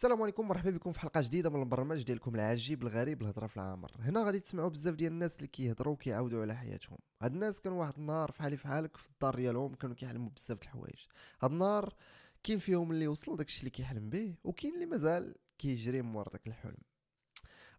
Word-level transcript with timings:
السلام 0.00 0.22
عليكم 0.22 0.48
مرحبا 0.48 0.70
بكم 0.70 0.92
في 0.92 1.00
حلقة 1.00 1.20
جديدة 1.20 1.50
من 1.50 1.62
البرنامج 1.62 2.02
ديالكم 2.02 2.34
العجيب 2.34 2.82
الغريب 2.82 3.22
الهضره 3.22 3.46
في 3.46 3.56
العامر 3.56 3.92
هنا 3.98 4.24
غادي 4.24 4.40
تسمعوا 4.40 4.68
بزاف 4.68 4.94
ديال 4.94 5.12
الناس 5.12 5.36
اللي 5.36 5.46
كيهضروا 5.46 5.92
وكيعاودوا 5.92 6.42
على 6.42 6.56
حياتهم. 6.56 6.98
هاد 7.22 7.32
الناس 7.32 7.60
كانوا 7.60 7.80
واحد 7.80 7.98
النهار 7.98 8.32
فحالي 8.32 8.56
فحالك 8.56 8.96
في 8.96 9.08
الدار 9.08 9.34
ديالهم 9.34 9.74
كانوا 9.74 9.96
كيحلموا 9.96 10.30
بزاف 10.30 10.58
د 10.58 10.62
الحوايج. 10.62 11.06
هاد 11.42 11.50
النهار 11.50 11.94
كاين 12.42 12.58
فيهم 12.58 12.90
اللي 12.90 13.06
وصل 13.06 13.36
داكشي 13.36 13.60
اللي 13.60 13.70
كيحلم 13.70 14.10
به 14.10 14.34
وكاين 14.44 14.74
اللي 14.74 14.86
مازال 14.86 15.34
كيجري 15.58 16.02
مور 16.02 16.28
داك 16.28 16.46
الحلم. 16.46 16.82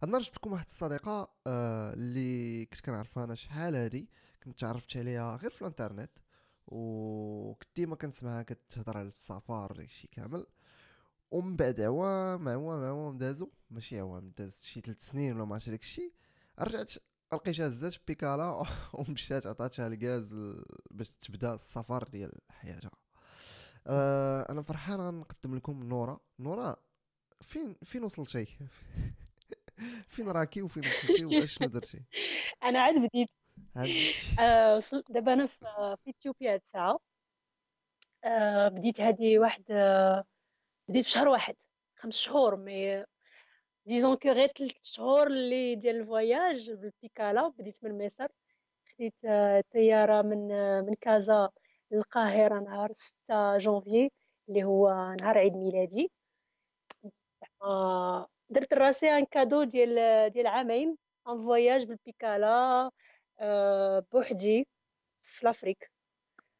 هاد 0.02 0.04
النهار 0.04 0.22
جبت 0.22 0.36
لكم 0.36 0.52
واحد 0.52 0.66
الصديقة 0.66 1.32
آه 1.46 1.92
اللي 1.92 2.66
كنت 2.66 2.80
كنعرفها 2.80 3.24
أنا 3.24 3.34
شحال 3.34 3.74
هادي 3.74 4.10
كنت 4.44 4.60
تعرفت 4.60 4.96
عليها 4.96 5.36
غير 5.36 5.50
في 5.50 5.62
الانترنت 5.62 6.10
وكنت 6.66 7.70
ديما 7.76 7.96
كنسمعها 7.96 8.42
كتهضر 8.42 8.96
على 8.96 9.08
السفر 9.08 9.72
داكشي 9.72 10.08
كامل. 10.08 10.46
ومن 11.32 11.56
بعد 11.56 11.80
عوام 11.80 12.48
عوام 12.48 12.84
عوام 12.84 13.18
دازو 13.18 13.50
ماشي 13.70 13.98
عوام 14.00 14.32
داز 14.38 14.62
شي 14.64 14.80
ثلاث 14.80 15.00
سنين 15.00 15.36
ولا 15.36 15.44
ما 15.44 15.54
عرفتش 15.54 15.70
داكشي 15.70 16.12
رجعت 16.58 16.92
لقيتها 17.32 17.66
هزات 17.66 17.96
بيكالا 18.08 18.62
ومشات 18.98 19.46
عطاتها 19.46 19.86
الغاز 19.86 20.34
باش 20.90 21.10
تبدا 21.10 21.54
السفر 21.54 22.04
ديال 22.04 22.32
حياتها. 22.50 22.90
آه 23.86 24.46
أنا 24.50 24.62
فرحان 24.62 25.00
غنقدم 25.00 25.54
لكم 25.54 25.82
نورا. 25.82 26.20
نورا 26.38 26.76
فين 27.40 27.76
فين 27.84 28.04
وصلتي 28.04 28.46
فين 30.12 30.28
راكي 30.28 30.62
وفين 30.62 30.82
وصلتي 30.86 31.24
واشنو 31.24 31.68
درتي؟ 31.68 32.02
أنا 32.64 32.80
عاد 32.80 32.94
بديت. 32.94 33.30
آه 34.40 34.76
وصلت 34.76 35.12
دابا 35.12 35.32
أنا 35.32 35.46
في 35.46 35.96
إثيوبيا 36.08 36.54
هاد 36.54 36.60
الساعة. 36.60 36.98
آه 38.24 38.68
بديت 38.68 39.00
هذه 39.00 39.38
واحد 39.38 39.64
آه 39.70 40.24
بديت 40.92 41.04
شهر 41.06 41.28
واحد 41.28 41.54
خمس 41.96 42.16
شهور 42.16 42.56
mais 42.56 43.04
disons 43.86 44.16
que 44.16 44.28
غير 44.28 44.46
ثلاث 44.46 44.72
شهور 44.82 45.26
اللي 45.26 45.74
ديال 45.74 45.96
ال 45.96 46.07
voyage 46.07 46.70
بالبيكالا 46.70 47.48
بديت 47.48 47.84
من 47.84 48.06
مصر 48.06 48.26
خديت 48.88 49.14
طيارة 49.72 50.22
من 50.22 50.48
من 50.86 50.94
كازا 51.00 51.50
للقاهرة 51.90 52.60
نهار 52.60 52.92
6 52.94 53.58
جونفي 53.58 54.10
اللي 54.48 54.64
هو 54.64 55.14
نهار 55.20 55.38
عيد 55.38 55.52
ميلادي. 55.52 56.08
درت 58.50 58.74
راسي 58.74 59.10
un 59.10 59.24
cadeau 59.24 59.64
ديال 59.64 60.30
ديال 60.30 60.46
عامين 60.46 60.96
un 61.28 61.42
voyage 61.42 61.84
بالبيكالا 61.86 62.90
بوحدي 64.12 64.68
في 65.22 65.46
l'Afrique. 65.46 65.90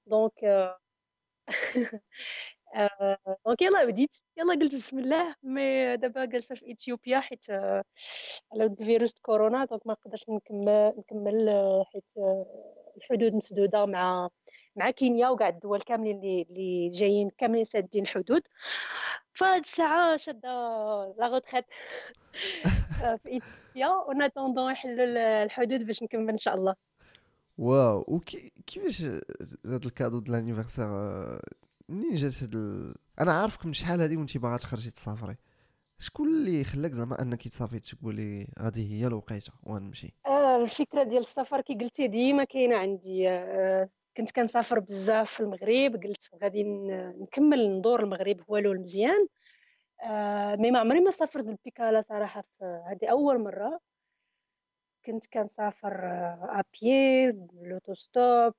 donc 0.07 0.35
donc 3.47 3.63
يلا 3.63 3.85
بديت 3.85 4.17
يلا 4.37 4.55
قلت 4.55 4.75
بسم 4.75 4.99
الله 4.99 5.35
mais 5.43 5.97
دابا 5.97 6.25
جالسة 6.25 6.55
في 6.55 6.73
اثيوبيا 6.73 7.21
حيت 7.21 7.51
على 8.53 8.65
ود 8.65 8.83
فيروس 8.83 9.15
كورونا 9.23 9.65
donc 9.65 9.87
ما 9.87 9.93
نقدرش 9.93 10.25
نكمل 10.29 10.93
نكمل 10.99 11.51
حيت 11.93 12.05
الحدود 12.97 13.35
مسدودة 13.35 13.87
مع 13.87 14.29
مع 14.77 14.91
كينيا 14.91 15.29
وكاع 15.29 15.49
الدول 15.49 15.81
كاملين 15.81 16.17
اللي 16.17 16.43
اللي 16.43 16.89
جايين 16.91 17.31
كاملين 17.39 17.65
سادين 17.65 18.03
الحدود 18.03 18.43
فهاد 19.35 19.61
الساعة 19.61 20.17
شادة 20.17 20.49
la 21.19 21.27
retraite 21.27 21.65
في 23.23 23.39
اثيوبيا 23.39 23.87
en 24.09 24.23
attendant 24.23 24.73
يحلوا 24.73 25.05
الحدود 25.45 25.87
باش 25.87 26.03
نكمل 26.03 26.31
إن 26.31 26.39
شاء 26.39 26.55
الله. 26.55 26.75
واو 27.59 28.05
وكيفاش 28.09 29.03
هذا 29.67 29.77
ال 29.87 29.92
cadeau 29.92 30.21
ديال 30.21 30.33
l'anniversaire 30.37 30.85
منين 31.93 32.15
جات 32.15 32.43
هاد 32.43 32.55
ال... 32.55 32.95
أنا 33.21 33.33
عارفك 33.33 33.67
من 33.67 33.73
شحال 33.73 34.01
هادي 34.01 34.17
وانت 34.17 34.37
باغا 34.37 34.57
تخرجي 34.57 34.91
تسافري. 34.91 35.37
شكون 35.99 36.29
اللي 36.29 36.65
خلاك 36.65 36.91
زعما 36.91 37.23
أنك 37.23 37.49
تصافي 37.49 37.81
تقولي 37.81 38.47
هذه 38.59 38.93
هي 38.93 39.07
الوقيتة 39.07 39.53
ونمشي. 39.63 40.15
آه 40.27 40.63
الفكرة 40.63 41.03
ديال 41.03 41.21
السفر 41.21 41.61
كي 41.61 41.75
قلتي 41.75 42.09
ديما 42.09 42.45
كاينة 42.45 42.77
عندي 42.77 43.29
آه 43.29 43.89
كنت 44.17 44.31
كنسافر 44.31 44.79
بزاف 44.79 45.31
في 45.33 45.41
المغرب 45.41 46.03
قلت 46.05 46.31
غادي 46.43 46.63
نكمل 47.21 47.79
ندور 47.79 48.03
المغرب 48.03 48.41
هو 48.51 48.57
له 48.59 48.73
مزيان. 48.73 49.27
آه 50.03 50.57
mais 50.57 50.71
ما 50.71 50.79
عمري 50.79 51.01
ما 51.01 51.11
سافرت 51.11 51.47
البيكالا 51.47 52.01
صراحة 52.01 52.45
هذه 52.61 53.07
أول 53.11 53.39
مرة. 53.39 53.81
كنت 55.07 55.27
كنسافر 55.27 55.95
à 56.43 56.60
pied 56.60 57.29
آه، 57.29 57.49
l'autostop 57.63 58.55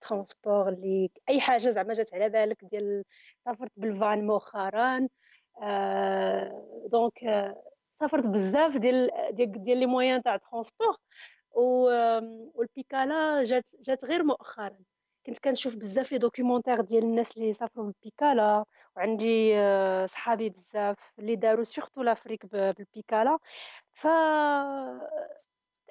transport 0.00 0.68
اللي 0.68 1.10
أي 1.28 1.40
حاجة 1.40 1.70
زعما 1.70 1.94
جات 1.94 2.14
على 2.14 2.28
بالك 2.28 2.64
ديال 2.64 3.04
سافرت 3.44 3.72
بالفان 3.76 4.26
مؤخرا 4.26 5.08
آه 5.62 6.86
donc 6.92 7.24
آه 7.24 7.62
سافرت 8.00 8.26
بزاف 8.26 8.76
ديال 8.76 9.10
ديال 9.32 9.62
ديال 9.62 9.78
les 9.78 9.86
moyens 9.86 10.22
تاع 10.22 10.36
transport 10.36 10.96
والبيكالا 12.54 13.42
جات 13.42 13.68
جات 13.80 14.04
غير 14.04 14.22
مؤخرا. 14.24 14.78
كنت 15.26 15.38
كنشوف 15.38 15.76
بزاف 15.76 16.12
les 16.12 16.18
documentaires 16.18 16.80
ديال 16.80 17.04
الناس 17.04 17.36
اللي 17.36 17.52
سافروا 17.52 17.84
بالبيكالا 17.86 18.64
وعندي 18.96 19.56
آه، 19.58 20.06
صحابي 20.06 20.48
بزاف 20.50 20.96
اللي 21.18 21.36
داروا 21.36 21.64
surtout 21.64 22.02
l'Afrique 22.02 22.46
بالبيكالا. 22.46 23.38
ف 23.92 24.06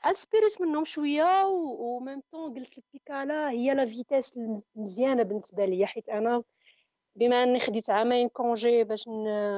inspirit 0.06 0.62
منهم 0.62 0.86
شوية 0.86 1.46
و 1.48 2.00
même 2.00 2.22
temps 2.32 2.54
قلت 2.54 2.78
البيكالا 2.78 3.50
هي 3.50 3.74
la 3.74 3.86
vitesse 3.86 4.40
مزيانة 4.76 5.24
بالنسبة 5.24 5.66
ليا 5.66 5.86
حيت 5.86 6.10
أنا 6.10 6.44
بما 7.16 7.44
أني 7.44 7.60
خديت 7.60 7.90
عامين 7.90 8.30
congé 8.30 8.84
باش. 8.84 9.06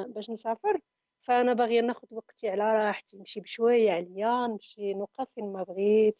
باش 0.07 0.29
نسافر 0.29 0.79
فأنا 1.22 1.53
باغية 1.53 1.81
ناخذ 1.81 2.07
وقتي 2.12 2.50
على 2.50 2.63
راحتي 2.63 3.18
نمشي 3.18 3.40
بشوية 3.40 3.91
عليا 3.91 4.47
نمشي 4.47 4.94
نوقف 4.94 5.28
فين 5.35 5.53
ما 5.53 5.63
بغيت 5.63 6.19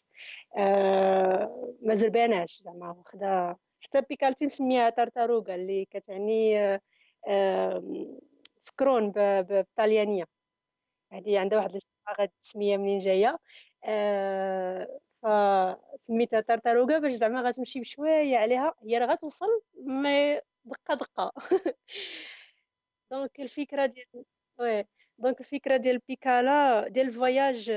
آه... 0.58 1.74
ما 1.82 1.96
زرباناش 1.96 2.62
زعما 2.62 2.92
واخده 2.92 3.60
حتى 3.80 4.02
بيكالتي 4.02 4.46
مسميها 4.46 4.90
tartaruga 4.90 5.56
اللي 5.56 5.86
كتعني 5.86 6.60
آه... 7.28 7.84
فكرون 8.66 9.12
بالطليانيه 9.12 10.26
هذه 11.12 11.40
عندها 11.40 11.58
واحد 11.60 12.22
التسمية 12.22 12.78
منين 12.78 13.00
جاية 13.00 13.38
فسميتها 15.24 16.40
tartaruga 16.42 17.00
باش 17.00 17.12
زعما 17.12 17.42
غتمشي 17.42 17.80
بشوية 17.80 18.38
عليها 18.38 18.74
هي 18.84 18.98
راه 18.98 19.06
غتوصل 19.14 19.48
mais 19.76 20.42
دقة 20.66 20.96
دقة. 20.96 21.32
donc 23.12 23.40
الفكرة 23.40 23.86
ديال 23.86 24.26
oui 24.60 24.86
donc 25.18 25.40
الفكرة 25.40 25.78
ديال 25.78 26.00
بيكالا 26.08 26.88
ديال 26.88 27.08
ال 27.08 27.17
voyage 27.17 27.72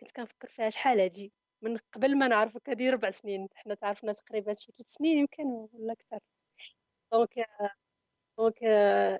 كنت 0.00 0.12
كنفكر 0.16 0.48
فيها 0.48 0.70
شحال 0.70 1.00
هادي؟ 1.00 1.32
من 1.62 1.76
قبل 1.92 2.18
ما 2.18 2.28
نعرفك 2.28 2.68
هادي 2.70 2.90
ربع 2.90 3.10
سنين 3.10 3.48
حنا 3.54 3.74
تعرفنا 3.74 4.12
تقريبا 4.12 4.54
شي 4.54 4.72
ثلاث 4.72 4.88
سنين 4.88 5.18
يمكن 5.18 5.44
ولا 5.72 5.92
أكثر. 5.92 6.18
donc 7.12 7.30
donc 8.38 8.58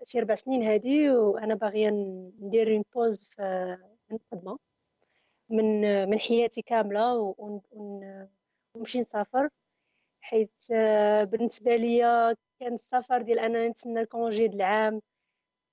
شي 0.06 0.21
ربع 0.21 0.34
سنين 0.34 0.62
هادي 0.62 1.11
وأنا 1.11 1.55
باغية 1.55 1.89
ندير 2.41 2.73
une 2.75 2.85
pause 2.95 3.25
في 3.37 3.78
الخدمة. 4.12 4.59
من 5.50 6.09
من 6.10 6.19
حياتي 6.19 6.62
كاملة 6.62 7.34
ونمشي 7.38 9.00
نسافر. 9.00 9.49
حيت 10.21 10.50
آه، 10.72 11.25
بالنسبة 11.25 11.77
ليا 11.77 12.37
كان 12.60 12.72
السفر 12.75 13.22
ديال 13.22 13.38
أنا 13.38 13.69
نتسنى 13.69 14.00
ال 14.01 14.08
congé 14.08 14.47
العام 14.47 15.03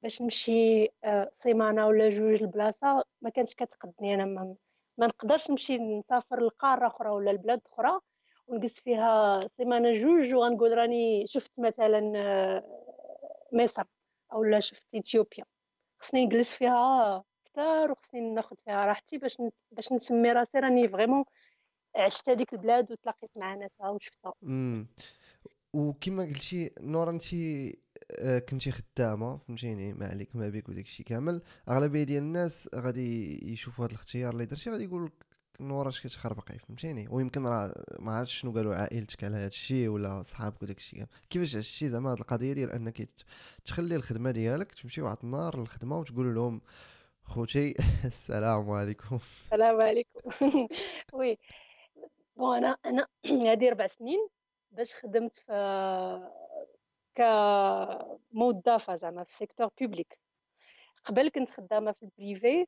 باش 0.04 0.22
نمشي 0.22 0.84
آه، 1.04 1.30
سيمانه 1.34 1.88
ولا 1.88 2.10
جوج 2.10 2.44
لبلاصة. 2.44 3.04
ما 3.22 3.30
كانتش 3.30 3.56
كتقدني 3.56 4.14
أنا 4.16 4.26
ما, 4.26 4.56
ما 4.98 5.08
نقدرش 5.08 5.50
نمشي 5.52 5.78
نسافر 5.78 6.40
لقارة 6.46 6.88
أخرى 6.88 7.10
ولا 7.10 7.32
لبلاد 7.32 7.62
أخرى 7.74 8.00
ونقص 8.48 8.80
فيها 8.80 9.48
سيمانه 9.48 9.92
جوج 9.92 10.34
وغنقول 10.34 10.78
راني 10.78 11.28
شفت 11.28 11.52
مثلا 11.60 12.14
آه، 12.16 12.64
مصر 13.54 13.84
أو 14.34 14.44
لا 14.44 14.60
شفت 14.60 14.96
إثيوبيا. 14.96 15.44
خصني 16.00 16.26
نجلس 16.26 16.56
فيها 16.56 17.24
أكثر 17.58 17.92
وخصني 17.92 18.34
ناخذ 18.34 18.56
فيها 18.66 18.86
راحتي 18.86 19.18
باش 19.18 19.38
باش 19.72 19.92
نسمي 19.92 20.32
راسي 20.32 20.60
راني 20.60 20.90
vraiment 20.90 21.24
عشت 21.96 22.30
هذيك 22.30 22.54
البلاد 22.54 22.92
وتلاقيت 22.92 23.32
مع 23.36 23.56
ناسها 23.56 23.90
وشفتها. 23.90 24.34
امم 24.44 24.88
وكما 25.74 26.24
قلتي 26.24 26.72
نورا 26.80 27.12
انت 27.12 27.34
آه، 28.20 28.40
كنتي 28.40 28.72
خدامة 28.72 29.38
فهمتيني؟ 29.38 29.94
ما 29.94 30.08
عليك 30.08 30.36
ما 30.36 30.50
بك 30.50 30.70
وداك 30.70 30.86
الشيء 30.86 31.06
كامل. 31.06 31.42
أغلبية 31.70 32.04
ديال 32.04 32.24
الناس 32.24 32.70
غادي 32.76 33.40
يشوفوا 33.54 33.86
هذا 33.86 33.92
الاختيار 33.92 34.34
اللي 34.34 34.46
درتي 34.46 34.70
غادي 34.70 34.84
يقول 34.84 35.06
لك 35.06 35.26
نورا 35.60 35.90
اش 35.90 36.02
كتخربقي 36.02 36.60
فهمتيني؟ 36.60 37.08
ويمكن 37.10 37.48
راه 37.48 37.74
ما 38.00 38.12
عرفتش 38.12 38.40
شنو 38.40 38.52
قالوا 38.52 38.76
عائلتك 38.76 39.24
على 39.24 39.36
هذا 39.36 39.48
الشيء 39.48 39.88
ولا 39.90 40.22
صحابك 40.22 40.64
وداك 40.64 40.78
الشيء 40.78 41.06
كيفاش 41.30 41.56
عشتي 41.56 41.90
زعما 41.90 42.12
هذه 42.14 42.20
القضية 42.20 42.54
ديال 42.54 42.72
أنك 42.72 43.08
تخلي 43.66 43.96
الخدمة 43.96 44.32
ديالك 44.32 44.74
تمشي 44.74 45.02
واحد 45.02 45.18
النهار 45.24 45.60
للخدمة 45.60 46.00
وتقول 46.00 46.36
لهم 46.36 46.62
خوتي 47.24 47.76
السلام 48.06 48.72
عليكم 48.72 49.20
السلام 49.46 49.82
عليكم 49.82 50.20
oui 51.14 51.38
bon 52.36 52.58
أنا 52.58 52.78
أنا 52.86 53.08
هذه 53.26 53.70
ربع 53.70 53.88
سنين 53.88 54.28
باش 54.72 54.96
خدمت 54.96 55.36
في 55.36 56.32
كموظفه 57.16 58.96
زعما 58.96 59.24
في 59.24 59.34
secteur 59.34 59.70
public 59.82 60.18
قبل 61.06 61.30
كنت 61.30 61.50
خدامه 61.50 61.92
في 61.92 62.04
ال 62.04 62.14
privé 62.14 62.66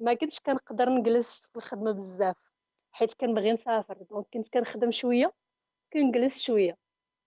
ما 0.00 0.14
كنتش 0.20 0.40
كنقدر 0.40 0.88
نجلس 0.88 1.46
في 1.52 1.56
الخدمه 1.56 1.92
بزاف. 1.92 2.36
حيت 2.92 3.14
كنبغي 3.14 3.52
نسافر 3.52 4.02
donc 4.10 4.26
كنت 4.34 4.48
كنخدم 4.48 4.90
شوية 4.90 5.32
كنجلس 5.92 6.42
شوية 6.42 6.76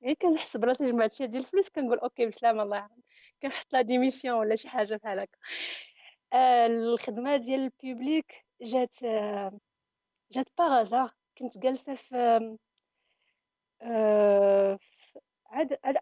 يعني 0.01 0.15
كنحسب 0.15 0.63
راسي 0.63 0.83
جمعت 0.91 1.13
شوية 1.13 1.27
ديال 1.27 1.43
الفلوس 1.43 1.69
كنقول 1.69 1.99
OK 1.99 2.25
بسلامه 2.25 2.63
الله 2.63 2.77
يعاون 2.77 3.01
كنحط 3.41 3.73
la 3.73 3.81
démission 3.81 4.37
ولا 4.39 4.55
شي 4.55 4.69
حاجة 4.69 4.95
بحال 4.95 5.19
هكا 5.19 5.37
الخدمة 6.33 7.37
ديال 7.37 7.59
ال 7.83 7.92
public 7.92 8.45
جات 8.61 9.03
آه 9.03 9.59
جات 10.31 10.47
par 10.57 10.75
hasard 10.75 11.11
كنت 11.37 11.57
جالسة 11.57 11.93
في 11.95 12.57
آه 13.81 14.79
عاد 15.49 15.77
عاد 15.85 15.97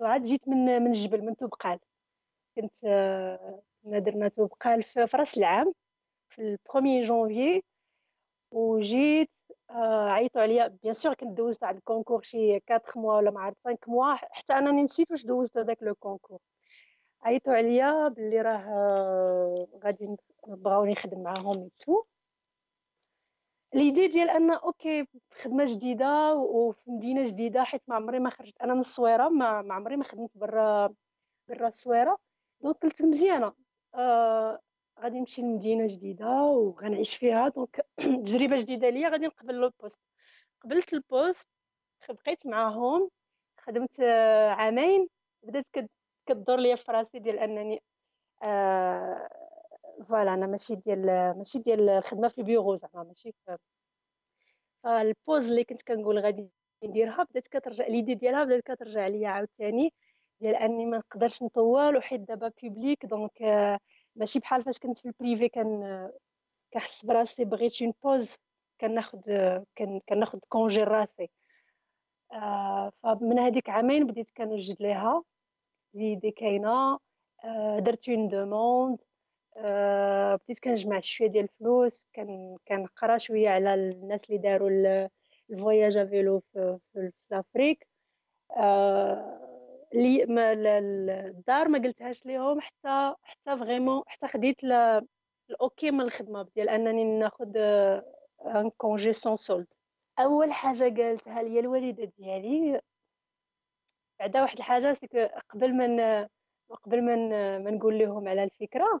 عاد 0.00 0.22
جيت 0.22 0.48
من 0.48 0.82
من 0.82 0.86
الجبل 0.86 1.22
من 1.24 1.36
توبقال. 1.36 1.78
كنت 2.56 2.84
آه، 2.84 3.62
كنا 3.84 3.98
درنا 3.98 4.28
توبقال 4.28 4.82
في 4.82 5.00
رأس 5.14 5.38
العام 5.38 5.74
في 6.28 6.42
ال 6.42 6.50
premier 6.50 7.02
janvier 7.02 7.62
وجيت 8.52 9.34
آه، 9.70 10.08
عيطوا 10.10 10.42
عليا. 10.42 10.66
bien 10.68 10.94
sûr 10.94 11.14
كنت 11.14 11.38
دوزت 11.38 11.64
على 11.64 11.78
ال 11.78 11.83
concours 11.83 12.22
شي 12.22 12.60
4 12.70 12.82
mois 12.96 13.16
ولا 13.16 13.30
ما 13.30 13.40
عرفت 13.40 13.58
5 13.64 13.78
mois 13.88 14.14
حتى 14.14 14.52
أنا 14.52 14.72
نسيت 14.72 15.10
واش 15.10 15.24
دوزت 15.26 15.58
هذاك 15.58 15.82
le 15.82 15.94
concours 15.94 16.38
عيطوا 17.22 17.54
عليا 17.54 18.08
باللي 18.08 18.40
راه 18.42 18.56
آه، 18.68 19.66
غادي 19.84 20.16
يبغاوني 20.48 20.92
نخدم 20.92 21.22
معاهم 21.22 21.70
toute 21.78 22.02
l'idée 23.74 24.08
ديال 24.08 24.30
أن 24.30 24.50
OK 24.50 25.06
خدمة 25.34 25.64
جديدة 25.74 26.34
وفي 26.34 26.90
مدينة 26.90 27.24
جديدة 27.24 27.64
حيت 27.64 27.82
ما 27.88 27.94
عمري 27.96 28.18
ما 28.18 28.30
خرجت 28.30 28.58
أنا 28.62 28.74
من 28.74 28.80
الصويرة 28.80 29.28
ما 29.28 29.74
عمري 29.74 29.96
ما 29.96 30.04
خدمت 30.04 30.30
برا 30.34 30.94
برا 31.48 31.68
الصويرة. 31.68 32.18
donc 32.62 32.76
قلت 32.76 33.02
مزيانة 33.02 33.52
آه 33.94 34.60
غادي 35.00 35.18
نمشي 35.20 35.42
لمدينة 35.42 35.86
جديدة 35.86 36.26
وغنعيش 36.42 37.16
فيها. 37.16 37.48
donc 37.48 37.86
تجربة 38.24 38.56
جديدة 38.56 38.88
ليا 38.90 39.08
غادي 39.08 39.26
نقبل 39.26 39.54
le 39.54 39.70
poste 39.80 40.00
قبلت 40.64 40.92
ال 40.94 41.03
poste 41.03 41.48
بقيت 42.10 42.46
معاهم 42.46 43.10
خدمت 43.60 44.00
آه 44.00 44.50
عامين. 44.50 45.08
بدأت 45.42 45.66
كدور 46.26 46.60
ليا 46.60 46.76
في 46.76 46.92
راسي 46.92 47.18
ديال 47.18 47.38
أنني 47.38 47.82
آه 48.42 49.28
voilà 50.08 50.34
أنا 50.34 50.46
ماشي 50.46 50.74
ديال 50.76 51.06
ماشي 51.38 51.58
ديال 51.58 51.88
الخدمه 51.90 52.28
في 52.28 52.38
البيرو 52.38 52.74
زعما 52.74 53.02
ماشي 53.04 53.34
فال 54.84 55.03
pause 55.03 55.50
اللي 55.50 55.64
كنت 55.64 55.82
كنقول 55.82 56.18
غادي 56.18 56.50
نديرها 56.84 57.22
بدات 57.24 57.48
كترجع 57.48 57.86
l'idée 57.86 58.14
ديالها 58.14 58.44
بدات 58.44 58.62
كترجع 58.62 59.06
ليا 59.06 59.28
عاوتاني 59.28 59.92
ديال 60.40 60.54
أني 60.56 60.86
ما 60.86 60.98
نقدرش 60.98 61.42
نطول 61.42 61.96
وحيت 61.96 62.20
دابا 62.20 62.52
public 62.62 63.06
donc 63.06 63.42
ماشي 64.16 64.38
بحال 64.38 64.64
فاش 64.64 64.78
كنت 64.78 64.98
في 64.98 65.06
ال 65.06 65.13
privé 65.13 65.48
كان 65.48 66.10
كنحس 66.72 67.04
براسي 67.04 67.44
بغيت 67.44 67.82
une 67.82 67.92
pause 68.04 68.36
كناخد 68.80 69.20
كناخد 70.08 70.44
congé 70.48 70.84
راسي 70.84 71.30
آه 72.32 72.92
فمن 73.02 73.38
هذيك 73.38 73.70
عامين 73.70 74.06
بديت 74.06 74.30
كنوجد 74.30 74.76
ليها. 74.82 75.22
l'idée 75.94 76.30
كاينة 76.30 76.98
آه 77.44 77.78
درت 77.78 78.08
une 78.08 78.28
demande 78.28 79.02
آه 79.56 80.36
بديت 80.36 80.58
كنجمع 80.58 81.00
شوية 81.00 81.28
ديال 81.28 81.44
الفلوس 81.44 82.08
كنقرا 82.68 83.18
شوية 83.18 83.48
على 83.48 83.74
الناس 83.74 84.30
اللي 84.30 84.38
داروا 84.38 85.08
ال 85.50 85.57
voyage 85.57 85.96
à 85.96 86.05
vélo 86.05 86.40
في, 86.40 86.78
في, 86.92 87.10
في 87.10 87.34
l'Afrique 87.34 87.86
آه 88.56 89.38
ل 89.94 90.24
ماليّ 90.26 90.52
الدار 90.52 91.68
ما 91.68 91.78
قلتهاش 91.78 92.26
ليهم 92.26 92.60
حتى 92.60 93.14
حتى 93.22 93.56
vraiment 93.58 94.02
حتى 94.06 94.26
خديت 94.26 94.64
ال 95.50 95.63
OK 95.63 95.90
من 95.90 96.00
الخدمة 96.00 96.48
ديال 96.56 96.68
أنني 96.68 97.04
ناخذ 97.18 97.56
un 98.46 98.70
congé 98.76 99.12
sans 99.12 99.36
solde 99.36 99.66
أول 100.18 100.52
حاجة 100.52 100.82
قالتها 101.02 101.42
لي 101.42 101.60
الوالدة 101.60 102.12
ديالي 102.18 102.80
بعدا 104.22 104.42
واحد 104.42 104.58
الحاجة 104.58 104.92
سيك 104.92 105.16
قبل 105.50 105.76
ما 105.76 106.28
قبل 106.82 107.02
ما 107.04 107.70
نقول 107.70 107.98
لهم 107.98 108.28
على 108.28 108.44
الفكرة 108.44 109.00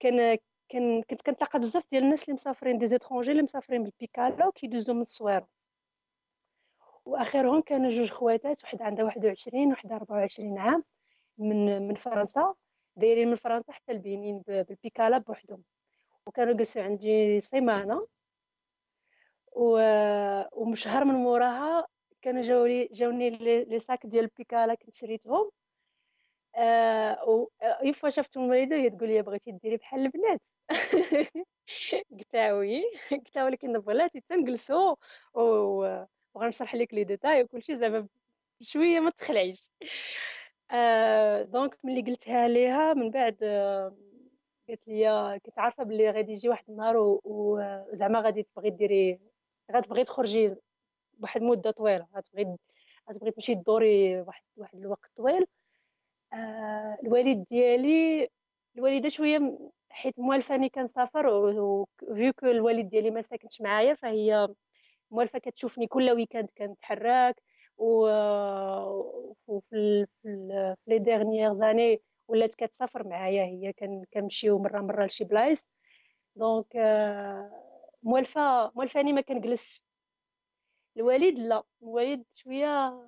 كان 0.00 0.38
كان 0.68 1.02
كنت 1.02 1.22
كنتلاقى 1.22 1.58
بزاف 1.58 1.90
ديال 1.90 2.02
الناس 2.02 2.22
اللي 2.22 2.34
مسافرين 2.34 2.78
دي 2.78 2.86
زيترونجي 2.86 3.30
اللي 3.30 3.42
مسافرين 3.42 3.82
بالبيكالا 3.82 4.46
وكيدوزو 4.46 4.94
من 4.94 5.00
الصويره 5.00 5.48
واخرهم 7.04 7.60
كانوا 7.60 7.90
جوج 7.90 8.10
خواتات 8.10 8.64
وحده 8.64 8.84
عندها 8.84 9.04
21 9.04 9.72
وحده 9.72 9.96
24 9.96 10.58
عام 10.58 10.84
من 11.38 11.88
من 11.88 11.94
فرنسا 11.94 12.54
دايرين 12.96 13.28
من 13.28 13.34
فرنسا 13.34 13.72
حتى 13.72 13.92
البنين 13.92 14.38
بالبيكالا 14.48 15.18
بوحدهم. 15.18 15.62
وكانوا 16.26 16.54
جلسوا 16.54 16.82
عندي 16.82 17.40
سيمانة. 17.40 18.06
و... 19.52 19.78
ومشهر 20.52 21.04
من 21.04 21.14
موراها 21.14 21.86
كانوا 22.24 22.42
جاولي 22.42 22.88
جاوني 22.92 23.30
لي 23.30 23.78
ساك 23.78 24.06
ديال 24.06 24.24
البيكالا 24.24 24.74
كنت 24.74 24.94
شريتهم. 24.94 25.50
آه 26.56 27.24
و 27.28 27.48
يفوا 27.82 28.08
شفتهم 28.08 28.44
الوالده 28.44 28.76
هي 28.76 28.90
تقول 28.90 29.08
لي 29.08 29.22
بغيتي 29.22 29.52
ديري 29.52 29.76
بحال 29.76 30.00
البنات. 30.00 30.48
قلت 32.10 32.34
وي. 32.36 32.82
قلت 33.26 33.38
ولكن 33.38 33.78
بغلاتي 33.78 34.20
تنجلسوا 34.20 34.94
وغنشرح 36.34 36.74
لك 36.74 36.94
لي 36.94 37.04
ديتاي 37.04 37.42
وكلشي 37.42 37.76
زعما 37.76 38.08
بشويه 38.60 39.00
ما 39.00 39.10
تخلعيش. 39.10 39.70
آه 40.70 41.42
دونك 41.42 41.78
ملي 41.84 42.02
قلتها 42.02 42.48
ليها 42.48 42.94
من 42.94 43.10
بعد 43.10 43.38
آه 43.42 43.96
قالت 44.68 44.88
لي 44.88 45.40
كنت 45.46 45.58
عارفة 45.58 45.84
بلي 45.84 46.10
غادي 46.10 46.32
يجي 46.32 46.48
واحد 46.48 46.64
النهار 46.70 46.94
وزعما 47.24 48.20
غادي 48.20 48.42
تبغي 48.42 48.70
ديري 48.70 49.20
غتبغي 49.72 50.04
تخرجي 50.04 50.56
واحد 51.20 51.40
المده 51.42 51.70
طويلة 51.70 52.06
غتبغي 52.16 52.56
غتبغي 53.10 53.30
تمشي 53.30 53.54
تدوري 53.54 54.20
واحد 54.20 54.42
واحد 54.56 54.78
الوقت 54.78 55.10
طويل. 55.16 55.46
آه 56.32 56.98
الوالد 57.02 57.44
ديالي 57.50 58.28
الوالدة 58.76 59.08
شوية 59.08 59.58
حيت 59.90 60.18
موالفاني 60.18 60.68
كنسافر 60.68 61.26
وفيو 61.28 62.32
الوالد 62.44 62.88
ديالي 62.88 63.10
ما 63.10 63.22
ساكنش 63.22 63.60
معايا 63.60 63.94
فهي 63.94 64.48
موالفة 65.10 65.38
كتشوفني 65.38 65.86
كل 65.86 66.10
week-end 66.10 66.48
كنتحرك 66.58 67.42
و 67.78 68.06
في 69.60 70.06
les 70.86 70.98
dernières 70.98 71.54
années 71.54 72.02
ولات 72.28 72.54
كتسافر 72.54 73.08
معايا 73.08 73.44
هي 73.44 73.72
كنمشيو 74.12 74.58
مرة 74.58 74.80
مرة 74.80 75.04
لشي 75.06 75.24
بلايص. 75.24 75.66
دونك 76.36 76.66
موالفة 78.02 78.72
موالفاني 78.74 79.12
ما 79.12 79.20
كنجلسش. 79.20 79.82
الوالد 80.96 81.38
لا 81.38 81.62
الوالد 81.82 82.24
شوية 82.32 83.02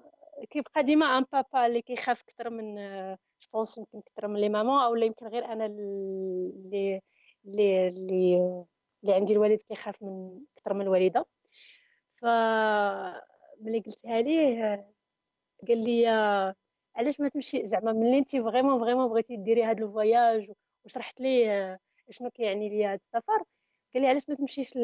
كيبقى 0.51 0.83
ديما 0.83 1.07
ان 1.19 1.25
بابا 1.33 1.67
اللي 1.67 1.83
كيخاف 1.83 2.23
أكثر 2.23 2.51
من 2.51 2.75
جوبونس 3.43 3.79
يمكن 3.79 3.99
أكثر 3.99 4.29
من 4.29 4.41
لي 4.41 4.49
ماما 4.49 4.87
أو 4.87 4.97
يمكن 4.97 5.27
غير 5.27 5.45
أنا 5.45 5.67
اللي 5.67 7.01
اللي 7.47 8.37
اللي 9.03 9.15
عندي 9.15 9.33
الوالد 9.33 9.63
كيخاف 9.63 10.03
من 10.03 10.41
أكثر 10.57 10.75
من 10.75 10.81
الوالدة. 10.83 11.27
ف 12.21 12.25
ملي 13.61 13.81
قلتها 13.81 14.21
ليه 14.23 14.87
قال 15.69 15.85
لي 15.85 16.07
علاش 16.97 17.21
ما 17.21 17.29
تمشي 17.29 17.67
زعما 17.67 17.93
ملي 17.93 18.19
انت 18.19 18.37
vraiment 18.37 18.81
vraiment 18.81 19.09
بغيتي 19.09 19.37
ديري 19.37 19.65
هذا 19.65 19.85
ال 19.85 19.94
voyage 19.94 20.53
وشرحت 20.85 21.21
ليه 21.21 21.79
شنو 22.11 22.31
كيعني 22.31 22.69
ليا 22.69 22.89
هذا 22.89 22.95
السفر 22.95 23.45
قال 23.95 24.03
لي 24.03 24.09
علاش 24.09 24.29
ما 24.29 24.35
تمشيش 24.35 24.77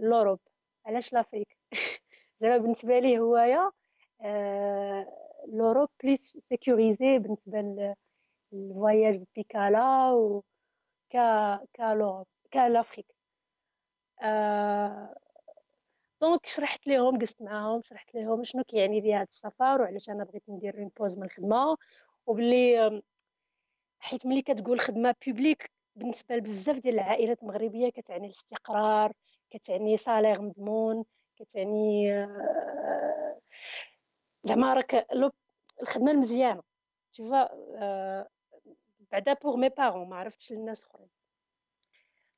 l'Europe 0.00 0.40
علاش 0.86 1.12
l'Afrique 1.12 1.58
زعما 2.38 2.56
بالنسبة 2.58 2.98
ليه 2.98 3.18
هوايا 3.18 3.70
l'Europe 5.48 5.88
plus 6.02 6.36
sécurisée 6.36 7.18
بالنسبة 7.18 7.94
لل 8.52 8.70
voyage 8.70 9.24
بيكالا 9.36 10.10
و 10.12 10.42
كا 11.10 11.56
كا 11.72 12.24
كا 12.50 12.68
l'Afrique. 12.68 13.06
دونك 16.20 16.46
شرحت 16.46 16.86
لهم 16.86 17.18
قست 17.18 17.42
معاهم 17.42 17.82
شرحت 17.82 18.14
لهم 18.14 18.44
شنو 18.44 18.64
كيعني 18.64 19.00
لي 19.00 19.14
هذا 19.14 19.22
السفر 19.22 19.82
وعلاش 19.82 20.10
أنا 20.10 20.24
بغيت 20.24 20.42
ندير 20.48 20.78
une 20.78 20.90
pause 20.98 21.18
من 21.18 21.24
الخدمة. 21.24 21.76
وبلي 22.26 23.02
حيت 24.00 24.26
ملي 24.26 24.42
كتقول 24.42 24.80
خدمة 24.80 25.14
publique 25.26 25.70
بالنسبة 25.96 26.36
لبزاف 26.36 26.78
ديال 26.78 26.94
العائلات 26.94 27.42
المغربية 27.42 27.88
كتعني 27.90 28.26
الاستقرار 28.26 29.12
كتعني 29.50 29.96
salaire 29.96 30.42
مضمون 30.42 31.04
كتعني 31.38 32.12
آه، 32.14 33.40
زعما 34.42 34.74
راك 34.74 35.06
الخدمة 35.82 36.10
المزيانة. 36.10 36.62
تشوفا 37.12 37.48
آه، 37.76 38.28
بعدا 39.12 39.32
pour 39.32 39.56
mes 39.56 39.68
parents 39.68 40.08
ما 40.08 40.16
عرفتش 40.16 40.52
الناس 40.52 40.84
أخرين. 40.84 41.08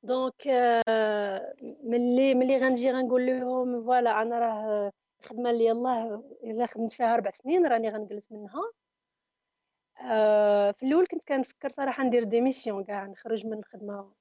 دونك 0.03 0.47
ملي 1.83 2.35
ملي 2.35 2.57
غنجي 2.57 2.91
غنقول 2.91 3.25
لهم 3.25 3.83
voilà 3.83 4.21
أنا 4.21 4.39
راه 4.39 4.91
الخدمة 5.21 5.49
اللي 5.49 5.65
يلاه 5.65 6.23
إلا 6.43 6.65
خدمت 6.65 6.91
فيها 6.93 7.13
أربع 7.13 7.31
سنين 7.31 7.65
راني 7.67 7.89
غنجلس 7.89 8.31
منها. 8.31 8.71
آه، 10.01 10.71
في 10.71 10.85
الأول 10.85 11.05
كنت 11.07 11.23
كنفكر 11.23 11.69
صراحة 11.69 12.03
ندير 12.03 12.23
démission 12.23 12.83
كاع 12.83 13.05
نخرج 13.05 13.45
من 13.45 13.53
الخدمة 13.57 14.13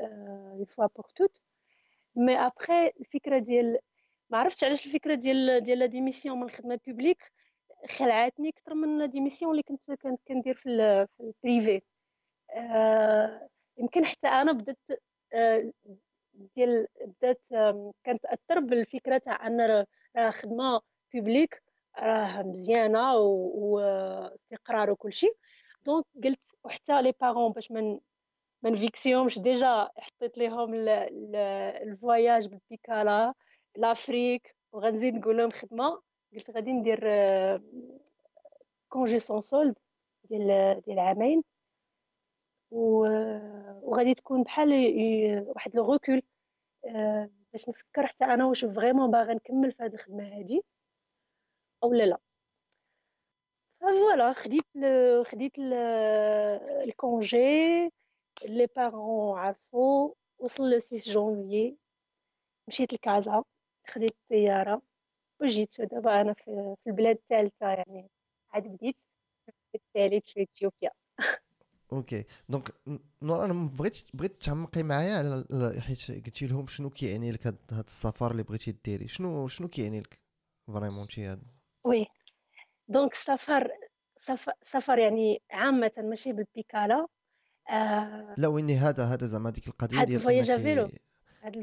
une 0.00 0.64
fois 0.64 0.86
pour 0.86 1.06
toutes 1.16 1.40
mais 2.16 2.36
après 2.46 2.86
الفكرة 3.00 3.38
ديال 3.38 3.78
ما 4.30 4.38
عرفتش 4.38 4.64
علاش 4.64 4.86
الفكرة 4.86 5.14
ديال 5.14 5.60
ديال 5.60 5.78
la 5.78 5.86
démission 5.86 6.38
من 6.38 6.44
الخدمة 6.44 6.80
publique 6.86 7.32
خلعتني 7.98 8.48
أكثر 8.48 8.74
من 8.74 8.98
la 8.98 9.06
démission 9.06 9.50
اللي 9.50 9.62
كنت 9.62 9.90
كنت 9.92 10.20
كندير 10.28 10.54
في, 10.54 11.06
في 11.16 11.22
ال 11.22 11.32
privé 11.32 11.82
آه 12.50 13.48
يمكن 13.78 14.04
حتى 14.06 14.28
أنا 14.28 14.52
بدأت 14.52 14.78
آه 15.34 15.72
ديال 16.56 16.86
بدأت 17.06 17.46
كانت 18.04 18.18
تاثر 18.22 18.60
بالفكرة 18.60 19.18
تاع 19.18 19.46
أن 19.46 19.60
راه 20.16 20.30
خدمة 20.30 20.80
publique 21.14 21.62
راه 21.98 22.42
مزيانة 22.42 23.14
واستقرار 23.16 24.90
وكل 24.90 25.12
شيء 25.12 25.36
donc 25.86 26.04
قلت 26.24 26.56
وحتى 26.64 27.02
les 27.02 27.12
parents 27.20 27.52
باش 27.52 27.70
من 27.72 27.98
ما 28.62 28.70
نفيكسيهمش 28.70 29.38
déjà 29.38 29.88
حطيت 29.98 30.38
لهم 30.38 30.74
ال 30.74 30.99
voyage 30.99 32.48
بالبيكالا. 32.48 33.34
l'Afrique 33.76 34.56
وغنزيد 34.72 35.14
نقول 35.14 35.36
لهم 35.36 35.50
خدمه 35.50 36.02
قلت 36.34 36.50
غادي 36.50 36.72
ندير 36.72 37.00
congé 38.88 39.18
sans 39.18 39.40
solde 39.40 39.78
ديال 40.24 40.80
ديال 40.80 40.98
عامين 40.98 41.44
وغادي 42.70 44.14
تكون 44.14 44.42
بحال 44.42 44.70
واحد 45.48 45.76
le 45.76 45.92
recul 45.92 46.22
باش 47.52 47.68
نفكر 47.68 48.06
حتى 48.06 48.24
أنا 48.24 48.46
واش 48.46 48.64
vraiment 48.64 49.10
باغا 49.10 49.34
نكمل 49.34 49.72
في 49.72 49.82
هذه 49.82 49.94
الخدمه 49.94 50.38
هذه 50.40 50.62
أو 51.82 51.92
لا 51.92 52.04
لا 52.04 52.18
voilà 53.80 54.32
خديت 54.32 54.66
خديت 55.26 55.58
ال 56.88 57.05
congé 57.05 57.90
les 58.44 58.66
parents 58.76 59.38
عرفوا 59.38 60.14
وصل 60.38 60.70
le 60.70 60.78
6 60.78 61.12
جونفي 61.12 61.76
مشيت 62.68 62.92
لكازا 62.92 63.44
خديت 63.88 64.10
الطياره 64.10 64.82
وجيت 65.40 65.80
دابا 65.80 66.20
أنا 66.20 66.32
في, 66.32 66.74
في 66.84 66.90
البلاد 66.90 67.16
الثالثة 67.16 67.66
يعني 67.66 68.10
عاد 68.50 68.62
بديت. 68.62 68.96
الثالث 69.74 70.24
في 70.28 70.42
إثيوبيا. 70.42 70.90
OK. 71.92 72.24
Donc 72.48 72.74
نور 73.22 73.44
أنا 73.44 73.52
بغيت 73.52 73.96
بغيت 74.14 74.42
تعمقي 74.42 74.82
معايا 74.82 75.14
على 75.14 75.80
حيت 75.80 76.10
قلتي 76.26 76.46
لهم 76.46 76.66
شنو 76.66 76.90
كيعني 76.90 77.32
لك 77.32 77.46
هذا 77.46 77.84
السفر 77.86 78.30
اللي 78.30 78.42
بغيتي 78.42 78.76
ديري. 78.84 79.08
شنو 79.08 79.48
شنو 79.48 79.68
كيعني 79.68 80.00
لك 80.00 80.18
vraiment 80.66 81.08
شي 81.08 81.26
هذا 81.26 81.42
Oui. 81.84 82.06
Donc 82.88 83.12
السفر 83.12 83.70
سفر 84.62 84.98
يعني 84.98 85.42
عامة 85.50 85.92
ماشي 85.98 86.32
بالبيكالا. 86.32 87.06
آه 87.70 88.34
لا 88.38 88.48
وين 88.48 88.76
هذا 88.76 89.04
هذا 89.04 89.26
زعما 89.26 89.50
ديك 89.50 89.68
القضية 89.68 90.04
ديال 90.04 90.20
voyage 90.20 90.52
vélo 90.52 90.88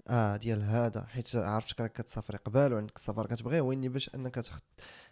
آه 0.09 0.35
ديال 0.38 0.61
هذا. 0.61 1.05
حيت 1.05 1.35
عرفتك 1.35 1.81
راك 1.81 1.93
كتسافري 1.93 2.38
قبال 2.38 2.73
وعندك 2.73 2.95
السفر 2.95 3.27
كتبغيه 3.27 3.61
ويني 3.61 3.89
باش 3.89 4.15
أنك 4.15 4.35
تاخذ 4.35 4.59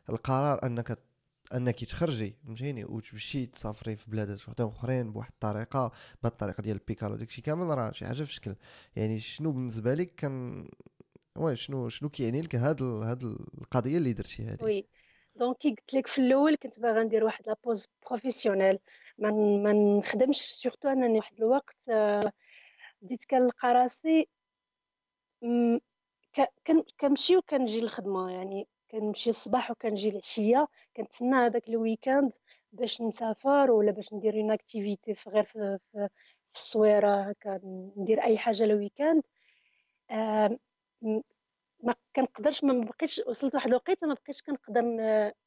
القرار 0.10 0.66
أنك 0.66 1.00
أنك 1.54 1.84
تخرجي 1.84 2.36
فهمتيني؟ 2.46 2.86
وتمشي 2.86 3.46
تسافري 3.46 3.96
في 3.96 4.12
بلادات 4.12 4.48
وحدة 4.50 4.68
أخرين 4.68 5.12
بواحد 5.12 5.32
الطريقة 5.32 5.92
بهذه 6.24 6.32
الطريقة 6.34 6.62
ديال 6.62 6.76
البيكالو 6.78 7.16
داكشي 7.16 7.42
كامل 7.42 7.78
راه 7.78 7.92
شي 7.92 8.06
حاجة 8.06 8.24
في 8.24 8.34
شكل 8.34 8.56
يعني 8.96 9.20
شنو 9.20 9.52
بالنسبة 9.52 9.94
لك 9.94 10.16
كان 10.16 10.68
oui 11.38 11.56
شنو 11.56 11.90
شنو 11.90 12.10
كيعني 12.10 12.42
لك 12.42 12.56
هاد 12.56 12.82
هاد 12.84 13.24
القضية 13.62 13.98
اللي 13.98 14.14
درتي 14.14 14.44
هذه 14.44 14.64
Oui. 14.64 14.88
Donc 15.36 15.58
كي 15.58 15.70
قلت 15.70 15.94
لك 15.94 16.08
في 16.08 16.22
الأول 16.22 16.56
كنت 16.56 16.80
باغا 16.80 17.04
ندير 17.04 17.24
واحد 17.24 17.48
la 17.48 17.59
pause 17.59 17.88
professionnelle 18.08 18.80
ما 19.20 19.32
ما 19.64 19.74
نخدمش 19.74 20.38
surtout 20.38 20.90
أنني 20.90 21.18
واحد 21.18 21.34
الوقت 21.38 21.90
آه، 21.90 22.32
بديت 23.02 23.26
كنلقى 23.26 23.74
راسي 23.74 24.28
كنمشي 27.00 27.38
وكنجي 27.38 27.82
للخدمة 27.82 28.32
يعني 28.32 28.68
كنمشي 28.92 29.30
الصباح 29.30 29.72
وكنجي 29.72 30.10
العشية 30.10 30.68
كنتسنى 30.98 31.36
هذاك 31.36 31.70
ال 31.70 31.77
weekend 31.78 32.32
باش 32.72 33.02
نسافر 33.02 33.72
ولا 33.72 33.92
باش 33.92 34.14
ندير 34.14 34.36
une 34.36 34.52
activité 34.52 35.14
في 35.14 35.30
غير 35.30 35.44
في, 35.44 35.80
الصويرة 36.56 37.22
هكا 37.22 37.60
ندير 37.98 38.24
أي 38.24 38.38
حاجة 38.38 38.64
ال 38.64 38.71
weekend 38.71 39.24
ما 41.84 41.96
كنقدرش 42.16 42.64
ما 42.64 42.74
بقيتش 42.84 43.22
وصلت 43.28 43.56
واحد 43.56 43.68
الوقيتة 43.70 44.08
ما 44.08 44.14
بقيتش 44.14 44.42
كنقدر 44.42 44.82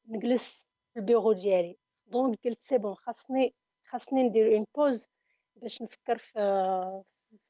نجلس 0.09 0.67
في 0.95 1.01
البيرو 1.01 1.33
ديالي. 1.33 1.77
donc 2.07 2.39
قلت 2.45 2.59
c'est 2.61 2.79
bon 2.79 2.95
خاصني 2.95 3.55
خاصني 3.87 4.23
ندير 4.23 4.57
une 4.57 4.67
pause 4.77 5.09
باش 5.57 5.83
نفكر 5.83 6.19
في 6.19 6.39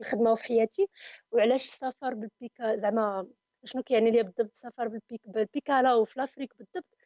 الخدمة 0.00 0.32
وفي 0.32 0.44
حياتي. 0.44 0.88
وعلاش 1.32 1.64
السفر 1.64 2.14
بالبيكا 2.14 2.76
زعما 2.76 3.26
شنو 3.64 3.82
كيعني 3.82 4.10
ليا 4.10 4.22
بالضبط 4.22 4.50
السفر 4.50 4.88
بالبيك؟ 4.88 5.20
بالبيكالا 5.24 5.94
وفي 5.94 6.20
l'Afrique 6.20 6.54
بالضبط. 6.58 6.98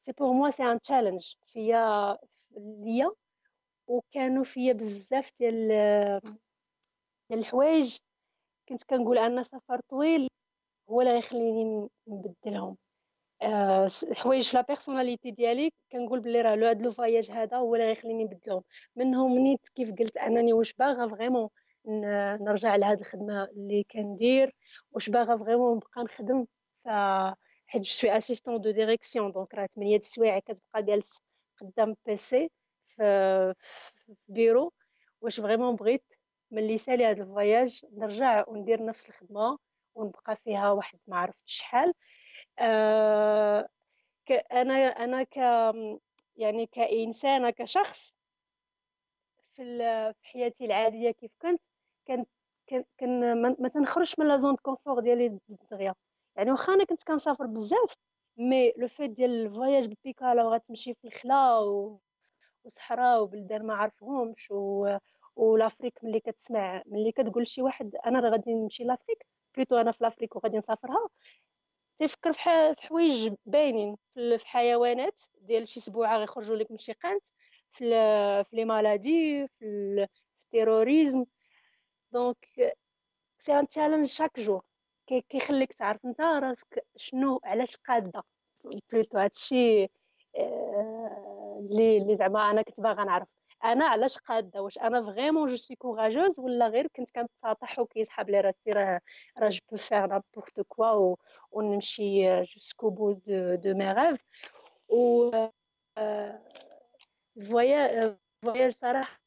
c'est 0.00 0.12
pour 0.12 0.32
moi 0.32 0.50
c'est 0.50 0.62
un 0.62 0.80
challenge 0.80 1.34
فيا 1.46 2.18
ليا. 2.56 3.10
وكانوا 3.86 4.44
فيا 4.44 4.72
بزاف 4.72 5.32
ديال 5.38 5.68
ديال 7.28 7.40
الحوايج. 7.40 7.96
كنت 8.68 8.82
كنقول 8.82 9.18
أن 9.18 9.42
سفر 9.42 9.80
طويل 9.88 10.28
هو 10.90 11.00
اللي 11.00 11.12
غيخليني 11.12 11.88
نبدلهم. 12.06 12.76
أه 13.42 13.88
حوايج 14.12 14.48
في 14.48 14.56
la 14.56 14.62
personnalité 14.62 15.30
ديالي. 15.30 15.72
كنقول 15.92 16.20
بلي 16.20 16.40
راه 16.40 16.54
لو 16.54 16.66
هاد 16.66 16.82
le 16.82 16.90
voyage 16.90 17.30
هذا 17.30 17.56
هو 17.56 17.74
اللي 17.74 17.86
غيخليني 17.86 18.24
نبدلهم. 18.24 18.62
منهم 18.96 19.38
نيت 19.38 19.68
كيف 19.74 19.92
قلت 19.92 20.16
أنني 20.16 20.52
واش 20.52 20.72
باغا 20.72 21.08
vraiment 21.08 21.48
نرجع 21.86 22.76
لهاد 22.76 23.00
الخدمة 23.00 23.44
اللي 23.44 23.84
كندير. 23.90 24.54
واش 24.92 25.10
باغا 25.10 25.36
vraiment 25.36 25.76
نبقى 25.76 26.02
نخدم 26.04 26.46
ف 26.84 26.88
حيت 27.66 27.82
je 27.82 27.90
suis 27.92 28.16
assistante 28.16 28.60
de 28.60 28.70
direction 28.70 29.32
donc 29.32 29.54
راه 29.54 29.66
8 29.66 29.96
السوايع 29.96 30.38
كتبقى 30.38 30.82
جالس 30.82 31.22
قدام 31.60 31.96
PC 32.06 32.50
في 32.86 33.54
بيرو 34.28 34.72
واش 35.20 35.40
vraiment 35.40 35.76
بغيت 35.76 36.04
ملي 36.50 36.78
سالي 36.78 37.04
هاد 37.04 37.20
ال 37.20 37.29
voyage 37.29 37.84
نرجع 37.92 38.44
وندير 38.48 38.84
نفس 38.84 39.08
الخدمة 39.08 39.58
ونبقى 39.94 40.36
فيها 40.36 40.70
واحد 40.70 40.98
ما 41.06 41.32
شحال. 41.44 41.94
آه 42.58 43.68
أنا 44.52 44.74
أنا 44.74 45.22
ك 45.22 45.36
يعني 46.36 46.66
كانسانه 46.66 47.50
كشخص 47.50 48.14
في 49.56 50.14
حياتي 50.22 50.64
العادية 50.64 51.10
كيف 51.10 51.30
كنت 51.42 51.60
كان 52.66 52.84
كان 52.98 53.42
ما 53.62 53.68
تنخرجش 53.68 54.18
من 54.18 54.28
la 54.28 54.36
zone 54.36 54.56
confort 54.56 55.00
ديالي 55.00 55.38
دغيا 55.70 55.94
يعني 56.36 56.50
واخا 56.50 56.74
أنا 56.74 56.84
كنت 56.84 57.02
كنسافر 57.02 57.46
بزاف 57.46 57.94
mais 58.36 58.72
le 58.76 58.88
fait 58.88 59.10
ديال 59.10 59.30
ال 59.46 59.52
voyage 59.52 59.86
بالبيكالا 59.86 60.44
وغتمشي 60.44 60.94
في 60.94 61.04
الخلا 61.06 61.58
و... 61.58 62.00
وصحراء 62.64 63.22
وبلدان 63.22 63.66
ما 63.66 63.74
عارفهمش 63.74 64.50
و... 64.50 64.96
و 65.36 65.43
l'Afrique 65.43 66.04
ملي 66.04 66.20
كتسمع 66.20 66.82
ملي 66.86 67.12
كتقول 67.12 67.46
شي 67.46 67.62
واحد 67.62 67.96
أنا 68.06 68.20
راه 68.20 68.30
غادي 68.30 68.54
نمشي 68.54 68.84
l'Afrique 68.84 69.26
plutôt 69.56 69.76
أنا 69.76 69.92
في 69.92 70.04
l'Afrique 70.04 70.36
وغادي 70.36 70.58
نسافرها. 70.58 71.08
تيفكر 71.96 72.32
في 72.32 72.40
حوايج 72.78 73.34
باينين 73.46 73.96
في 74.14 74.46
حيوانات 74.48 75.20
ديال 75.40 75.68
شي 75.68 75.80
سبوعة 75.80 76.18
غيخرجوا 76.18 76.56
لك 76.56 76.70
من 76.70 76.76
شي 76.76 76.92
قنت 76.92 77.26
في 77.72 77.84
في 78.44 78.56
les 78.56 78.64
maladies 78.64 79.46
في 79.48 79.66
ال 80.44 80.51
terrorisme. 80.51 81.24
Donc 82.12 82.48
c'est 83.38 83.58
un 83.58 83.66
challenge 83.66 84.06
chaque 84.06 84.40
jour 84.40 84.62
كيخليك 85.06 85.72
تعرف 85.72 86.04
انت 86.04 86.20
راسك 86.20 86.86
شنو 86.96 87.40
علاش 87.44 87.76
قادة. 87.76 88.22
plutôt 88.92 89.18
هادشي 89.18 89.88
اللي 91.60 91.96
اللي 91.98 92.16
زعما 92.16 92.50
أنا 92.50 92.62
كنت 92.62 92.80
باغا 92.80 93.04
نعرف. 93.04 93.28
أنا 93.64 93.84
علاش 93.84 94.18
قادة؟ 94.18 94.62
واش 94.62 94.78
أنا 94.78 95.02
vraiment 95.02 95.48
je 95.48 95.56
suis 95.56 95.76
courageuse 95.76 96.40
ولا 96.40 96.66
غير 96.68 96.86
كنت 96.86 97.10
كنتساطح 97.10 97.78
وكيسحب 97.78 98.30
لي 98.30 98.40
راسي 98.40 98.70
راه 98.72 99.00
راه 99.38 99.48
je 99.48 99.58
peux 99.70 99.76
faire 99.76 100.06
n'importe 100.06 100.60
quoi 100.60 101.16
ونمشي 101.52 102.40
jusqu'au 102.42 102.90
bout 102.90 103.12
de 103.12 103.54
de 103.54 103.78
mes 103.78 103.92
rêves 103.92 104.24
و 104.88 105.30
voya- 107.50 108.18
voyage 108.44 108.72
صراحة 108.72 109.18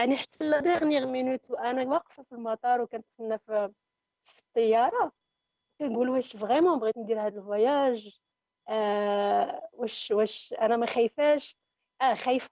يعني 0.00 0.16
حتى 0.16 0.44
la 0.44 0.60
dernière 0.60 1.06
minute 1.06 1.50
وأنا 1.50 1.82
واقفة 1.82 2.22
في 2.22 2.32
المطار 2.32 2.80
وكنتسنى 2.80 3.38
في, 3.38 3.72
في 4.24 4.38
الطيارة 4.42 5.12
كنقول 5.78 6.08
واش 6.08 6.36
vraiment 6.36 6.78
بغيت 6.78 6.98
ندير 6.98 7.20
هذا 7.20 7.38
ال 7.38 7.50
voyage 7.50 8.20
آه 8.68 9.68
واش 9.72 10.10
واش 10.10 10.54
أنا 10.60 10.76
ما 10.76 10.86
خايفاش؟ 10.86 11.56
آه 12.02 12.14
خايفة 12.14 12.48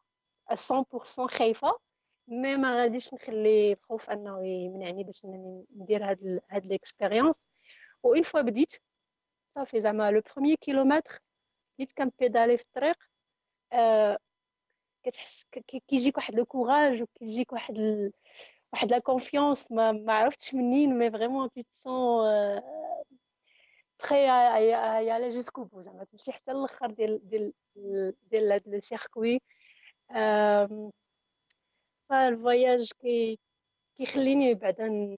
100% 0.51 1.27
خايفة 1.29 1.79
مي 2.29 2.57
ما 2.57 2.83
غاديش 2.83 3.15
نخلي 3.15 3.73
الخوف 3.73 4.11
أنه 4.11 4.47
يمنعني 4.47 5.05
باش 5.05 5.25
ندير 5.77 6.11
هاد 6.11 6.41
هاد 6.51 6.67
l'expérience 6.67 7.47
voilà 8.03 8.41
بديت 8.41 8.73
صافي 9.55 9.81
زعما 9.81 10.11
le 10.11 10.23
premier 10.35 10.57
kilomètre 10.57 11.19
بديت 11.79 11.93
كنبيدالي 11.93 12.59
في 12.59 12.65
الطريق 12.65 12.97
آه 13.73 14.19
كتحس 15.11 15.47
كيجيك 15.89 16.17
واحد 16.17 16.35
le 16.35 16.45
courage 16.45 17.03
وكيجيك 17.03 17.53
واحد 17.53 17.79
ال... 17.79 18.13
واحد 18.73 18.91
la 18.91 18.99
confiance 18.99 19.73
ما 19.73 19.93
ما 19.93 20.13
عرفتش 20.13 20.55
منين 20.55 20.99
مي 20.99 21.11
vraiment 21.11 21.49
tu 21.49 21.63
te 21.63 21.77
sens 21.83 22.63
بخي 24.01 24.17
يالا 25.07 25.29
jusqu'au 25.29 25.65
bout 25.65 25.81
زعما 25.83 26.05
تمشي 26.05 26.33
حتى 26.33 26.53
الآخر 26.53 26.91
ديال 26.91 27.29
ديال 27.29 27.53
ديال 28.31 28.53
هاد 28.53 28.63
le 28.69 28.81
circuit 28.81 29.41
فالفواياج 32.09 32.91
كي 33.01 33.39
كيخليني 33.97 34.55
بعدا 34.55 35.17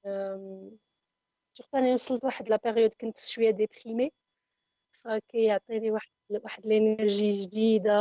surtout 1.52 1.78
أنا 1.78 1.92
وصلت 1.92 2.24
واحد 2.24 2.48
la 2.48 2.56
période 2.64 2.94
كنت 3.00 3.16
شوية 3.18 3.50
déprimée 3.50 4.12
فكيعطيني 5.04 5.90
واحد 5.90 6.10
واحد 6.30 6.66
l'énergie 6.66 7.42
جديدة 7.42 7.92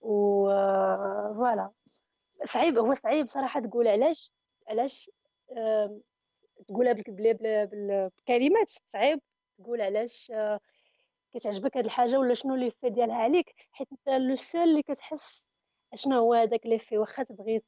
voilà. 0.00 1.72
صعيب 2.30 2.78
هو 2.78 2.94
صعيب 2.94 3.28
صراحة 3.28 3.60
تقول 3.60 3.88
علاش 3.88 4.32
علاش 4.68 5.10
تقولها 6.68 6.92
بالكلمات 6.92 8.70
صعيب 8.86 9.20
تقول 9.58 9.80
علاش 9.80 10.32
كتعجبك 11.34 11.76
هاد 11.76 11.84
الحاجة 11.84 12.18
ولا 12.18 12.34
شنو 12.34 12.54
لي 12.54 12.70
في 12.70 12.90
ديالها 12.90 13.16
عليك 13.16 13.54
حيت 13.72 13.88
انت 13.92 14.08
لو 14.08 14.34
سول 14.34 14.62
اللي 14.62 14.82
كتحس 14.82 15.46
شنو 15.94 16.18
هو 16.18 16.34
هذاك 16.34 16.66
لي 16.66 16.78
في 16.78 16.98
واخا 16.98 17.22
تبغي 17.22 17.62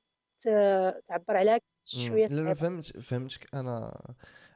تعبر 1.07 1.37
عليها 1.37 1.61
شوية 1.85 2.27
لا 2.27 2.55
فهمت 2.55 2.99
فهمتك. 2.99 3.55
أنا 3.55 4.01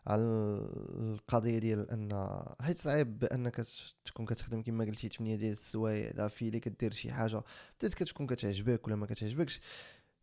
على 0.06 0.22
القضية 0.22 1.58
ديال 1.58 1.90
ان 1.90 2.28
حيت 2.60 2.78
صعيب 2.78 3.18
بأنك 3.18 3.66
تكون 4.04 4.26
كتخدم 4.26 4.62
كما 4.62 4.84
قلتي 4.84 5.08
8 5.08 5.36
ديال 5.36 5.52
السوايع 5.52 6.10
لا 6.14 6.28
فيلي 6.28 6.60
كدير 6.60 6.92
شي 6.92 7.12
حاجة 7.12 7.42
بدات 7.80 7.94
كتكون 7.94 8.26
كتعجبك 8.26 8.86
ولا 8.86 8.96
ما 8.96 9.06
كتعجبكش. 9.06 9.60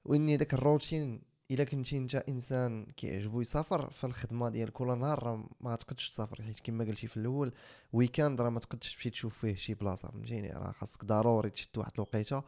وإني 0.05 0.37
داك 0.37 0.53
الروتين 0.53 1.21
إلا 1.51 1.63
كنتي 1.63 1.97
أنت 1.97 2.15
إنسان 2.15 2.85
كيعجبو 2.85 3.41
يسافر 3.41 3.89
فالخدمة 3.89 4.49
ديال 4.49 4.73
كل 4.73 4.99
نهار 4.99 5.49
ما 5.61 5.75
تقدش 5.75 6.09
تسافر. 6.09 6.41
حيت 6.41 6.59
كما 6.59 6.85
قلتي 6.85 7.07
في 7.07 7.17
الأول 7.17 7.53
weekend 7.93 8.41
راه 8.41 8.49
ما 8.49 8.59
تقدش 8.59 8.93
تمشي 8.95 9.09
تشوف 9.09 9.37
فيه 9.37 9.55
شي 9.55 9.73
بلاصة 9.73 10.07
فهمتيني؟ 10.11 10.49
راه 10.53 10.71
خاصك 10.71 11.05
ضروري 11.05 11.49
تشد 11.49 11.77
واحد 11.77 11.91
الوقيتة 11.95 12.43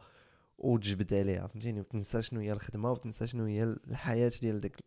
وتجبد 0.58 1.14
عليها 1.14 1.46
فهمتيني؟ 1.46 1.80
وتنسى 1.80 2.22
شنو 2.22 2.40
هي 2.40 2.52
الخدمة 2.52 2.92
وتنسى 2.92 3.26
شنو 3.26 3.44
هي 3.44 3.62
الحياة 3.62 4.32
ديال 4.42 4.60
داك 4.60 4.82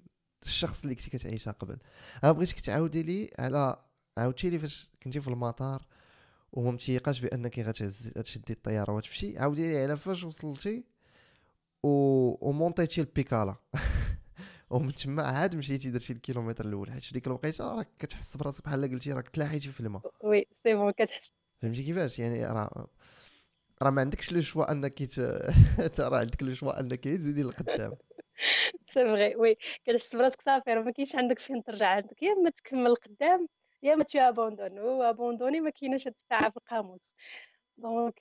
الشخص 0.48 0.84
اللي 0.84 0.96
كنتي 0.96 1.10
كتعيشها 1.10 1.52
قبل. 1.52 1.78
أنا 2.24 2.32
بغيتك 2.32 2.60
تعاودي 2.60 3.04
لي 3.04 3.30
على 3.40 3.76
عاودتي 4.18 4.50
لي 4.50 4.60
فاش 4.60 4.88
كنتي 5.04 5.22
في 5.22 5.28
المطار 5.28 5.86
وما 6.54 6.72
متيقاش 6.72 7.20
بأنك 7.20 7.60
غتشدي 7.60 8.54
الطيارة 8.54 8.92
وتمشي 8.92 9.40
عاودي 9.40 9.72
لي 9.72 9.84
على 9.84 9.98
فاش 9.98 10.24
وصلتي 10.24 10.84
و 11.84 11.90
و 12.50 12.56
montéيتي 12.56 13.02
البيكالا. 13.02 13.56
ومن 14.70 14.96
تما 14.96 15.24
عاد 15.24 15.56
مشيتي 15.56 15.92
درتي 15.92 16.14
الكيلومتر 16.14 16.66
الأول 16.66 16.92
حيت 16.92 17.14
ديك 17.14 17.28
الوقيتة 17.28 17.76
راك 17.76 17.88
كتحس 18.00 18.38
براسك 18.38 18.66
بحال 18.66 18.92
قلتي 18.92 19.12
راك 19.12 19.30
تلاحيتي 19.30 19.72
في 19.72 19.80
الماء. 19.80 20.02
oui 20.24 20.48
c'est 20.64 20.74
bon 20.74 20.92
كتحس. 20.92 21.32
فهمتي 21.62 21.84
كيفاش؟ 21.84 22.20
يعني 22.20 22.46
راه 22.46 22.88
راه 23.82 23.90
ما 23.90 24.02
عندكش 24.02 24.32
le 24.32 24.42
choix 24.42 24.72
أنك 24.72 25.20
راه 26.00 26.20
عندك 26.20 26.44
le 26.44 26.54
choix 26.54 26.80
أنك 26.80 27.04
تزيدي 27.04 27.44
لقدام. 27.44 27.94
si 28.88 29.36
oui 29.36 29.58
كتحس 29.86 30.16
براسك 30.16 30.42
صافي 30.42 30.74
راه 30.74 30.82
ما 30.82 30.92
كاينش 30.92 31.16
عندك 31.16 31.40
فين 31.40 31.64
ترجع 31.64 31.88
عندك. 31.88 32.24
يا 32.24 32.34
اما 32.34 32.50
تكمل 32.50 32.88
القدام 32.88 33.48
يا 33.84 33.94
اما 33.94 34.04
tu 34.04 34.20
abandonnes 34.20 34.80
و 34.80 35.04
abandonner 35.04 35.60
ما 35.60 35.70
كايناش 35.70 36.08
هاد 36.08 36.14
الساعة 36.16 36.50
في 36.50 36.58
القاموس. 36.58 37.16
donc 37.78 38.20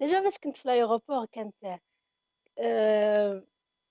déjà 0.00 0.22
فاش 0.22 0.38
كنت 0.38 0.56
في 0.56 0.64
l'aéroport 0.66 1.26
كانت 1.32 1.80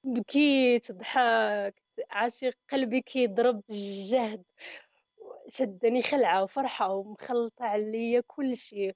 بكيت 0.04 0.92
ضحكت 0.92 1.84
عرفتي 2.12 2.52
قلبي 2.72 3.02
كيضرب 3.02 3.64
بالجهد. 3.70 4.44
شدني 5.48 6.02
خلعة 6.02 6.44
وفرحة 6.44 6.94
ومخلطة 6.94 7.66
عليا 7.66 8.24
كلشي. 8.28 8.92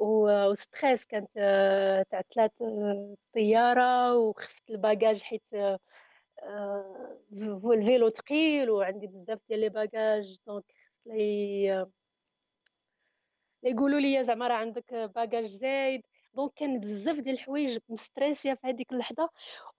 و 0.00 0.15
stress 0.15 1.06
كانت 1.06 1.32
آه، 1.36 2.02
تعطلات 2.10 2.62
آه، 2.62 3.16
الطياره 3.26 4.16
وخفت 4.16 4.70
ال 4.70 4.77
bagages 4.77 5.22
حيت 5.22 5.54
آه، 5.54 5.78
ال 7.72 7.79
vélo 7.79 8.08
ثقيل 8.08 8.70
وعندي 8.70 9.06
بزاف 9.06 9.38
ديال 9.48 9.60
les 9.60 9.68
bagages 9.68 10.38
donc 10.46 10.64
خفت 10.72 11.06
لي 11.06 11.86
يقولوا 13.62 14.00
لي 14.00 14.24
زعما 14.24 14.48
راه 14.48 14.54
عندك 14.56 14.94
bagage 14.94 15.44
زايد 15.44 16.02
donc 16.34 16.52
كان 16.54 16.80
بزاف 16.80 17.18
ديال 17.20 17.34
الحوايج 17.34 17.78
مstressée 17.88 18.54
في 18.54 18.66
هذيك 18.66 18.92
اللحظة 18.92 19.30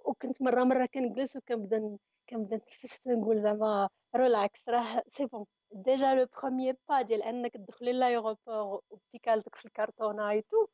وكنت 0.05 0.41
مرة 0.41 0.63
مرة 0.63 0.86
كنجلس 0.86 1.36
وكنبدا 1.38 1.97
كنبدا 2.29 2.55
نتنفس 2.55 3.07
نقول 3.07 3.41
زعما 3.41 3.89
relax 4.15 4.69
راه 4.69 5.03
c'est 5.07 5.25
bon 5.25 5.45
déjà 5.73 6.15
le 6.15 6.27
premier 6.41 6.77
pas 6.89 7.01
ديال 7.01 7.23
انك 7.23 7.53
تدخلي 7.53 7.91
l'aéroport 7.93 8.81
وبيكالتك 8.89 9.55
في 9.55 9.65
الكرتونه 9.65 10.29
et 10.29 10.42
tout 10.42 10.67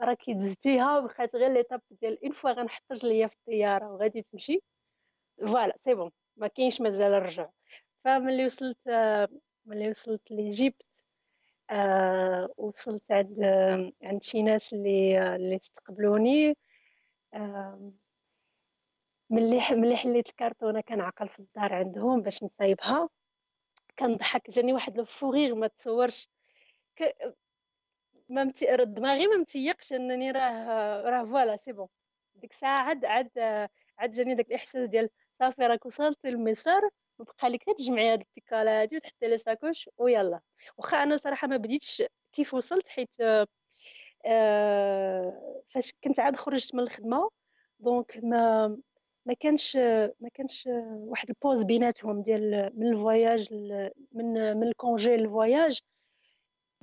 راكي 0.00 0.34
دزتيها 0.34 0.98
وبقات 0.98 1.36
غير 1.36 1.52
l'étape 1.52 1.82
ديال 1.90 2.24
une 2.24 2.32
fois 2.32 2.50
غنحط 2.50 2.82
رجليا 2.92 3.26
في 3.26 3.36
الطيارة 3.36 3.92
وغادي 3.92 4.22
تمشي. 4.22 4.60
voilà 5.46 5.76
c'est 5.76 5.94
bon 5.94 6.10
ما 6.36 6.46
كاينش 6.48 6.80
مازال 6.80 7.14
الرجوع. 7.14 7.52
فملي 8.04 8.46
وصلت 8.46 8.78
ملي 9.66 9.90
وصلت 9.90 10.30
l'Égypte 10.30 11.04
آه 11.70 12.48
وصلت 12.56 13.12
عند 13.12 13.44
عند 14.02 14.22
شي 14.22 14.42
ناس 14.42 14.72
اللي 14.72 15.36
اللي 15.36 15.56
استقبلوني 15.56 16.56
آه 17.34 17.92
ملي 19.30 19.60
ملي 19.70 19.96
حليت 19.96 20.28
الكرتونه 20.28 20.80
كنعقل 20.80 21.28
في 21.28 21.38
الدار 21.40 21.74
عندهم 21.74 22.22
باش 22.22 22.42
نصايبها. 22.44 23.08
كنضحك 23.98 24.50
جاني 24.50 24.72
واحد 24.72 24.98
ال 24.98 25.05
fou 25.05 25.26
rire 25.26 25.54
ما 25.54 25.66
تصورش. 25.66 26.28
ك... 26.96 27.02
ما 28.28 28.44
مت... 28.44 28.64
دماغي 28.64 29.26
ما 29.26 29.36
متيقش 29.36 29.92
أنني 29.92 30.30
راه 30.30 30.62
راه 31.02 31.24
voilà 31.24 31.56
c'est 31.56 31.72
bon. 31.72 31.88
ديك 32.34 32.52
الساعة 32.52 32.80
عاد 32.80 33.04
عاد 33.04 33.30
عاد 33.98 34.10
جاني 34.10 34.34
داك 34.34 34.48
الإحساس 34.48 34.88
ديال 34.88 35.10
صافي 35.38 35.62
راك 35.66 35.86
وصلت 35.86 36.26
للمسار 36.26 36.90
وبقى 37.18 37.48
لك 37.48 37.64
تجمعي 37.78 38.12
هاد 38.12 38.20
البيكالا 38.20 38.82
هادي 38.82 38.96
وتحطي 38.96 39.26
les 39.28 39.38
sacoches 39.38 39.90
ويلا. 39.98 40.40
واخا 40.78 41.02
أنا 41.02 41.16
صراحة 41.16 41.48
ما 41.48 41.56
بديتش 41.56 42.02
كيف 42.32 42.54
وصلت 42.54 42.88
حيت 42.88 43.16
آه 44.26 45.62
فاش 45.70 45.92
كنت 46.04 46.20
عاد 46.20 46.36
خرجت 46.36 46.74
من 46.74 46.80
الخدمة 46.80 47.30
donc 47.80 48.20
ما 48.22 48.76
ما 49.26 49.34
كانش 49.34 49.76
ما 50.20 50.28
كانش 50.34 50.68
واحد 50.88 51.28
ال 51.30 51.36
pause 51.36 51.64
بيناتهم 51.64 52.22
ديال 52.22 52.70
من 52.74 52.86
ال 52.92 53.01
voyage 53.01 53.54
من 54.12 54.56
من 54.56 54.62
ال 54.68 54.76
congé 54.76 55.16
لل 55.16 55.32
voyage 55.32 55.80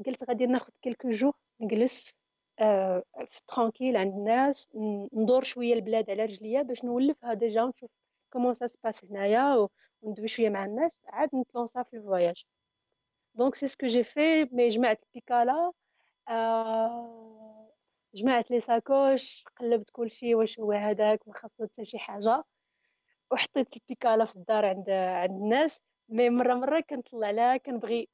قلت 0.06 0.24
غادي 0.30 0.46
ناخذ 0.46 0.72
quelques 0.82 1.10
jours 1.10 1.32
نجلس 1.62 2.14
آه 2.60 3.04
في 3.28 3.42
tranquille 3.48 3.98
عند 3.98 4.14
الناس 4.14 4.70
ندور 5.14 5.44
شوية 5.44 5.74
البلاد 5.74 6.10
على 6.10 6.24
رجليا 6.24 6.62
باش 6.62 6.84
نولفها 6.84 7.34
déjà 7.34 7.64
ونشوف 7.64 7.90
comment 8.34 8.54
ça 8.54 8.68
se 8.68 8.79
passe 8.79 9.06
هنايا 9.06 9.68
وندوي 10.02 10.28
شوية 10.28 10.50
مع 10.50 10.66
الناس 10.66 11.02
عاد 11.08 11.36
نتlança 11.36 11.84
في 11.84 11.98
ال 11.98 12.05
voyage 12.05 12.46
donc 13.36 13.56
c'est 13.56 13.68
ce 13.68 13.76
que 13.76 13.88
j'ai 13.88 14.04
fait 14.04 14.44
mais 14.52 14.70
جمعت 14.70 15.04
البيكالا 15.04 15.72
آه 16.30 17.45
جمعت 18.16 18.52
les 18.52 18.60
sacoches 18.60 19.44
قلبت 19.60 19.90
كلشي 19.90 20.36
واش 20.36 20.60
هو 20.60 20.72
هذاك 20.72 21.28
ما 21.28 21.34
خاصو 21.34 21.66
حتى 21.66 21.86
شي 21.86 22.00
حاجة. 22.00 22.44
وحطيت 23.32 23.76
البيكالا 23.78 24.26
في 24.26 24.36
الدار 24.36 24.66
عند 24.66 24.90
عند 24.90 25.32
الناس. 25.32 25.80
mais 26.10 26.30
مرة 26.30 26.54
مرة 26.54 26.80
كنطلع 26.80 27.32
لها 27.32 27.58
كنبغي 27.58 28.08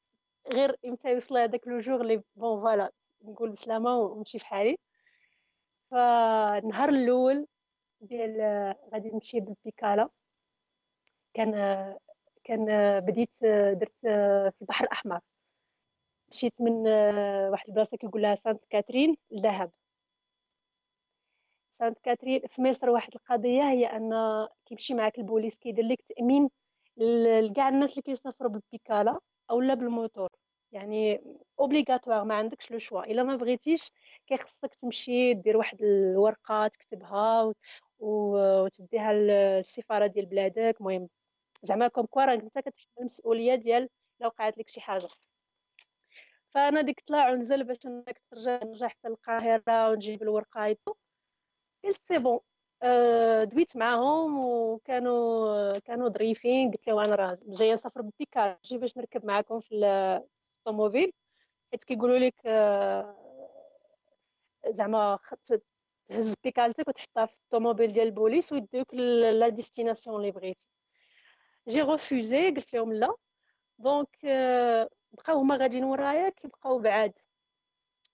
غير 0.54 0.76
إمتى 0.86 1.12
يوصل 1.12 1.38
هذاك 1.38 1.68
le 1.68 1.78
jour 1.78 2.02
لي 2.02 2.16
bon 2.36 2.60
voilà 2.60 2.92
نقول 3.22 3.50
بسلامة 3.50 3.98
ونمشي 3.98 4.38
في 4.38 4.46
حالي. 4.46 4.76
فالنهار 5.90 6.88
الأول 6.88 7.46
ديال 8.00 8.40
غادي 8.92 9.10
نمشي 9.10 9.40
بالبيكالا 9.40 10.08
كان 11.34 11.52
كان 12.44 12.66
بديت 13.00 13.44
درت 13.72 14.00
في 14.00 14.62
البحر 14.62 14.84
الأحمر. 14.84 15.20
مشيت 16.30 16.60
من 16.60 16.86
واحد 17.50 17.68
البلاصة 17.68 17.96
كيقول 17.96 18.22
لها 18.22 18.34
سانت 18.34 18.64
كاترين 18.70 19.16
لذهب 19.30 19.70
سانت 21.82 21.98
كاترين 21.98 22.40
في 22.46 22.62
مصر 22.62 22.90
واحد 22.90 23.14
القضية 23.14 23.62
هي 23.62 23.86
أن 23.86 24.12
كيمشي 24.66 24.94
معاك 24.94 25.18
البوليس 25.18 25.58
كيدير 25.58 25.84
لك 25.84 26.02
تأمين 26.02 26.50
لكاع 26.96 27.68
الناس 27.68 27.90
اللي 27.90 28.02
كيسافروا 28.02 28.50
بالبيكالا 28.50 29.18
اولا 29.50 29.74
بالموتور. 29.74 30.28
يعني 30.72 31.22
obligatoire 31.60 32.24
ما 32.24 32.34
عندكش 32.34 32.70
le 32.70 32.78
choix. 32.78 33.04
إلا 33.04 33.22
ما 33.22 33.36
بغيتيش 33.36 33.92
كيخصك 34.26 34.74
تمشي 34.74 35.34
دير 35.34 35.56
واحد 35.56 35.82
الورقة 35.82 36.68
تكتبها 36.68 37.52
وتديها 37.98 39.12
للسفارة 39.12 40.06
ديال 40.06 40.26
بلادك. 40.26 40.76
المهم 40.80 41.08
زعما 41.62 41.88
comme 41.88 42.06
quoi 42.06 42.24
راك 42.24 42.40
انت 42.42 42.58
كتحمل 42.58 42.86
المسؤولية 43.00 43.54
ديال 43.54 43.88
لو 44.20 44.26
وقعت 44.28 44.58
لك 44.58 44.68
شي 44.68 44.80
حاجة. 44.80 45.08
فأنا 46.50 46.80
ديك 46.80 47.00
طلع 47.06 47.30
ونزل 47.30 47.64
باش 47.64 47.86
إنك 47.86 48.22
ترجع 48.30 48.60
نرجع 48.64 48.88
حتى 48.88 49.08
القاهره 49.08 49.90
ونجيب 49.90 50.22
الورقة 50.22 50.76
قلت 51.84 52.00
c'est 52.08 52.18
bon 52.18 52.40
دويت 53.52 53.76
معاهم 53.76 54.38
وكانوا 54.44 55.78
كانوا 55.78 56.08
ظريفين 56.08 56.70
قلت 56.70 56.88
له 56.88 57.04
أنا 57.04 57.14
راه 57.14 57.38
جاية 57.46 57.72
نسافر 57.72 58.02
ببيكال 58.02 58.56
J'ai 58.64 58.78
باش 58.78 58.96
نركب 58.96 59.24
معاكم 59.26 59.60
في 59.60 59.74
الطوموبيل 60.58 61.12
حيت 61.72 61.84
كيقولوا 61.84 62.18
لك 62.18 62.34
زعما 64.68 65.18
تهز 66.06 66.34
بيكالتك 66.44 66.88
وتحطها 66.88 67.26
في 67.26 67.36
الطوموبيل 67.36 67.92
ديال 67.92 68.06
البوليس 68.06 68.52
ويديوك 68.52 68.94
la 68.94 69.48
destination 69.48 70.16
اللي 70.16 70.30
بغيتي 70.30 70.68
j'ai 71.68 71.82
refusé 71.82 72.50
قلت 72.50 72.74
لهم 72.74 72.92
لا 72.92 73.14
donc 73.78 74.16
بقاو 75.12 75.38
هما 75.38 75.56
غاديين 75.56 75.84
ورايا 75.84 76.28
كيبقاو 76.28 76.78
بعاد 76.78 77.12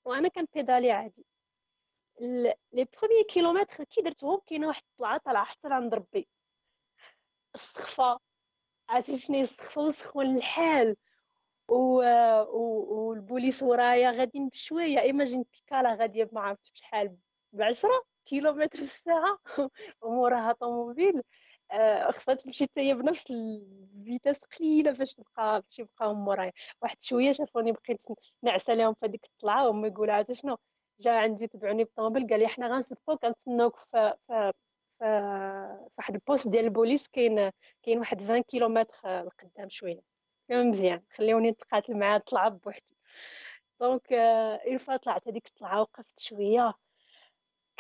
وأنا 0.05 0.29
كنبيدالي 0.29 0.91
عادي 0.91 1.27
les 2.21 2.55
premiers 2.73 3.25
kilomètres 3.29 3.85
كي 3.85 4.03
درتهم 4.03 4.41
كاينة 4.47 4.67
واحد 4.69 4.83
الطلعه 4.93 5.19
طالعه 5.19 5.45
حتى 5.45 5.69
لعند 5.69 5.95
ربي. 5.95 6.29
السخفة. 7.55 8.19
عرفتي 8.89 9.19
شنو 9.19 9.41
السخفة؟ 9.41 9.83
وسخون 9.83 10.37
الحال 10.37 10.97
و... 11.69 11.75
و... 12.43 13.09
والبوليس 13.09 13.63
ورايا 13.63 14.11
غاديين 14.11 14.49
بشوية. 14.49 15.01
imagine 15.01 15.45
بيكالا 15.53 15.95
غادية 15.95 16.29
ما 16.33 16.41
عرفتش 16.41 16.71
بشحال 16.71 17.17
بعشرة 17.53 18.03
كيلومتر 18.27 18.79
في 18.79 18.85
الساعة. 18.85 19.39
وموراها 20.03 20.53
طوموبيل. 20.53 21.23
آه، 21.73 22.11
خصها 22.11 22.35
تمشي 22.35 22.65
حتى 22.65 22.81
هي 22.81 22.95
بنفس 22.95 23.31
ال 23.31 23.44
vitesse 23.44 24.39
قليلة 24.39 24.93
باش 24.93 25.15
تبقى 25.15 25.61
باش 25.63 25.79
يبقاو 25.79 26.15
مورايا 26.15 26.53
واحد 26.83 27.03
شوية 27.03 27.33
شافوني 27.33 27.73
بقيت 27.73 28.03
نعس 28.43 28.71
عليهم 28.71 28.95
في 28.95 29.07
هذيك 29.07 29.25
الطلعة. 29.25 29.69
وهما 29.69 29.89
يقولوا 29.89 30.15
عرفتي 30.15 30.35
شنو؟ 30.35 30.57
جا 31.01 31.11
عندي 31.13 31.47
تبعوني 31.47 31.85
بالطوموبيل 31.85 32.27
قال 32.29 32.41
لي 32.41 32.49
حنا 32.49 32.67
غنسبقوك 32.69 33.23
كنتسناوك 33.23 33.77
في 33.77 34.15
في 34.27 34.53
في 34.99 35.05
واحد 35.99 36.15
ال 36.15 36.20
poste 36.20 36.49
ديال 36.49 36.65
البوليس 36.65 37.09
كاين 37.09 37.51
كاين 37.83 37.99
واحد 37.99 38.23
20 38.23 38.43
كيلومتر 38.43 38.99
لقدام 39.05 39.69
شوية. 39.69 40.01
مزيان 40.51 41.03
خليوني 41.11 41.51
نتقاتل 41.51 41.97
معاه 41.99 42.19
طلع 42.19 42.49
بوحدي. 42.49 42.97
donc 43.81 44.13
une 44.13 44.77
fois 44.79 44.97
طلعت 44.97 45.29
هذيك 45.29 45.47
الطلعة 45.47 45.81
وقفت 45.81 46.19
شوية. 46.21 46.75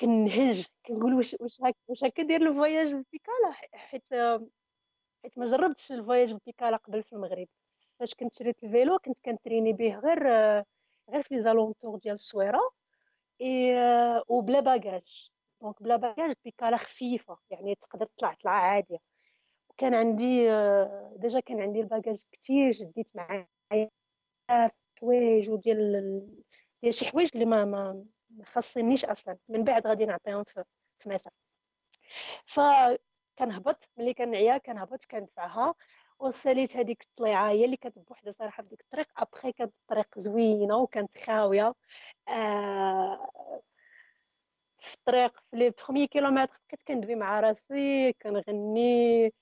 كنهج 0.00 0.66
كنقول 0.86 1.14
واش 1.14 1.36
واش 1.40 1.60
هكا 1.62 1.74
واش 1.88 2.04
هكا 2.04 2.22
داير 2.22 2.42
ال 2.48 2.55
voyage 2.55 2.94
ببيكالا؟ 2.94 3.52
حيت 3.74 4.04
حيت 5.22 5.38
ما 5.38 5.44
جربتش 5.46 5.92
ال 5.92 5.98
voyage 5.98 6.32
ببيكالا 6.34 6.76
قبل 6.76 7.02
في 7.02 7.12
المغرب. 7.12 7.48
فاش 8.00 8.14
كنت 8.14 8.34
شريت 8.34 8.64
ال 8.64 8.71
vélo 8.71 8.98
كنت 8.98 9.18
كنتريني 9.24 9.72
به 9.72 9.98
غير 9.98 10.22
غير 11.10 11.22
في 11.22 11.40
alentours 11.40 11.98
ديال 11.98 12.14
الصويرة. 12.14 12.60
وبلا 14.38 14.60
bagages 14.60 15.30
donc 15.62 15.82
بلا 15.82 15.96
bagages 15.96 16.34
بيكالا 16.44 16.76
خفيفة 16.76 17.38
يعني 17.50 17.74
تقدر 17.74 18.06
تطلع 18.06 18.34
طلعة 18.34 18.60
عادية. 18.60 18.98
وكان 19.68 19.94
عندي 19.94 20.48
déjà 21.16 21.40
كان 21.40 21.60
عندي 21.60 21.80
ال 21.80 21.86
bagages 21.86 22.22
كتير 22.32 22.72
جديت 22.72 23.16
معايا 23.16 23.90
حوايج 25.00 25.50
وديال 25.50 26.20
ديال 26.82 26.94
شي 26.94 27.06
حوايج 27.06 27.30
اللي 27.34 27.44
ما 27.44 27.64
ما 27.64 28.04
خاصنيش 28.44 29.04
أصلا. 29.04 29.38
من 29.48 29.64
بعد 29.64 29.86
غادي 29.86 30.04
نعطيهم 30.06 30.44
في, 30.44 30.64
في 30.98 31.08
مصر 31.10 31.30
فكنهبط 32.46 33.90
ملي 33.96 34.14
كنعيا 34.14 34.58
كنهبط 34.58 35.04
كندفعها 35.04 35.74
وصليت 36.18 36.76
هذيك 36.76 37.02
الطليعة 37.02 37.50
هي 37.50 37.64
اللي 37.64 37.76
كانت 37.76 37.98
بوحدها 37.98 38.32
صراحة 38.32 38.62
في 38.62 38.68
ديك 38.68 38.80
الطريق. 38.80 39.06
ابخي 39.16 39.52
كانت 39.52 39.76
الطريق 39.76 40.18
زوينة 40.18 40.76
وكانت 40.76 41.18
خاوية. 41.18 41.74
آه 42.28 43.30
في 44.78 44.94
الطريق 44.94 45.38
في 45.50 45.56
les 45.56 45.70
premiers 45.70 46.06
kilomètres 46.06 46.58
بقيت 46.68 46.82
كندوي 46.82 47.14
مع 47.14 47.40
راسي 47.40 48.12
كنغني. 48.12 49.32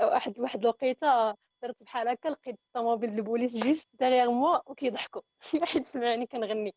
واحد 0.00 0.38
واحد 0.40 0.60
الوقيته 0.60 1.34
درت 1.62 1.82
بحال 1.82 2.08
هكا 2.08 2.28
لقيت 2.28 2.58
الطوموبيل 2.68 3.10
ديال 3.10 3.18
البوليس 3.20 3.64
juste 3.64 3.88
derrière 3.92 4.30
moi 4.30 4.70
وكيضحكوا. 4.70 5.22
حيت 5.72 5.84
سمعني 5.84 6.26
كنغني. 6.26 6.74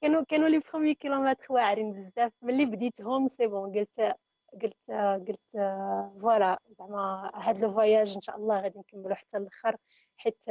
كانوا 0.00 0.24
كانوا 0.28 0.48
les 0.48 0.58
premiers 0.58 0.94
kilomètres 0.94 1.46
واعرين 1.50 1.92
بزاف. 1.92 2.32
ملي 2.42 2.64
بديتهم 2.64 3.28
c'est 3.28 3.46
bon 3.46 3.72
قلت 3.78 4.00
قلت 4.62 4.90
قلت 5.28 5.40
voilà 6.20 6.58
زعما 6.78 7.30
هاد 7.34 7.60
le 7.62 7.72
voyage 7.72 8.14
إن 8.14 8.20
شاء 8.20 8.36
الله 8.36 8.60
غادي 8.60 8.78
نكملو 8.78 9.14
حتى 9.14 9.36
الآخر 9.36 9.76
حيت 10.16 10.44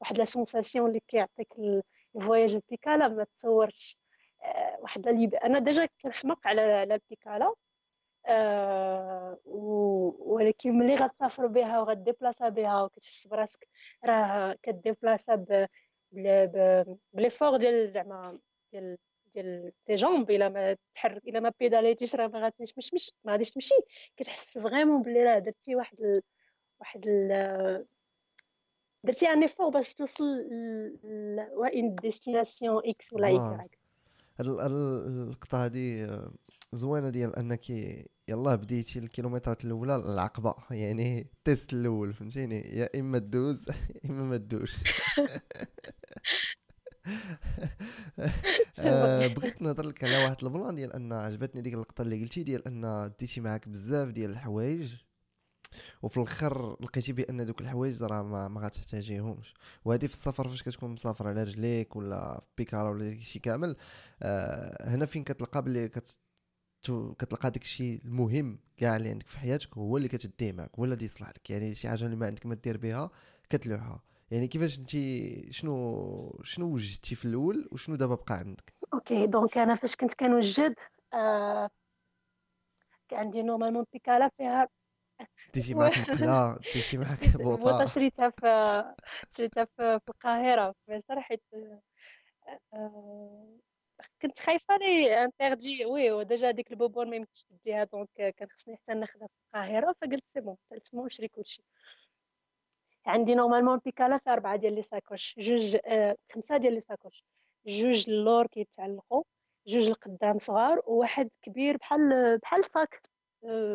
واحد 0.00 0.18
la 0.18 0.24
sensation 0.24 0.88
اللي 0.88 1.00
كيعطيك 1.08 1.48
ال 2.16 2.21
voyage 2.21 2.54
البيكالا 2.54 3.08
ما 3.08 3.24
تصورش. 3.24 4.01
واحد 4.80 5.08
اللي 5.08 5.26
أنا 5.26 5.58
déjà 5.58 5.88
كنحمق 6.02 6.46
على 6.46 6.60
على 6.60 6.94
البيكالا 6.94 7.54
أه 8.26 9.38
ولكن 10.18 10.78
ملي 10.78 10.94
غتسافر 10.94 11.46
بها 11.46 11.80
وغديبلاصا 11.80 12.48
بها 12.48 12.82
وكتحس 12.82 13.26
براسك 13.26 13.68
راه 14.04 14.56
كديبلاصا 14.62 15.44
ب 17.12 17.17
l'effort 17.17 17.56
ديال 17.56 17.90
زعما 17.90 18.38
ديال 18.72 18.98
ديال 19.34 19.72
tes 19.86 19.94
jambes 19.94 20.30
إلا 20.30 20.48
ما 20.48 20.76
تحرك 20.94 21.28
إلا 21.28 21.40
ما 21.40 21.52
بيداليتيش 21.60 22.14
راه 22.16 22.26
ما 22.26 22.40
غاديش 22.40 22.78
مش 22.78 22.94
مش 22.94 23.12
ما 23.24 23.32
غاديش 23.32 23.50
تمشي. 23.50 23.74
كتحس 24.16 24.58
vraiment 24.58 25.02
بلي 25.02 25.24
راه 25.24 25.38
درتي 25.38 25.76
واحد 25.76 26.00
ال... 26.00 26.22
واحد 26.80 27.06
ال... 27.06 27.86
درتي 29.04 29.28
un 29.28 29.42
effort 29.42 29.68
باش 29.68 29.94
توصل 29.94 30.24
ل 30.24 31.94
destination 32.02 32.82
X 32.86 33.12
ولا 33.12 33.26
Y 33.28 33.81
اللقطه 34.40 35.64
هادي 35.64 36.04
آه، 36.04 36.32
زوينة 36.72 37.10
ديال 37.10 37.36
أنك 37.36 37.70
يلا 38.28 38.54
بديتي 38.54 38.98
الكيلومترات 38.98 39.64
الأولى 39.64 39.96
العقبه 39.96 40.54
يعني 40.70 41.20
ال 41.20 41.30
test 41.30 41.72
الأول 41.72 42.14
فهمتيني؟ 42.14 42.60
يا 42.60 43.00
إما 43.00 43.18
تدوز 43.18 43.66
إما 44.10 44.22
ما 44.24 44.36
تدوز. 44.36 44.72
آه، 48.78 49.26
بغيت 49.34 49.62
نهضر 49.62 49.86
لك 49.86 50.04
على 50.04 50.24
واحد 50.24 50.44
ال 50.44 50.50
plan 50.50 50.74
ديال 50.74 50.92
أن 50.92 51.12
عجبتني 51.12 51.62
ديك 51.62 51.74
اللقطه 51.74 52.02
اللي 52.02 52.22
قلتي 52.22 52.42
ديال 52.42 52.66
أن 52.68 53.12
ديتي 53.20 53.40
معاك 53.40 53.68
بزاف 53.68 54.08
ديال 54.08 54.30
الحوايج. 54.30 54.94
وفي 56.02 56.16
الآخر 56.16 56.76
لقيتي 56.80 57.12
بأن 57.12 57.46
دوك 57.46 57.60
الحوايج 57.60 58.02
راه 58.02 58.22
ما, 58.22 58.48
ما 58.48 58.60
غاتحتاجيهمش. 58.60 59.54
وهذه 59.84 60.06
في 60.06 60.12
السفر 60.12 60.48
فاش 60.48 60.62
كتكون 60.62 60.90
مسافر 60.90 61.28
على 61.28 61.42
رجليك 61.42 61.96
ولا 61.96 62.40
في 62.40 62.46
بيكالا 62.58 62.90
ولا 62.90 63.20
شي 63.20 63.38
كامل 63.38 63.76
آه 64.22 64.88
هنا 64.94 65.06
فين 65.06 65.24
كتلقى 65.24 65.62
بلي 65.62 65.88
كت 65.88 66.18
كتلقى 67.18 67.50
داك 67.50 67.62
الشيء 67.62 68.00
المهم 68.04 68.58
كاع 68.76 68.96
اللي 68.96 69.08
عندك 69.10 69.26
في 69.26 69.38
حياتك 69.38 69.78
هو 69.78 69.96
اللي 69.96 70.08
كتديه 70.08 70.52
معك 70.52 70.70
هو 70.78 70.84
اللي 70.84 71.04
يصلح 71.04 71.28
لك. 71.28 71.50
يعني 71.50 71.74
شي 71.74 71.88
حاجة 71.88 72.04
اللي 72.04 72.16
ما 72.16 72.26
عندك 72.26 72.46
ما 72.46 72.54
دير 72.54 72.76
بها 72.76 73.10
كتلوحها. 73.50 74.02
يعني 74.30 74.48
كيفاش 74.48 74.78
انت 74.78 74.90
شنو 75.52 76.40
شنو 76.42 76.66
وجدتي 76.74 77.14
في 77.14 77.24
الأول 77.24 77.68
وشنو 77.72 77.96
دابا 77.96 78.14
بقى 78.14 78.34
عندك؟ 78.34 78.72
okay 78.94 79.26
donc 79.26 79.58
أنا 79.58 79.74
فاش 79.74 79.96
كنت 79.96 80.14
كنوجد 80.14 80.74
آه 81.14 81.70
كان 83.08 83.18
عندي 83.20 83.42
normalement 83.42 83.84
بيكالا 83.92 84.30
فيها 84.38 84.68
تيجي 85.52 85.74
معك 85.74 85.92
مقلة 86.10 86.56
تيجي 86.72 86.98
معك 86.98 87.18
بوطة. 87.42 87.86
شريتها 87.86 88.30
في 88.30 88.94
شريتها 89.36 89.64
في 89.64 90.00
القاهرة 90.08 90.74
في 90.86 90.96
مصر 90.96 91.20
حيت 91.20 91.42
آه 92.74 93.56
كنت 94.22 94.38
خايفة 94.40 94.76
لي 94.76 95.24
interdit 95.24 95.84
oui 95.84 96.10
و 96.10 96.18
déjà 96.18 96.50
ديك 96.50 96.70
ال 96.70 96.74
bonbonne 96.74 97.10
ما 97.10 97.16
يمكنش 97.16 97.42
تديها 97.44 97.84
donc 97.84 98.08
كان 98.14 98.48
خصني 98.50 98.76
حتى 98.76 98.94
ناخذها 98.94 99.26
في 99.26 99.34
القاهرة. 99.46 99.94
فقلت 100.00 100.26
c'est 100.26 100.40
bon 100.40 100.56
تما 100.84 101.04
نشري 101.06 101.28
كلشي. 101.28 101.62
عندي 103.06 103.34
normalement 103.34 103.78
بيكالا 103.84 104.18
في 104.18 104.30
أربعة 104.30 104.56
ديال 104.56 104.74
les 104.74 104.82
sacoches. 104.82 105.34
جوج 105.38 105.76
آه 105.86 106.16
خمسة 106.32 106.56
ديال 106.56 106.74
les 106.74 106.80
sacoches. 106.80 107.24
جوج 107.66 108.10
اللور 108.10 108.46
كيتعلقوا 108.46 109.22
جوج 109.66 109.88
القدام 109.88 110.38
صغار 110.38 110.82
وواحد 110.86 111.30
كبير 111.42 111.76
بحال 111.76 112.38
بحال 112.38 112.64
صاك 112.64 113.00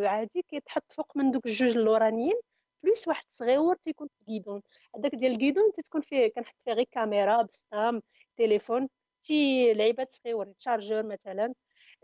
عادي 0.04 0.42
كيتحط 0.42 0.92
فوق 0.92 1.18
من 1.18 1.32
دوك 1.32 1.46
الجوج 1.46 1.78
اللورانيين 1.78 2.36
plus 2.84 3.08
واحد 3.08 3.26
صغيور 3.30 3.76
تيكون 3.76 4.08
في 4.08 4.22
ال 4.22 4.27
guidon 4.27 4.62
هذاك 4.96 5.16
ديال 5.16 5.32
ال 5.32 5.38
guidon 5.38 5.72
تتكون 5.72 6.02
فيه 6.02 6.28
كنحط 6.28 6.56
فيه 6.66 6.72
غير 6.72 6.86
كاميرا 6.92 7.42
بسطام 7.42 8.02
تليفون 8.38 8.90
شي 9.22 9.74
لعيبات 9.74 10.12
صغيور 10.12 10.46
chargeur 10.46 11.04
مثلا. 11.04 11.54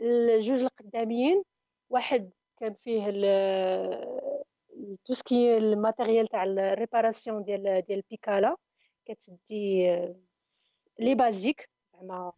الجوج 0.01 0.61
القداميين 0.61 1.43
واحد 1.89 2.31
كان 2.59 2.73
فيه 2.73 3.09
tout 5.05 5.13
ce 5.13 5.31
qui 5.31 5.57
ال 5.57 5.65
matériel 5.65 6.27
تاع 6.27 6.43
ال 6.43 6.52
réparation 6.52 7.43
ديال 7.43 7.63
ديال 7.87 7.99
البيكالا 7.99 8.57
كتدي 9.05 9.83
لي 10.99 11.15
بازيك 11.15 11.69
زعما 11.93 12.31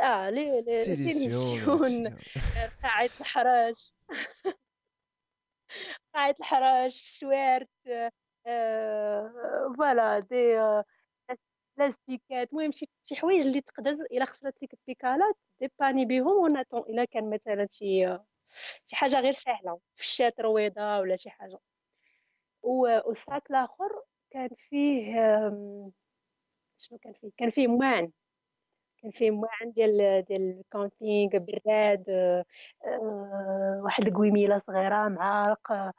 آه 0.00 0.30
لي 0.30 0.64
سيليسيون 0.94 2.08
قاعة 2.82 3.10
الحراج. 3.20 3.90
قاعة 6.14 6.34
الحراج 6.40 6.92
السوارت 6.92 7.68
فوالا 9.76 10.18
دي 10.18 10.56
بلاستيكات. 11.78 12.52
المهم 12.52 12.72
شي 12.72 12.86
شي 13.02 13.16
حوايج 13.16 13.46
اللي 13.46 13.60
تقدر 13.60 13.90
إلا 13.90 14.24
خسرت 14.24 14.62
لك 14.62 14.74
البيكالات 14.74 15.36
ديباني 15.60 16.04
بهم 16.04 16.26
وناتون 16.26 16.80
إلا 16.80 17.04
كان 17.04 17.30
مثلا 17.30 17.68
شي 17.70 18.18
شي 18.86 18.96
حاجة 18.96 19.20
غير 19.20 19.32
سهلة 19.32 19.80
فشات 19.94 20.40
رويضة 20.40 20.98
ولا 20.98 21.16
شي 21.16 21.30
حاجة. 21.30 21.58
والساك 22.62 23.50
الآخر 23.50 24.02
كان 24.30 24.48
فيه 24.58 25.14
شنو 26.78 26.98
كان 26.98 27.12
فيه؟ 27.12 27.30
كان 27.36 27.50
فيه 27.50 27.66
مواعن 27.66 28.12
كان 29.04 29.10
فيه 29.10 29.30
مواعن 29.30 29.72
ديال 29.72 30.24
ديال 30.28 30.60
ال 30.60 30.70
camping 30.70 31.38
براد 31.38 32.04
أه 32.10 32.44
واحد 33.84 34.06
القويميله 34.06 34.58
صغيرة 34.58 35.08
مع 35.08 35.56
أه 35.70 35.92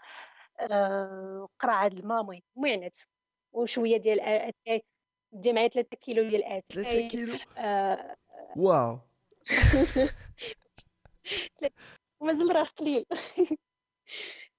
قرعة 1.60 1.88
الماء 1.88 2.22
المهم 2.22 2.42
مواعنات 2.56 2.98
وشوية 3.54 3.98
ديال 3.98 4.22
أتاي 4.22 4.84
دي 5.32 5.54
معايا 5.54 5.68
3 5.68 5.98
كيلو 5.98 6.30
ديال 6.30 6.44
اتاي 6.44 6.84
3 6.84 7.08
كيلو؟ 7.08 7.38
آه. 7.58 8.16
واو. 8.58 9.00
ومازال 12.20 12.56
راه 12.56 12.64
قليل. 12.64 13.06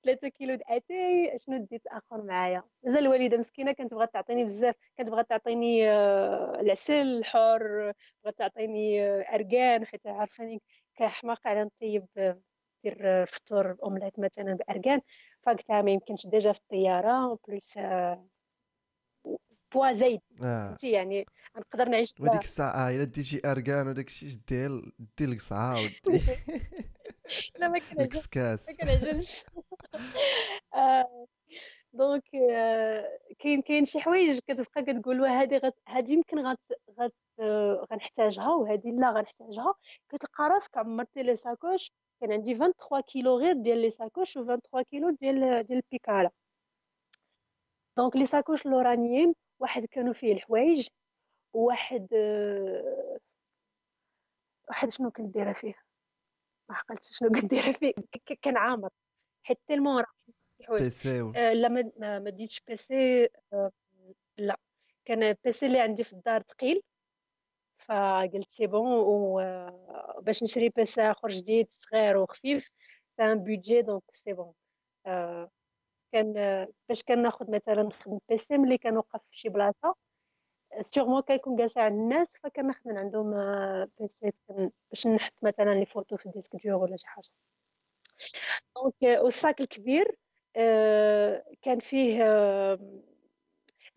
3 0.06 0.28
كيلو 0.28 0.54
د 0.54 0.62
أتاي 0.68 1.38
شنو 1.38 1.56
ديت 1.70 1.86
آخر 1.86 2.22
معايا؟ 2.22 2.62
مازال 2.84 3.02
الوالدة 3.02 3.38
مسكينة 3.38 3.72
كانت 3.72 3.94
بغات 3.94 4.12
تعطيني 4.12 4.44
بزاف 4.44 4.74
كانت 4.96 5.10
بغات 5.10 5.28
تعطيني 5.28 5.90
آه، 5.90 6.60
العسل 6.60 7.18
الحر 7.18 7.92
بغات 8.24 8.38
تعطيني 8.38 9.04
آه، 9.04 9.34
اركان 9.34 9.86
حيت 9.86 10.06
عارفاني 10.06 10.62
كحماقه 10.96 11.50
على 11.50 11.64
نطيب 11.64 12.06
آه، 12.18 12.40
دير 12.84 13.22
الفطور 13.22 13.76
أومليت 13.82 14.18
مثلا 14.18 14.54
باركان 14.68 15.00
فقلتها 15.42 15.82
ما 15.82 15.90
يمكنش 15.90 16.26
déjà 16.26 16.52
في 16.52 16.60
الطيارة 16.60 17.38
plus 17.48 17.78
poids 19.74 19.92
زايد. 19.92 20.20
آه. 20.42 20.76
يعني 20.82 21.26
نقدر 21.56 21.88
نعيش 21.88 22.14
وديك 22.20 22.40
الساعة 22.40 22.90
إلا 22.90 23.04
ديتي 23.04 23.40
اركان 23.44 23.88
وداك 23.88 24.06
الشيء 24.06 24.28
دير 24.48 24.92
دير 25.18 25.28
القصعة 25.28 25.78
ودي. 25.78 26.22
لا 27.58 27.68
ما 27.68 27.78
كنعجبش. 27.78 28.28
ما 28.36 28.74
كنعجبش. 28.80 29.44
آه، 29.56 29.62
donc 31.92 32.34
آه، 32.34 33.18
كاين 33.38 33.62
كاين 33.62 33.84
شي 33.84 34.00
حوايج 34.00 34.38
كتبقى 34.46 34.82
كتقول 34.82 35.24
هذه 35.26 35.72
هذه 35.88 36.12
يمكن 36.12 36.38
غت 36.46 36.72
غت 37.00 37.14
آه، 37.40 37.86
غنحتاجها 37.92 38.48
وهذه 38.50 38.90
لا 38.90 39.10
غنحتاجها. 39.10 39.74
كتلقى 40.08 40.44
راسك 40.48 40.78
عمرتي 40.78 41.22
les 41.22 41.36
sacoches 41.36 41.92
كان 42.20 42.32
عندي 42.32 42.54
23 42.54 43.02
كيلو 43.02 43.38
غير 43.38 43.52
ديال 43.54 43.78
les 43.78 43.90
sacoches 43.90 44.36
و 44.36 44.44
23 44.44 44.84
كيلو 44.84 45.10
ديال 45.10 45.62
ديال 45.66 45.78
البيكالا. 45.78 46.30
donc 47.96 48.16
les 48.16 48.26
sacoches 48.26 48.66
اللورانيين 48.66 49.34
واحد 49.60 49.84
كانوا 49.84 50.12
فيه 50.12 50.32
الحوايج 50.32 50.88
وواحد 51.54 52.08
واحد 54.68 54.90
شنو 54.90 55.10
كنت 55.10 55.34
دايره 55.34 55.52
فيه؟ 55.52 55.74
ما 56.68 56.76
عقلتش 56.76 57.18
شنو 57.18 57.28
كنت 57.40 57.50
دايره 57.50 57.72
فيه 57.72 57.92
كان 58.42 58.56
عامر. 58.56 58.90
حيت 59.46 59.58
tellement 59.68 60.02
راه 60.02 60.78
PC 60.78 61.20
آه 61.36 61.52
لا 61.52 61.68
ما 61.68 62.18
ما 62.18 62.30
ديتش 62.30 62.60
PC 62.68 63.28
آه 63.52 63.70
لا. 64.38 64.56
كان 65.04 65.34
PC 65.44 65.66
اللي 65.66 65.80
عندي 65.80 66.04
في 66.04 66.12
الدار 66.12 66.42
ثقيل 66.42 66.82
فقلت 67.78 68.50
c'est 68.50 68.66
bon 68.66 68.86
وباش 69.06 70.42
نشري 70.42 70.68
PC 70.68 71.02
آخر 71.02 71.28
جديد 71.28 71.66
صغير 71.70 72.16
وخفيف 72.16 72.70
sans 73.18 73.38
budget 73.44 73.82
donc 73.82 74.02
c'est 74.12 74.32
bon 74.32 74.52
كان 76.12 76.32
باش 76.88 77.02
كناخذ 77.02 77.50
مثلا 77.50 77.82
نخدم 77.82 78.18
PC 78.28 78.58
ملي 78.58 78.78
كنوقف 78.78 79.20
في 79.30 79.36
شي 79.38 79.48
بلاصة 79.48 79.94
sûrement 80.80 81.22
كيكون 81.22 81.56
جالس 81.56 81.78
عند 81.78 81.92
الناس 82.00 82.36
فكناخذ 82.36 82.90
من 82.90 82.98
عندهم 82.98 83.34
PC 84.00 84.32
باش 84.90 85.06
نحط 85.06 85.34
مثلا 85.42 85.74
les 85.74 85.86
photos 85.86 86.16
في 86.16 86.26
ال 86.26 86.30
disque 86.30 86.56
dur 86.56 86.82
ولا 86.82 86.96
شي 86.96 87.06
حاجة. 87.06 87.28
donc 88.76 88.94
وال 89.02 89.25
sac 89.25 89.60
الكبير 89.60 90.16
كان 91.62 91.78
فيه 91.80 92.24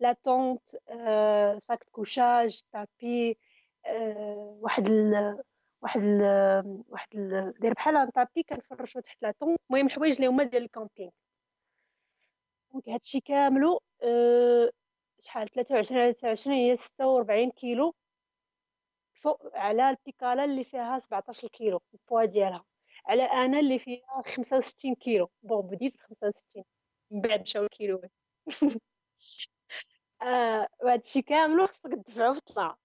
la 0.00 0.12
tente 0.22 0.68
sac 1.58 1.84
couchage 1.92 2.62
tapis 2.72 3.38
واحد 4.60 4.86
ال 4.86 5.42
واحد 5.82 6.00
ال 6.04 6.22
واحد 6.88 7.08
ال 7.14 7.54
داير 7.60 7.72
بحال 7.74 8.08
tapis 8.08 8.42
كنفرشو 8.42 9.00
تحت 9.00 9.22
la 9.22 9.30
tente. 9.30 9.60
المهم 9.70 9.88
حوايج 9.88 10.14
اللي 10.14 10.26
هما 10.26 10.44
ديال 10.44 10.62
ال 10.62 10.67
camping. 10.67 11.10
donc 12.72 12.88
هادشي 12.88 13.20
كاملو 13.20 13.80
شحال؟ 15.22 15.48
23 15.48 16.00
على 16.02 16.12
29 16.12 16.56
هي 16.56 16.76
46 16.76 17.50
كيلو. 17.50 17.94
فوق 19.14 19.56
على 19.56 19.90
البيكالا 19.90 20.44
اللي 20.44 20.64
فيها 20.64 20.98
17 20.98 21.48
كيلو 21.48 21.80
البوا 21.94 22.24
ديالها. 22.24 22.64
على 23.06 23.22
أنا 23.22 23.60
اللي 23.60 23.78
فيها 23.78 24.22
65 24.26 24.94
كيلو. 24.94 25.30
bon 25.42 25.66
بديت 25.66 25.96
ب 25.96 26.00
65 26.00 26.64
من 27.10 27.20
بعد 27.20 27.40
مشاو 27.40 27.64
الكيلوات 27.64 28.12
آه 30.22 30.68
وهادشي 30.84 31.22
كاملو 31.22 31.66
خصك 31.66 31.90
تدفعو 31.94 32.34
في 32.34 32.40
طلع 32.40 32.76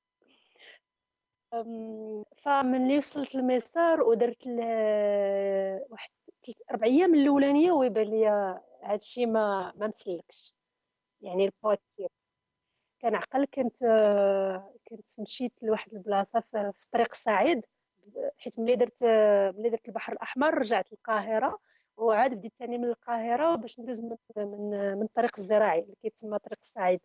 فملي 2.37 2.97
وصلت 2.97 3.35
للميسار 3.35 4.01
ودرت 4.01 4.47
واحد 5.89 6.09
أربع 6.71 6.87
أيام 6.87 7.15
الأولانية 7.15 7.71
ويبان 7.71 8.03
ليا 8.07 8.61
هادشي 8.83 9.25
ما 9.25 9.73
ما 9.75 9.87
مسلكش. 9.87 10.53
يعني 11.21 11.45
البوا 11.45 11.75
كثير 11.75 12.09
كنعقل 13.01 13.45
كنت 13.45 13.77
كنت 14.89 15.09
مشيت 15.19 15.53
لواحد 15.63 15.93
البلاصة 15.93 16.39
في 16.51 16.87
طريق 16.91 17.09
الصعيد 17.11 17.65
حيت 18.37 18.59
ملي 18.59 18.75
درت 18.75 19.03
ملي 19.57 19.69
درت 19.69 19.87
البحر 19.87 20.13
الأحمر 20.13 20.57
رجعت 20.57 20.91
للقاهرة 20.91 21.59
وعاد 21.97 22.33
بديت 22.33 22.53
ثاني 22.55 22.77
من 22.77 22.85
القاهرة 22.85 23.55
باش 23.55 23.79
ندوز 23.79 24.01
من 24.01 24.17
من, 24.37 24.97
من 24.97 25.03
الطريق 25.03 25.31
الزراعي 25.37 25.79
اللي 25.79 25.95
كيتسمى 26.01 26.39
طريق 26.39 26.59
الصعيد. 26.61 26.99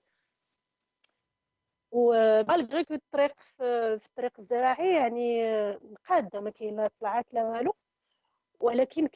ومالغري 1.93 2.85
كو 2.85 2.95
الطريق 2.95 3.41
في 3.41 4.07
الطريق 4.07 4.33
الزراعي 4.39 4.95
يعني 4.97 5.43
مقاده 5.79 6.41
ما 6.41 6.51
كاين 6.51 6.77
لا 6.77 6.91
طلعات 7.01 7.35
لا 7.35 7.45
والو. 7.45 7.75
ولكن 8.61 9.07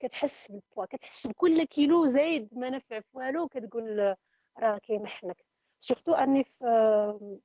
كتحس 0.00 0.50
بالبوا 0.50 0.84
كتحس 0.84 1.26
بكل 1.26 1.64
كيلو 1.64 2.06
زايد 2.06 2.48
ما 2.58 2.70
نفع 2.70 3.00
في 3.00 3.08
والو 3.12 3.48
كتقول 3.48 4.16
راه 4.58 4.78
كيمحنك 4.78 5.44
surtout 5.80 6.14
أني 6.14 6.44
في 6.44 7.38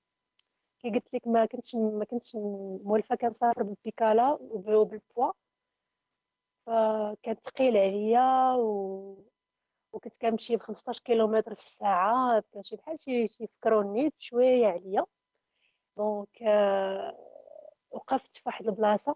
كي 0.92 1.00
قلت 1.00 1.14
لك 1.14 1.28
ما 1.28 1.46
كنتش 1.46 1.76
ما 1.76 2.06
كنتش 2.06 2.36
مولفة 2.84 3.16
كنسافر 3.16 3.64
بالبيكالا 3.64 4.38
وبالبوا. 4.42 5.32
فكان 6.66 7.36
ثقيل 7.36 7.78
عليا 7.78 8.54
و... 8.54 9.24
وكنت 9.94 10.18
كنمشي 10.18 10.56
ب 10.56 10.62
15 10.62 11.02
كيلومتر 11.06 11.56
في 11.56 11.62
الساعة. 11.62 12.44
كنمشي 12.54 12.76
بحال 12.76 13.00
شي 13.00 13.28
شي 13.28 13.48
فكروني 13.48 14.14
شوية 14.20 14.68
عليا. 14.68 15.06
donc 15.98 16.42
وقفت 17.92 18.36
في 18.36 18.42
واحد 18.46 18.68
البلاصة. 18.68 19.16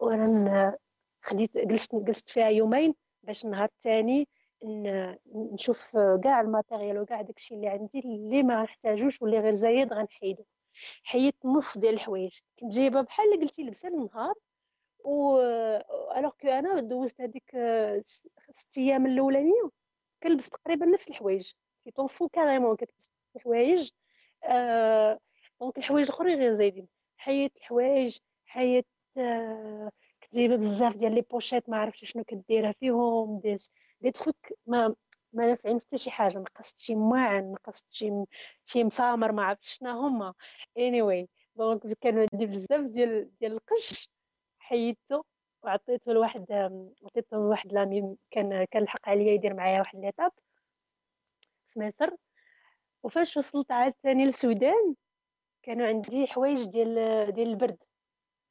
وأنا 0.00 0.78
خديت 1.22 1.58
جلست 1.58 1.94
جلست 1.94 2.28
فيها 2.28 2.48
يومين 2.48 2.94
باش 3.22 3.44
النهار 3.44 3.64
الثاني 3.68 4.28
نشوف 5.34 5.96
كاع 6.24 6.40
ال 6.40 6.46
matériel 6.46 6.98
وكاع 6.98 7.22
داكشي 7.22 7.54
اللي 7.54 7.68
عندي 7.68 7.98
اللي 7.98 8.42
ما 8.42 8.62
نحتاجوش 8.62 9.22
واللي 9.22 9.40
غير 9.40 9.54
زايد 9.54 9.92
غنحيدو. 9.92 10.44
حيدت 11.04 11.46
نص 11.46 11.78
ديال 11.78 11.94
الحوايج. 11.94 12.38
كنت 12.60 12.72
جايبه 12.72 13.00
بحال 13.00 13.40
قلتي 13.40 13.62
لبسه 13.62 13.88
النهار 13.88 14.34
و 15.04 15.38
alors 16.16 16.30
que 16.40 16.48
أنا 16.48 16.80
دوزت 16.80 17.20
هذيك 17.20 17.56
ست 18.50 18.78
أيام 18.78 19.06
الأولانية 19.06 19.70
كنلبس 20.22 20.50
تقريبا 20.50 20.86
نفس 20.86 21.08
الحوايج. 21.08 21.52
كي 21.84 21.90
طونفو 21.90 22.28
كاريمون 22.28 22.76
كتلبس 22.76 23.14
الحوايج. 23.36 23.90
آه 24.44 25.18
دونك 25.60 25.78
الحوايج 25.78 26.06
الاخرين 26.06 26.38
غير 26.38 26.52
زايدين. 26.52 26.88
حيدت 27.16 27.56
الحوايج 27.56 28.18
حيدت 28.46 28.86
آه 29.16 29.90
كنت 30.22 30.34
جايبة 30.34 30.56
بزاف 30.56 30.96
ديال 30.96 31.14
لي 31.14 31.20
بوشيت 31.20 31.68
ما 31.68 31.76
عرفتش 31.76 32.12
شنو 32.12 32.24
كديرها 32.24 32.72
فيهم. 32.72 33.40
دي 33.40 33.56
دي 34.00 34.10
تخوك 34.10 34.36
ما 34.66 34.94
ما 35.32 35.46
نافعين 35.46 35.80
حتى 35.80 35.98
شي 35.98 36.10
حاجة 36.10 36.38
نقصت 36.38 36.78
شي 36.78 36.94
مواعن 36.94 37.52
نقصت 37.52 37.90
شي 37.90 38.24
شي 38.64 38.84
مسامر 38.84 39.32
ما 39.32 39.44
عرفتش 39.44 39.72
شنو 39.78 39.90
هما. 39.90 40.34
Anyway 40.78 41.26
دونك 41.56 41.98
كان 42.00 42.18
عندي 42.32 42.46
بزاف 42.46 42.80
ديال 42.80 43.38
ديال 43.40 43.52
القش 43.52 44.10
حيدته 44.58 45.24
وعطيته 45.62 46.12
لواحد 46.12 46.52
عطيته 47.04 47.36
لواحد 47.36 47.72
لامي 47.72 48.16
كان 48.30 48.64
كان 48.64 48.82
الحق 48.82 49.08
عليا 49.08 49.32
يدير 49.32 49.54
معايا 49.54 49.78
واحد 49.78 49.98
ليطاب 49.98 50.32
في 51.68 51.80
مصر. 51.80 52.10
وفاش 53.02 53.36
وصلت 53.36 53.72
عاد 53.72 53.94
ثاني 54.02 54.24
للسودان 54.24 54.94
كانوا 55.62 55.86
عندي 55.86 56.26
حوايج 56.26 56.64
ديال 56.64 56.94
ديال 57.32 57.48
البرد. 57.48 57.78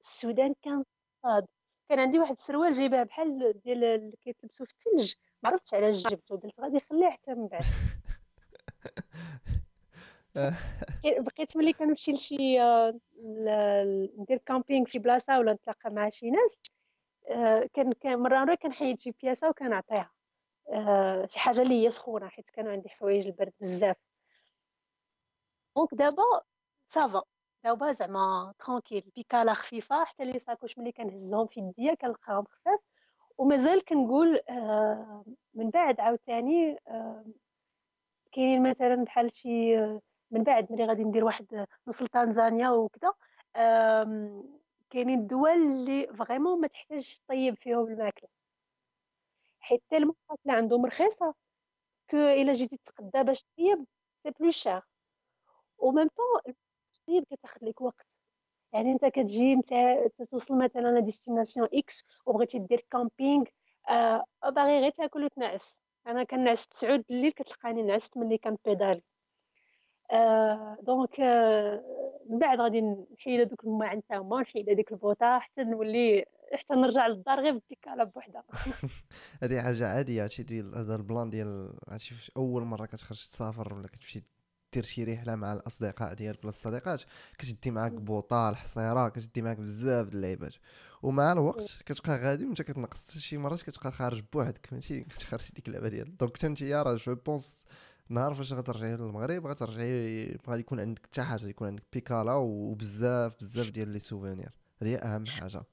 السودان 0.01 0.55
كان 0.61 0.83
صاد. 1.23 1.47
كان 1.89 1.99
عندي 1.99 2.19
واحد 2.19 2.31
السروال 2.31 2.73
جايبها 2.73 3.03
بحال 3.03 3.61
ديال 3.65 3.83
اللي 3.83 4.15
كيتلبسوا 4.21 4.65
في 4.65 4.73
الثلج 4.73 5.13
ما 5.43 5.49
عرفتش 5.49 5.73
علاش 5.73 6.07
جبته 6.07 6.37
قلت 6.37 6.59
غادي 6.59 6.77
نخليه 6.77 7.09
حتى 7.09 7.33
من 7.33 7.47
بعد. 7.47 7.63
بقيت 11.05 11.57
ملي 11.57 11.73
كنمشي 11.73 12.11
لشي 12.11 12.61
آه، 12.61 12.99
ندير 14.17 14.37
camping 14.37 14.85
في 14.85 14.99
بلاصة 14.99 15.39
ولا 15.39 15.53
نتلاقى 15.53 15.89
مع 15.89 16.09
شي 16.09 16.29
ناس 16.29 16.59
آه، 17.29 17.69
كان 17.73 18.19
مرة 18.19 18.43
مره 18.43 18.55
كنحيد 18.55 18.95
شي 18.95 19.15
بياسة 19.23 19.49
وكنعطيها. 19.49 20.11
آه، 20.73 21.27
شي 21.27 21.39
حاجة 21.39 21.61
اللي 21.61 21.85
هي 21.85 21.89
سخونة 21.89 22.27
حيت 22.27 22.49
كانوا 22.49 22.71
عندي 22.71 22.89
حوايج 22.89 23.27
البرد 23.27 23.53
بزاف. 23.61 23.95
donc 25.75 25.93
دابا 25.93 26.41
ça 26.87 27.04
va 27.04 27.21
دابا 27.63 27.91
زعما 27.91 28.53
tranquille 28.59 29.11
بيكالا 29.15 29.53
خفيفة 29.53 30.03
حتى 30.03 30.25
les 30.25 30.39
sacoches 30.39 30.77
ملي 30.77 30.91
كنهزهم 30.91 31.47
في 31.47 31.59
يديا 31.59 31.93
كنلقاهم 31.93 32.45
خفاف. 32.45 32.79
ومازال 33.37 33.85
كنقول 33.85 34.41
من 35.53 35.69
بعد 35.69 35.99
عاوتاني 35.99 36.77
كاينين 38.31 38.69
مثلا 38.69 38.95
بحال 39.03 39.31
شي 39.33 39.77
من 40.31 40.43
بعد 40.43 40.71
ملي 40.71 40.85
غادي 40.85 41.03
ندير 41.03 41.23
واحد 41.25 41.67
نوصل 41.87 42.07
تنزانيا 42.07 42.69
وكذا 42.69 43.13
كاينين 44.89 45.19
الدول 45.19 45.49
اللي 45.51 46.07
vraiment 46.07 46.61
ما 46.61 46.67
تحتاجش 46.67 47.21
طيب 47.27 47.55
فيهم 47.57 47.87
الماكلة. 47.87 48.29
حيت 49.59 49.83
الماكلة 49.93 50.53
عندهم 50.53 50.85
رخيصة. 50.85 51.33
que 52.09 52.17
إلا 52.17 52.53
جيتي 52.53 52.77
تقدا 52.77 53.21
باش 53.21 53.43
طيب 53.57 53.85
c'est 54.23 54.31
plus 54.39 54.51
cher 54.51 54.81
même 55.83 56.07
temps 56.07 56.53
الطيب 56.89 57.23
كتاخذ 57.31 57.65
لك 57.65 57.81
وقت. 57.81 58.16
يعني 58.73 58.91
أنت 58.91 59.05
كتجي 59.05 59.61
توصل 60.31 60.57
مثلا 60.57 60.99
destination 60.99 61.67
X 61.73 62.05
وبغيتي 62.25 62.59
دير 62.59 62.85
camping 62.91 63.45
آه 63.89 64.25
باغي 64.45 64.79
غير 64.79 64.91
تاكل 64.91 65.23
وتنعس. 65.23 65.81
أنا 66.07 66.23
كننعس 66.23 66.67
9 66.67 67.03
الليل 67.11 67.31
كتلقاني 67.31 67.81
نعست 67.81 68.17
ملي 68.17 68.37
كنبيدالي 68.37 69.01
آه 70.11 70.77
donc 70.81 71.19
آه 71.19 71.83
من 72.29 72.39
بعد 72.39 72.59
غادي 72.59 72.81
نحيد 72.81 73.39
هذوك 73.39 73.63
المواعن 73.63 74.01
تاهما 74.09 74.41
نحيد 74.41 74.69
هذيك 74.69 74.91
البوطة 74.91 75.39
حتى 75.39 75.63
نولي 75.63 76.25
حتى 76.53 76.73
نرجع 76.73 77.07
للدار 77.07 77.39
غير 77.39 77.53
بالبيكالا 77.53 78.03
بوحدها. 78.03 78.43
هذه 79.43 79.61
حاجة 79.61 79.87
عادية 79.87 80.23
هادشي 80.23 80.43
ديال 80.43 80.75
هذا 80.75 80.95
البلان 80.95 81.29
ديال 81.29 81.79
هادشي 81.89 82.31
أول 82.37 82.63
مرة 82.63 82.85
كتخرج 82.85 83.17
تسافر 83.17 83.73
ولا 83.73 83.87
كتمشي 83.87 84.23
دير 84.77 84.83
شي 84.85 85.03
رحلة 85.03 85.35
مع 85.35 85.53
الأصدقاء 85.53 86.13
ديالك 86.13 86.39
ولا 86.39 86.49
الصديقات. 86.49 87.01
كتدي 87.37 87.71
معاك 87.71 87.91
بوطه 87.91 88.49
الحصيره 88.49 89.09
كتدي 89.09 89.41
معاك 89.41 89.57
بزاف 89.57 90.07
د 90.07 90.13
اللعيبات. 90.15 90.55
ومع 91.03 91.31
الوقت 91.31 91.83
كتبقى 91.85 92.17
غادي 92.17 92.45
وانت 92.45 92.61
كتنقص. 92.61 93.17
شي 93.17 93.37
مرات 93.37 93.61
كتبقى 93.61 93.91
خارج 93.91 94.23
بوحدك 94.33 94.65
فهمتي؟ 94.65 95.03
كتخرج 95.11 95.51
ديك 95.55 95.67
اللعبة 95.67 95.89
ديال 95.89 96.17
donc 96.17 96.37
حتى 96.37 96.47
انت 96.47 96.63
راه 96.63 96.95
je 96.95 97.15
pense 97.15 97.65
نهار 98.09 98.33
فاش 98.33 98.53
غترجعي 98.53 98.95
للمغرب 98.97 99.47
غترجعي 99.47 100.37
غادي 100.49 100.59
يكون 100.59 100.79
عندك 100.79 101.05
حتى 101.05 101.21
حاجة 101.23 101.47
يكون 101.47 101.67
عندك 101.67 101.83
بيكالا 101.93 102.33
وبزاف 102.33 103.35
بزاف 103.41 103.71
ديال 103.71 103.89
les 103.89 103.99
souvenirs 103.99 104.51
هذه 104.81 104.95
أهم 104.95 105.25
حاجة. 105.25 105.63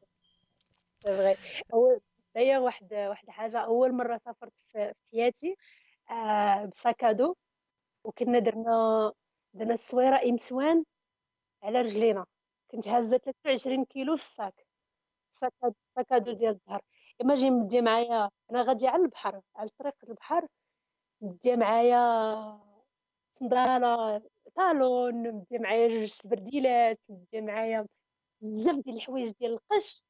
فغي 1.04 1.36
اول 1.74 2.00
داير 2.34 2.60
واحد 2.60 2.94
واحد 2.94 3.24
الحاجة 3.28 3.58
أول 3.58 3.92
مرة 3.92 4.18
سافرت 4.24 4.58
في 4.58 4.92
حياتي 5.12 5.56
آه 6.10 6.64
ب 6.64 6.73
sac 6.73 7.00
à 7.00 7.09
dos 7.09 7.36
وكنا 8.04 8.38
درنا 8.38 9.12
درنا 9.54 9.74
السويره 9.74 10.20
إمسوان 10.30 10.84
على 11.62 11.80
رجلينا. 11.80 12.26
كنت 12.70 12.88
هازه 12.88 13.16
23 13.18 13.84
كيلو 13.84 14.16
في 14.16 14.22
ال 14.22 14.31
sac. 14.31 14.66
sac 15.96 16.12
à 16.12 16.17
dos 16.17 16.32
ديال 16.32 16.52
الظهر 16.52 16.82
imagine 17.20 17.52
مدي 17.52 17.80
معايا 17.80 18.30
أنا 18.50 18.62
غاديه 18.62 18.88
على 18.88 19.02
البحر 19.02 19.40
على 19.56 19.68
طريق 19.78 19.94
البحر. 20.08 20.46
مدي 21.20 21.56
معايا 21.56 22.60
صندالة 23.34 24.22
talon 24.56 25.34
مدي 25.34 25.58
معايا 25.58 25.88
جوج 25.88 26.04
سبرديلات 26.08 27.04
مدي 27.08 27.40
معايا 27.40 27.86
بزاف 28.42 28.76
ديال 28.76 28.96
الحوايج 28.96 29.30
ديال 29.30 29.52
القش. 29.52 30.04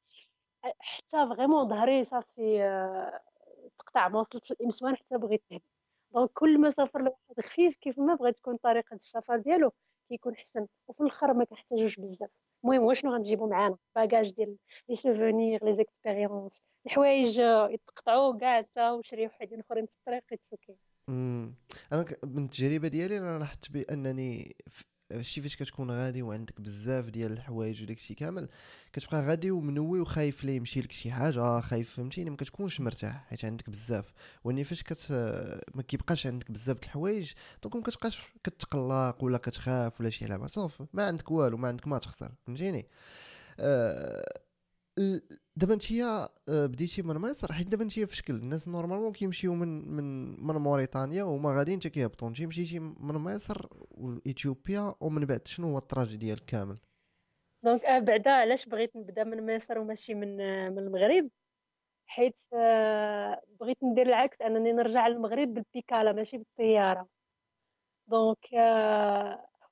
حتى 0.80 1.28
vraiment 1.28 1.68
ظهري 1.68 2.04
صافي 2.04 2.64
آه، 2.64 3.20
تقطع 3.78 4.08
ما 4.08 4.20
وصلتش 4.20 4.52
لإمسوان 4.52 4.96
حتى 4.96 5.18
بغيت 5.18 5.42
نهبط 5.50 5.73
donc 6.14 6.30
كل 6.34 6.60
ما 6.60 6.70
سافر 6.70 7.00
لواحد 7.00 7.40
خفيف 7.44 7.76
كيف 7.76 7.98
ما 7.98 8.14
بغات 8.14 8.36
تكون 8.36 8.54
طريقة 8.54 8.94
السفر 8.94 9.38
ديالو 9.38 9.72
كيكون 10.08 10.36
حسن 10.36 10.66
وفي 10.88 11.00
الآخر 11.00 11.34
ما 11.34 11.44
كنحتاجوش 11.44 11.96
بزاف. 11.96 12.30
المهم 12.64 12.82
واشنو 12.82 13.14
غنجيبو 13.14 13.46
معانا؟ 13.48 13.76
bagage 13.96 14.30
ديال 14.30 14.56
les 14.88 14.96
souvenirs 14.96 15.64
les 15.64 15.72
expériences 15.72 16.62
الحوايج 16.86 17.38
يتقطعوا 17.70 18.38
كاع 18.38 18.62
حتى 18.62 18.90
وشري 18.90 19.26
وحدين 19.26 19.60
أخرين 19.60 19.86
في 19.86 19.92
الطريق 19.98 20.22
يتسوكي 20.32 20.76
أنا 21.92 22.04
من 22.24 22.44
التجربة 22.44 22.88
ديالي 22.88 23.18
أنا 23.18 23.38
لاحظت 23.38 23.70
بأنني 23.70 24.56
شي 25.20 25.42
فاش 25.42 25.56
كتكون 25.56 25.90
غادي 25.90 26.22
وعندك 26.22 26.60
بزاف 26.60 27.04
ديال 27.04 27.32
الحوايج 27.32 27.82
وداكشي 27.82 28.14
كامل 28.14 28.48
كتبقى 28.92 29.22
غادي 29.22 29.50
ومنوي 29.50 30.00
وخايف 30.00 30.44
لي 30.44 30.56
يمشي 30.56 30.80
لك 30.80 30.92
شي 30.92 31.10
حاجة 31.10 31.60
خايف 31.60 31.90
فهمتيني؟ 31.96 32.30
ما 32.30 32.36
كتكونش 32.36 32.80
مرتاح 32.80 33.24
حيت 33.28 33.44
عندك 33.44 33.70
بزاف. 33.70 34.12
وإني 34.44 34.64
فاش 34.64 34.82
كت 34.82 35.12
ما 35.74 35.82
كيبقاش 35.88 36.26
عندك 36.26 36.50
بزاف 36.50 36.76
د 36.76 36.84
الحوايج 36.84 37.32
donc 37.62 37.76
ما 37.76 37.82
كتبقاش 37.82 38.22
كتقلق 38.44 39.24
ولا 39.24 39.38
كتخاف 39.38 40.00
ولا 40.00 40.10
شي 40.10 40.26
لعبه 40.26 40.46
صافي 40.46 40.86
ما 40.92 41.06
عندك 41.06 41.30
والو 41.30 41.56
ما 41.56 41.68
عندك 41.68 41.86
ما 41.86 41.98
تخسر 41.98 42.32
فهمتيني؟ 42.46 42.86
أه 43.60 44.43
دابا 45.56 45.74
انت 45.74 45.92
آه، 46.48 46.66
بديتي 46.66 47.02
من 47.02 47.16
مصر 47.16 47.52
حيت 47.52 47.68
دابا 47.68 47.84
انت 47.84 47.92
في 48.00 48.16
شكل. 48.16 48.34
الناس 48.34 48.68
normalement 48.68 49.12
كيمشيو 49.12 49.54
من 49.54 49.88
من 49.88 50.04
من 50.46 50.54
موريتانيا 50.56 51.22
وهما 51.24 51.58
غاديين 51.58 51.74
انت 51.74 51.86
كيهبطوا 51.86 52.28
انت 52.28 52.42
مشيتي 52.42 52.78
من 52.78 53.14
مصر 53.14 53.66
واثيوبيا 53.90 54.94
ومن 55.00 55.24
بعد 55.26 55.48
شنو 55.48 55.68
هو 55.68 55.78
ال 55.78 55.83
trajet 55.83 56.16
ديالك 56.16 56.44
كامل؟ 56.44 56.78
donc 57.62 57.84
آه 57.84 57.98
بعدا 57.98 58.30
علاش 58.30 58.66
بغيت 58.66 58.96
نبدا 58.96 59.24
من 59.24 59.54
مصر 59.56 59.78
وماشي 59.78 60.14
من 60.14 60.40
آه، 60.40 60.68
من 60.70 60.78
المغرب؟ 60.78 61.30
حيت 62.06 62.40
آه 62.54 63.42
بغيت 63.60 63.78
ندير 63.84 64.06
العكس 64.06 64.42
أنني 64.42 64.72
نرجع 64.72 65.08
للمغرب 65.08 65.54
بالبيكالا 65.54 66.12
ماشي 66.12 66.38
بالطيارة. 66.38 67.08
دونك 68.06 68.54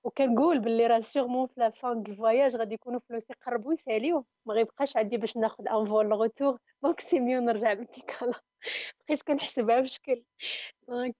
وكنقول 0.04 0.58
باللي 0.58 0.86
راه 0.86 1.00
sûrement 1.00 1.46
في 1.46 1.60
la 1.60 1.70
fin 1.70 2.02
de 2.02 2.12
ال 2.12 2.19
voyage 2.19 2.56
غادي 2.56 2.74
يكونوا 2.74 3.00
فلوسي 3.00 3.34
قربوا 3.46 3.72
يساليو 3.72 4.26
ما 4.46 4.54
غيبقاش 4.54 4.96
عندي 4.96 5.16
باش 5.16 5.36
ناخذ 5.36 5.68
un 5.68 5.86
vol 5.86 6.14
retour 6.14 6.58
donc 6.82 7.00
c'est 7.00 7.20
mieux 7.20 7.40
نرجع 7.40 7.72
بالبيكالا 7.74 8.34
بقيت 9.08 9.22
كنحسبها 9.22 9.80
بشكل. 9.80 10.24
donc 10.88 11.16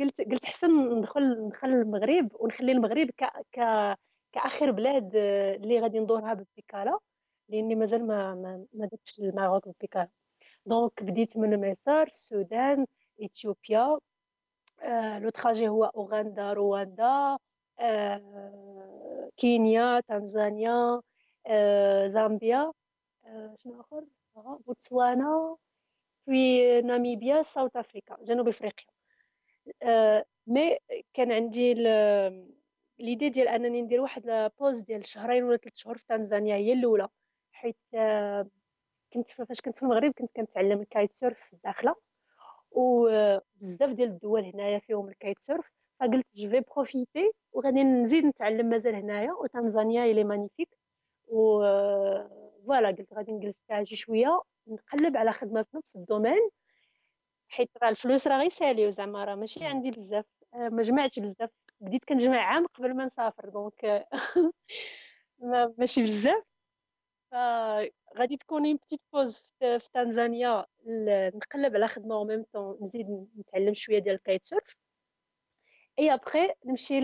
قلت 0.00 0.20
قلت 0.20 0.44
حسن 0.46 0.70
ندخل 0.98 1.46
ندخل 1.46 1.68
المغرب 1.68 2.28
ونخلي 2.40 2.72
المغرب 2.72 3.10
ك 3.10 3.24
ك 3.52 3.60
كآخر 4.32 4.70
بلاد 4.70 5.16
اللي 5.16 5.80
غادي 5.80 5.98
ندورها 6.00 6.34
بالبيكالا 6.34 6.98
لأني 7.48 7.74
مازال 7.74 8.06
ما 8.06 8.34
ما, 8.34 8.66
ما 8.72 8.86
درتش 8.86 9.20
المغرب 9.20 9.62
بالبيكالا. 9.66 10.08
donc 10.66 11.02
بديت 11.02 11.36
من 11.36 11.70
مصر 11.70 12.02
السودان 12.02 12.86
إثيوبيا. 13.24 13.98
le 15.18 15.30
trajet 15.30 15.68
هو 15.68 15.84
أوغندا 15.84 16.52
رواندا 16.52 17.38
كينيا 19.36 20.00
تنزانيا 20.00 21.02
زامبيا 22.06 22.72
شنو 23.56 23.80
آخر؟ 23.80 24.04
بوتسوانا 24.36 25.56
في 26.24 26.80
ناميبيا 26.80 27.42
South 27.42 27.76
Africa 27.76 28.16
جنوب 28.22 28.48
أفريقيا. 28.48 28.86
mais 30.46 30.78
كان 31.14 31.32
عندي 31.32 31.74
l'idée 32.98 33.28
ديال 33.28 33.48
أنني 33.48 33.82
ندير 33.82 34.00
واحد 34.00 34.50
pause 34.60 34.80
ديال 34.80 35.06
شهرين 35.06 35.44
ولا 35.44 35.56
ثلاث 35.56 35.76
شهور 35.76 35.98
في 35.98 36.06
تنزانيا 36.06 36.56
هي 36.56 36.72
الأولى. 36.72 37.08
حيت 37.52 37.76
كنت 39.12 39.28
فاش 39.28 39.60
كنت 39.60 39.76
في 39.76 39.82
المغرب 39.82 40.12
كنت 40.12 40.32
كنتعلم 40.32 40.80
ال 40.80 41.12
kitesurf 41.12 41.38
في 41.40 41.52
الداخلة. 41.52 41.94
وبزاف 42.70 43.90
ديال 43.92 44.08
الدول 44.08 44.44
هنايا 44.44 44.78
فيهم 44.78 45.08
ال 45.08 45.38
kitesurf 45.40 45.70
فقلت 46.00 46.26
je 46.38 46.50
vais 46.50 46.60
profiter 46.60 47.32
وغادي 47.52 47.82
نزيد 47.84 48.24
نتعلم 48.26 48.66
مازال 48.66 48.94
هنايا 48.94 49.32
وتنزانيا 49.32 50.04
elle 50.04 50.24
est 50.24 50.34
magnifique 50.34 50.68
و 51.28 51.62
voilà 52.66 52.88
قلت 52.88 53.12
غادي 53.14 53.32
نجلس 53.32 53.64
فيها 53.68 53.84
شي 53.84 53.96
شوية 53.96 54.42
نقلب 54.66 55.16
على 55.16 55.32
خدمة 55.32 55.62
في 55.62 55.76
نفس 55.76 55.96
ال 55.96 56.03
domaine 56.03 56.50
حيت 57.48 57.70
راه 57.82 57.88
الفلوس 57.88 58.26
راه 58.26 58.38
غيساليو 58.38 58.90
زعما 58.90 59.24
راه 59.24 59.34
ماشي 59.34 59.64
عندي 59.64 59.90
بزاف 59.90 60.24
ما 60.54 60.82
جمعتش 60.82 61.18
بزاف 61.18 61.50
بديت 61.80 62.04
كنجمع 62.04 62.38
عام 62.40 62.66
قبل 62.66 62.94
ما 62.96 63.04
نسافر 63.04 63.48
donc 63.48 64.06
ماشي 65.78 66.02
بزاف. 66.02 66.44
فغادي 67.30 68.36
تكون 68.36 68.66
une 68.66 68.76
petite 68.76 69.00
pause 69.12 69.36
في 69.60 69.88
تنزانيا 69.92 70.66
نقلب 71.34 71.76
على 71.76 71.88
خدمة 71.88 72.14
au 72.14 72.24
même 72.24 72.44
temps 72.52 72.78
نزيد 72.82 73.28
نتعلم 73.38 73.74
شوية 73.74 73.98
ديال 73.98 74.14
ال 74.14 74.44
kitesurf. 74.44 74.76
اي 75.98 76.14
ابخي 76.14 76.52
نمشي 76.64 77.00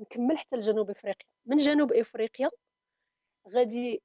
نكمل 0.00 0.38
حتى 0.38 0.56
لجنوب 0.56 0.90
إفريقيا. 0.90 1.26
من 1.46 1.56
جنوب 1.56 1.92
إفريقيا 1.92 2.48
غادي 3.48 4.02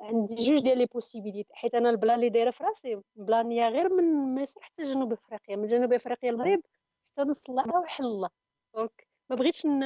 عندي 0.00 0.34
جوج 0.34 0.58
ديال 0.62 0.78
les 0.78 0.86
possibilités 0.86 1.54
حيت 1.54 1.74
أنا 1.74 1.90
ال 1.90 1.95
plan 1.95 2.16
اللي 2.16 2.28
دايرة 2.28 2.50
في 2.50 2.64
راسي 2.64 3.00
planifié 3.16 3.68
غير 3.68 3.88
من 3.88 4.34
مصر 4.42 4.60
حتى 4.60 4.82
جنوب 4.82 5.12
إفريقيا. 5.12 5.56
من 5.56 5.66
جنوب 5.66 5.92
إفريقيا 5.92 6.30
المغرب 6.30 6.62
حتى 7.12 7.24
نوصل 7.26 7.52
لها 7.52 7.78
ويحل 7.78 8.04
الله. 8.04 8.30
donc 8.74 9.06
ما 9.30 9.36
بغيتش 9.36 9.66
ن... 9.66 9.82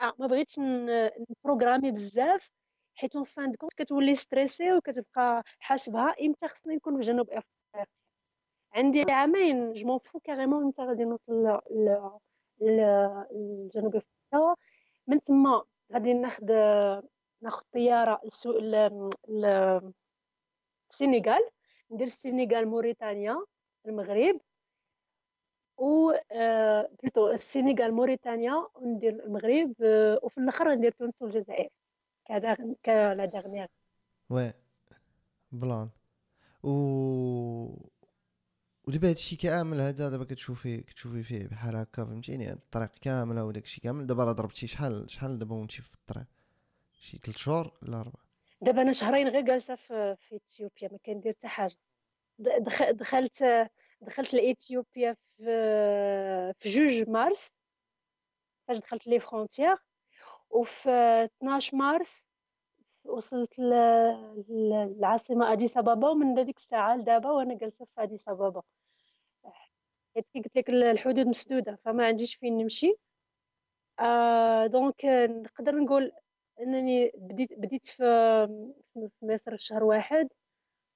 آه 0.00 0.14
ما 0.18 0.26
بغيتش 0.26 0.58
ن 0.58 0.70
programmer 0.70 1.90
بزاف. 1.90 2.50
حيت 2.94 3.16
en 3.16 3.24
fin 3.24 3.52
de 3.54 3.59
compte 3.59 3.72
كتولي 3.72 4.14
stressée 4.14 4.72
وكتبقى 4.72 5.42
حاسبها 5.58 6.14
إمتى 6.20 6.48
خصني 6.48 6.74
نكون 6.76 6.96
في 6.96 7.00
جنوب 7.02 7.30
افريقيا 7.30 7.86
عندي 8.74 9.02
عامين 9.12 9.72
je 9.72 9.98
veux 9.98 10.20
carrément 10.20 10.62
إمتى 10.64 10.82
غادي 10.82 11.04
نوصل 11.04 11.60
لجنوب 12.60 13.96
افريقيا 13.96 14.54
من 15.06 15.22
تما 15.22 15.64
غادي 15.92 16.14
ناخد 16.14 16.50
ناخد 17.42 17.64
طيارة 17.72 18.20
للسنغال 19.28 19.94
ندير 21.90 22.06
السنغال 22.06 22.68
موريتانيا 22.68 23.44
المغرب. 23.86 24.40
ou 25.78 26.12
plutôt 27.02 27.30
السنغال 27.30 27.94
موريتانيا 27.94 28.66
وندير 28.74 29.12
المغرب. 29.24 29.74
وفي 30.22 30.38
الأخر 30.38 30.74
ندير 30.74 30.92
تونس 30.92 31.22
والجزائر. 31.22 31.68
ك 32.26 32.59
la 32.59 33.24
dernière 33.24 33.66
oui 34.30 34.52
plan. 35.52 35.90
و 36.62 36.70
ودابا 38.84 39.08
هادشي 39.10 39.36
كامل 39.36 39.80
هذا 39.80 40.08
دابا 40.08 40.24
كتشوفي 40.24 40.80
كتشوفي 40.80 41.22
فيه 41.22 41.46
بحال 41.46 41.76
هكا 41.76 42.04
فهمتيني 42.04 42.52
الطريق 42.52 42.90
كامله 43.00 43.44
وداكشي 43.44 43.80
كامل. 43.80 44.06
دابا 44.06 44.24
راه 44.24 44.32
ضربتي 44.32 44.66
شحال 44.66 45.10
شحال 45.10 45.38
دابا 45.38 45.54
وانتي 45.54 45.82
في 45.82 45.94
الطريق؟ 45.94 46.26
شي 47.00 47.18
3 47.18 47.38
شهور 47.38 47.72
ولا 47.82 48.00
4 48.00 48.12
دابا 48.60 48.82
أنا 48.82 48.92
شهرين 48.92 49.28
غير 49.28 49.40
جالسة 49.40 49.74
في 49.74 50.16
في 50.16 50.36
إثيوبيا 50.36 50.88
ما 50.92 50.98
كندير 50.98 51.32
حتى 51.32 51.48
حاجة. 51.48 51.76
دخلت 52.90 53.44
دخلت 54.00 54.34
لإثيوبيا 54.34 55.16
في 55.36 55.44
في 56.58 56.68
جوج 56.68 57.08
مارس 57.08 57.52
فاش 58.68 58.78
دخلت 58.78 59.06
les 59.06 59.20
frontières. 59.20 59.76
وفي 60.50 60.90
12 61.24 61.76
مارس 61.76 62.26
وصلت 63.04 63.58
للعاصمة 64.48 65.52
أديس 65.52 65.76
أبابا 65.76 66.08
ومن 66.08 66.38
هذيك 66.38 66.56
الساعة 66.58 66.96
لدابا 66.96 67.30
وأنا 67.30 67.54
جالسة 67.58 67.84
في 67.84 68.02
أديس 68.02 68.28
أبابا. 68.28 68.62
حيت 70.16 70.26
كي 70.32 70.40
قلت 70.40 70.56
لك 70.58 70.70
الحدود 70.70 71.20
مسدودة 71.26 71.78
فما 71.84 72.06
عنديش 72.06 72.34
فين 72.36 72.58
نمشي. 72.58 72.94
آه 74.00 74.66
donc 74.66 75.04
نقدر 75.04 75.74
نقول 75.76 76.12
أنني 76.60 77.12
بديت 77.14 77.52
بديت 77.58 77.86
في 77.86 78.02
في 78.94 79.26
مصر 79.26 79.56
شهر 79.56 79.84
واحد. 79.84 80.28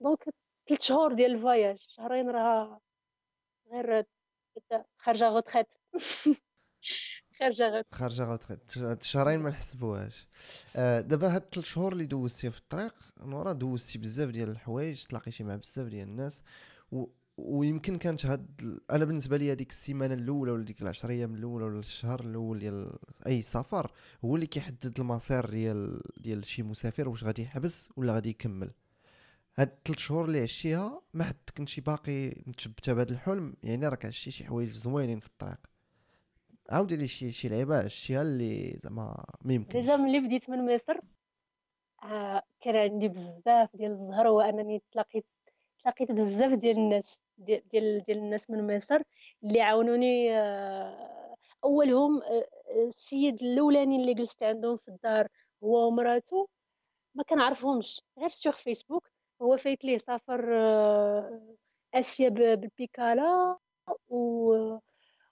donc 0.00 0.24
ثلاث 0.68 0.82
شهور 0.82 1.12
ديال 1.14 1.30
ال 1.32 1.39
voyage 1.39 1.78
شهرين 1.80 2.30
راه 2.30 2.80
غير 3.72 4.04
خارجة 4.98 5.28
retraite 5.28 5.74
خارجة 7.38 7.68
retraite 7.68 7.94
خارجة 7.94 8.24
retraite 8.24 8.78
هاد 8.78 9.00
الشهرين 9.00 9.40
ما 9.40 9.50
نحسبوهاش. 9.50 10.26
آه 10.76 11.00
دابا 11.00 11.34
هاد 11.34 11.42
الثلاث 11.42 11.66
شهور 11.66 11.92
اللي 11.92 12.06
دوزتي 12.06 12.50
في 12.50 12.58
الطريق 12.58 12.94
نورا 13.20 13.52
دوزتي 13.52 13.98
بزاف 13.98 14.30
ديال 14.30 14.48
الحوايج 14.48 15.04
تلاقيتي 15.04 15.44
مع 15.44 15.56
بزاف 15.56 15.86
ديال 15.86 16.08
الناس 16.08 16.42
و 16.92 17.06
ويمكن 17.38 17.96
كانت 17.96 18.26
هاد 18.26 18.80
أنا 18.90 19.04
بالنسبة 19.04 19.36
لي 19.36 19.52
هذيك 19.52 19.70
السيمانة 19.70 20.14
الأولى 20.14 20.52
ولا 20.52 20.64
ديك 20.64 20.82
العشر 20.82 21.10
أيام 21.10 21.34
الأولى 21.34 21.64
ولا 21.64 21.78
الشهر 21.78 22.20
الأول 22.20 22.58
ديال 22.58 22.98
أي 23.26 23.42
سفر 23.42 23.92
هو 24.24 24.34
اللي 24.34 24.46
كيحدد 24.46 25.00
المصير 25.00 25.50
ديال 25.50 26.00
ديال 26.16 26.44
شي 26.44 26.62
مسافر 26.62 27.08
واش 27.08 27.24
غادي 27.24 27.42
يحبس 27.42 27.90
ولا 27.96 28.12
غادي 28.12 28.30
يكمل. 28.30 28.70
هاد 29.58 29.68
الثلاث 29.68 29.98
شهور 29.98 30.24
اللي 30.24 30.40
عشتيها 30.40 31.02
ما 31.14 31.24
حد 31.24 31.36
كنتي 31.56 31.80
باقي 31.80 32.28
متشبته 32.46 32.92
بهذا 32.92 33.12
الحلم 33.12 33.54
يعني 33.62 33.88
راك 33.88 34.06
عشتي 34.06 34.30
شي 34.30 34.44
حوايج 34.44 34.70
زوينين 34.70 35.20
في 35.20 35.26
الطريق. 35.26 35.77
عاودي 36.70 36.96
لي 36.96 37.08
شي 37.08 37.30
شي 37.30 37.48
لعيبة 37.48 37.84
عشتيها 37.84 38.22
اللي 38.22 38.70
زعما 38.70 39.24
ما 39.44 39.54
يمكنش 39.54 39.74
déjà 39.74 39.96
ملي 39.96 40.20
بديت 40.20 40.50
من 40.50 40.74
مصر 40.74 41.00
آه 42.02 42.42
كان 42.60 42.76
عندي 42.76 43.08
بزاف 43.08 43.76
ديال 43.76 43.90
الزهر 43.92 44.26
وانني 44.26 44.82
تلاقيت 44.92 45.26
تلاقيت 45.82 46.12
بزاف 46.12 46.52
ديال 46.52 46.76
الناس 46.78 47.22
ديال 47.38 47.68
ديال 48.04 48.18
الناس 48.18 48.50
من 48.50 48.76
مصر 48.76 49.00
اللي 49.44 49.60
عاونوني 49.60 50.38
آه، 50.38 51.36
أولهم 51.64 52.22
آه، 52.22 52.48
السيد 52.88 53.42
الأولاني 53.42 53.96
اللي 53.96 54.14
جلست 54.14 54.42
عندهم 54.42 54.76
في 54.76 54.88
الدار 54.88 55.28
هو 55.64 55.88
ومراته 55.88 56.48
ما 57.14 57.24
كنعرفهمش. 57.24 58.02
غير 58.18 58.28
sur 58.28 58.52
Facebook 58.52 59.10
هو 59.42 59.56
فايت 59.56 59.84
ليه 59.84 59.98
سافر 59.98 60.56
آه، 60.58 61.56
آسيا 61.94 62.28
بالبيكالا 62.28 63.58
و 64.08 64.78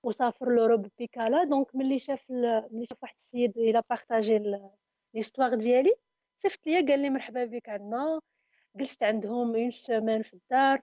وسافر 0.06 0.48
l'Europe 0.52 0.82
بالبيكالا 0.82 1.44
donc 1.44 1.76
ملي 1.76 1.98
شاف 1.98 2.30
ملي 2.70 2.86
شاف 2.86 3.02
واحد 3.02 3.14
السيد 3.16 3.58
il 3.58 3.82
a 3.90 3.99
partagé 3.99 4.58
l'histoire 5.14 5.54
ديالي 5.54 5.94
صيفط 6.36 6.66
ليا 6.66 6.86
قال 6.88 6.98
لي 7.00 7.10
مرحبا 7.10 7.44
بك 7.44 7.68
عندنا. 7.68 8.20
جلست 8.76 9.02
عندهم 9.02 9.56
une 9.56 9.70
semaine 9.70 10.22
في 10.22 10.34
الدار. 10.34 10.80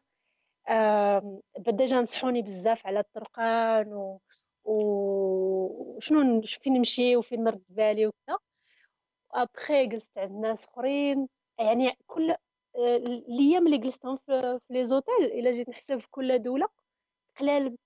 ديجا 1.57 2.01
نصحوني 2.01 2.41
بزاف 2.41 2.88
على 2.88 2.99
الطرقان 2.99 3.93
و 3.93 4.19
وشنو 4.65 6.41
فين 6.41 6.74
نمشي 6.74 7.15
وفين 7.15 7.43
نرد 7.43 7.63
بالي 7.69 8.07
وكذا. 8.07 8.38
ابخي 9.34 9.86
جلست 9.88 10.17
عند 10.17 10.32
ناس 10.45 10.67
أخرين. 10.67 11.28
يعني 11.59 11.97
كل 12.07 12.32
آه، 12.32 12.95
الأيام 12.97 13.65
اللي 13.67 13.78
جلستهم 13.78 14.17
في 14.17 14.59
les 14.69 14.86
hôtels 14.86 15.26
إلا 15.26 15.51
جيت 15.51 15.69
نحسب 15.69 15.97
في 15.97 16.07
كل 16.11 16.39
دولة 16.41 16.67
قلال 17.39 17.78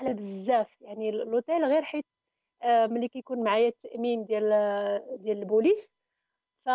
قلال 0.00 0.14
بزاف. 0.14 0.80
يعني 0.80 1.10
l'hôtel 1.10 1.64
غير 1.64 1.82
حيت 1.82 2.06
آه، 2.62 2.86
ملي 2.86 3.08
كيكون 3.08 3.44
معايا 3.44 3.68
التأمين 3.68 4.24
ديال 4.24 4.44
ديال 5.18 5.38
البوليس 5.38 5.94
ف 6.64 6.68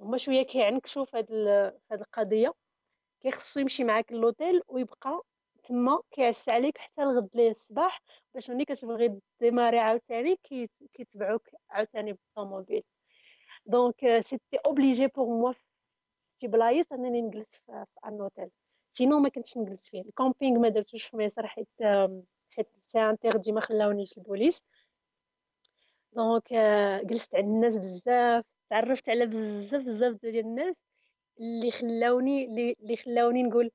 هما 0.00 0.16
شوية 0.18 0.42
كيعكسوا 0.42 1.04
في 1.04 1.16
هاد 1.92 2.00
القضية. 2.00 2.52
كيخصو 3.20 3.60
يمشي 3.60 3.84
معاك 3.84 4.12
لوطيل 4.12 4.62
ويبقى 4.68 5.22
تما 5.64 6.00
كيعس 6.10 6.48
عليك 6.48 6.78
حتى 6.78 7.02
الغد 7.02 7.28
ليه 7.34 7.50
الصباح 7.50 8.00
باش 8.34 8.50
ملي 8.50 8.64
كتبغي 8.64 9.20
démarrer 9.40 9.78
عاوتاني 9.78 10.36
كيتبعوك 10.94 11.48
عاوتاني 11.70 12.12
بالطوموبيل. 12.12 12.82
donc 13.66 14.20
c'était 14.20 14.58
obligé 14.66 15.06
pour 15.06 15.26
moi 15.26 15.52
شي 16.36 16.48
بلايص 16.48 16.92
أنني 16.92 17.22
نجلس 17.22 17.54
في, 17.54 17.84
un 18.06 18.20
hôtel. 18.20 18.50
Sinon 18.90 19.18
ما 19.18 19.28
كنتش 19.28 19.58
نجلس 19.58 19.88
فيه. 19.88 20.00
ال 20.00 20.07
camping 20.07 20.58
ما 20.58 20.68
درتوش 20.68 21.04
في 21.04 21.16
مصر 21.16 21.46
حيت 21.46 21.68
حيت 22.50 22.68
c'est 22.82 22.98
interdit 23.00 23.52
ما 23.52 23.60
خلاونيش 23.60 24.18
البوليس. 24.18 24.64
donc 26.12 26.52
جلست 27.04 27.34
عند 27.34 27.44
الناس 27.44 27.78
بزاف 27.78 28.44
تعرفت 28.70 29.08
على 29.08 29.26
بزاف 29.26 29.82
بزاف 29.82 30.14
ديال 30.14 30.38
الناس 30.38 30.76
اللي 31.40 31.70
خلاوني 31.70 32.44
اللي 32.80 32.96
خلاوني 32.96 33.42
نقول 33.42 33.70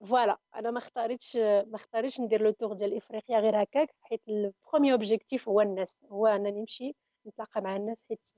voilà 0.00 0.38
أنا 0.54 0.70
ما 0.70 0.78
اختاريتش 0.78 1.36
ما 1.36 1.74
اختاريتش 1.76 2.20
ندير 2.20 2.42
le 2.42 2.50
tour 2.50 2.72
ديال 2.72 2.96
إفريقيا 2.96 3.38
غير 3.38 3.62
هكاك 3.62 3.94
حيت 4.02 4.20
ال 4.28 4.36
premier 4.36 4.92
objectif 4.92 5.48
هو 5.48 5.60
الناس 5.60 6.04
هو 6.04 6.26
أنني 6.26 6.60
نمشي 6.60 6.94
نتلاقى 7.26 7.60
مع 7.60 7.76
الناس 7.76 8.04
حيت 8.08 8.28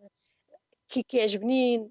كي 0.88 1.02
كيعجبني 1.02 1.90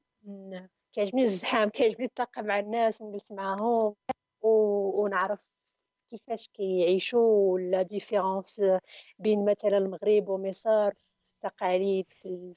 كيعجبني 0.95 1.23
الزحام 1.23 1.69
كيعجبني 1.69 2.05
نتلاقى 2.05 2.43
مع 2.43 2.59
الناس 2.59 3.01
نجلس 3.01 3.31
معاهم 3.31 3.95
ونعرف 4.41 5.39
كيفاش 6.09 6.47
كيعيشوا 6.47 7.53
و 7.53 7.63
la 7.63 7.81
différence 7.81 8.61
بين 9.19 9.45
مثلا 9.45 9.77
المغرب 9.77 10.29
ومصر 10.29 10.91
في 10.91 10.97
التقاليد 11.35 12.05
في 12.09 12.53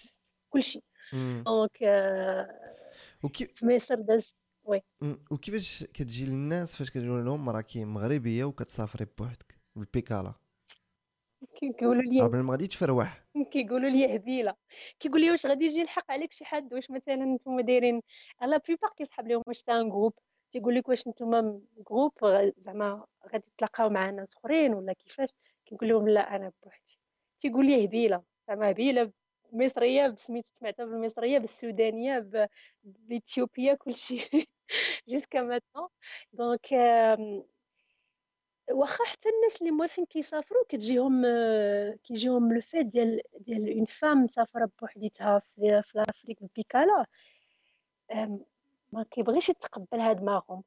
كل 0.51 0.63
شيء. 0.63 0.83
donc 1.47 1.79
وكيف 3.25 3.65
مصر 3.65 3.95
داز 3.95 4.35
oui 4.65 4.83
وكيفاش 5.31 5.85
كتجي 5.85 6.27
للناس 6.27 6.77
فاش 6.77 6.91
كتقول 6.91 7.25
لهم؟ 7.25 7.49
راكي 7.51 7.85
مغربية 7.85 8.45
وكتسافري 8.45 9.07
بوحدك 9.19 9.61
بالبيكالا 9.77 10.35
كيقولوا 11.55 12.03
لي 12.03 12.21
قبل 12.23 12.41
ما 12.41 12.53
غادي 12.53 12.67
تفرح 12.67 13.25
كيقولوا 13.53 13.91
لي 13.91 14.17
هبيلة. 14.17 14.55
كيقول 15.01 15.21
لي 15.21 15.31
واش 15.31 15.47
غادي 15.47 15.65
يجي 15.65 15.83
الحق 15.83 16.11
عليك 16.11 16.33
شي 16.33 16.45
حد؟ 16.45 16.75
واش 16.75 16.91
مثلا 16.91 17.15
نتوما 17.17 17.63
دايرين 17.63 18.03
la 18.43 18.57
plupart 18.57 18.91
كيسحب 18.97 19.27
لهم 19.29 19.43
واش 19.47 19.65
un 19.69 19.89
groupe 19.89 20.13
تيقول 20.53 20.75
لك 20.75 20.89
واش 20.89 21.09
نتوما 21.09 21.61
groupe 21.91 22.13
زعما 22.57 23.07
غادي 23.33 23.45
تلاقاو 23.59 23.89
مع 23.91 24.11
ناس 24.11 24.37
أخرين 24.37 24.75
ولا 24.75 24.93
كيفاش؟ 24.93 25.29
كيقول 25.67 25.89
لهم 25.89 26.09
لا 26.09 26.37
أنا 26.37 26.53
بوحدي. 26.65 26.99
تيقول 27.41 27.67
لي 27.67 27.85
هبيلة. 27.85 28.23
زعما 28.49 28.71
هبيلة 28.71 29.13
مصريه 29.53 30.07
بسميت 30.09 30.45
سمعتها 30.47 30.85
بالمصرية 30.87 31.39
بالسودانية 31.39 32.19
بالاثيوبيه 32.85 33.75
كلشي. 33.75 34.19
Jusqu'à 35.09 35.43
maintenant 35.43 35.89
donc 36.33 36.67
واخا 38.71 39.05
حتى 39.05 39.29
الناس 39.29 39.61
اللي 39.61 39.71
موالفين 39.73 40.05
كيسافروا 40.07 40.65
كتجيهم 40.69 41.23
كيجيهم 42.05 42.53
le 42.53 42.61
fait 42.61 42.87
ديال 42.87 43.21
ديال 43.41 43.77
une 43.77 43.85
femme 43.85 44.25
مسافرة 44.25 44.71
بوحديتها 44.81 45.39
في, 45.39 45.83
l'Afrique 45.95 46.39
بيكالا 46.57 47.05
ما 48.93 49.03
كيبغيش 49.11 49.49
يتقبلها 49.49 50.13
دماغهم 50.13 50.63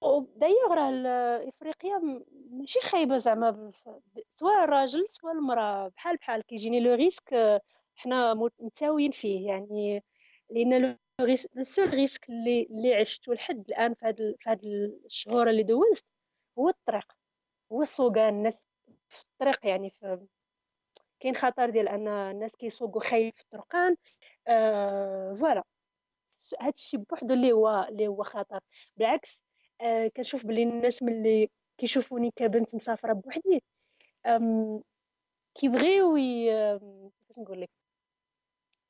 ودايوغ 0.00 0.74
راه 0.74 1.48
إفريقيا 1.48 2.24
ماشي 2.50 2.80
خايبة 2.80 3.16
زعما 3.16 3.72
سواء 4.28 4.64
الراجل 4.64 5.08
سواء 5.08 5.32
المرأة 5.32 5.88
بحال 5.88 6.16
بحال 6.16 6.42
كيجيني 6.42 6.80
le 6.80 6.94
risque 6.94 7.60
حنا 7.96 8.34
متساويين 8.34 9.10
فيه. 9.10 9.46
يعني 9.46 10.04
لأن 10.50 10.96
le 11.20 11.36
seul 11.62 11.94
risque 11.94 12.28
اللي 12.28 12.62
اللي 12.70 12.94
عشته 12.94 13.34
لحد 13.34 13.64
الآن 13.68 13.94
في 13.94 14.06
هاد 14.06 14.34
في 14.38 14.50
هاد 14.50 14.64
الشهور 15.04 15.50
اللي 15.50 15.62
دوزت 15.62 16.12
هو 16.58 16.68
الطريق 16.68 17.12
هو 17.72 17.82
السوقان 17.82 18.34
الناس 18.34 18.68
في 19.08 19.22
الطريق 19.22 19.66
يعني 19.66 19.90
في 19.90 20.26
كاين 21.20 21.36
خطر 21.36 21.70
ديال 21.70 21.88
أن 21.88 22.08
الناس 22.08 22.56
كيسوقوا 22.56 23.00
خايف 23.00 23.34
في 23.36 23.42
الطرقان 23.42 23.96
آه 24.48 25.34
voilà. 25.34 25.64
هذا 26.60 26.70
الشيء 26.70 27.00
بوحدو 27.00 27.34
اللي 27.34 27.52
هو 27.52 27.86
اللي 27.88 28.06
هو 28.08 28.22
خطر. 28.22 28.60
بالعكس 28.96 29.44
آه 29.80 30.08
كنشوف 30.08 30.46
بلي 30.46 30.62
الناس 30.62 31.02
ملي 31.02 31.50
كيشوفوني 31.78 32.30
كبنت 32.36 32.74
مسافرة 32.74 33.12
بوحدي 33.12 33.62
كيبغيو 35.54 36.14
كيفاش 36.16 37.38
نقول 37.38 37.60
لك؟ 37.60 37.70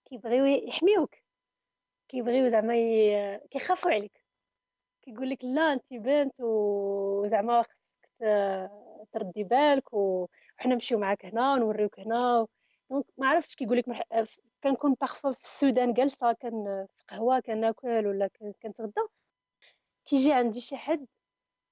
كيبغيو 0.04 0.44
يحميوك. 0.44 1.14
كيبغيو 2.08 2.48
زعما 2.48 2.74
كيخافوا 3.50 3.90
عليك. 3.90 4.21
كيقول 5.02 5.30
لك 5.30 5.44
لا 5.44 5.72
أنت 5.72 5.84
بنت 5.92 6.40
وزعما 6.40 7.62
خصك 7.62 7.92
تردي 9.12 9.44
بالك 9.44 9.92
وحنا 9.94 10.74
نمشيو 10.74 10.98
معاك 10.98 11.24
هنا 11.26 11.52
ونوريوك 11.52 12.00
هنا 12.00 12.46
Donc 12.90 13.04
ما 13.18 13.28
عرفتش 13.28 13.54
كيقول 13.54 13.78
لك. 13.78 13.84
كنكون 14.64 14.94
parfois 15.00 15.32
في 15.32 15.40
السودان 15.44 15.92
جالسه 15.92 16.32
كان 16.32 16.86
في 16.96 17.04
قهوة 17.08 17.40
كناكل 17.40 18.06
ولا 18.06 18.30
كنتغدى 18.62 19.00
كيجي 20.06 20.32
عندي 20.32 20.60
شي 20.60 20.76
حد 20.76 21.06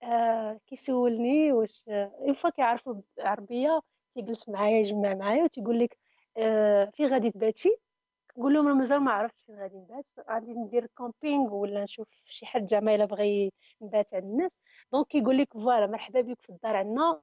آه 0.02 0.60
كيسولني 0.66 1.52
واش 1.52 1.84
une 1.88 2.32
fois 2.32 2.50
كيعرفوا 2.50 2.94
العربيه 3.18 3.80
تيجلس 4.14 4.48
معايا 4.48 4.78
يجمع 4.78 5.14
معايا 5.14 5.44
وتيقول 5.44 5.78
لك 5.80 5.98
آه 6.36 6.84
في 6.84 7.06
غادي 7.06 7.30
تباتي 7.30 7.76
نقول 8.36 8.54
لهم 8.54 8.78
مازال 8.78 9.00
ما 9.04 9.12
عرفتش 9.12 9.42
فين 9.42 9.54
غادي 9.60 9.76
نبات 9.76 10.06
غادي 10.30 10.54
ندير 10.54 10.86
camping 10.86 11.54
ولا 11.54 11.82
نشوف 11.82 12.08
شي 12.24 12.46
حد 12.46 12.66
زعما 12.66 12.94
إلا 12.94 13.04
بغى 13.04 13.50
نبات 13.82 14.14
عند 14.14 14.24
الناس. 14.24 14.58
donc 14.92 15.06
كيقول 15.06 15.38
لك 15.38 15.52
voilà 15.52 15.86
مرحبا 15.86 16.20
بك 16.20 16.40
في 16.42 16.50
الدار 16.50 16.76
عندنا. 16.76 17.20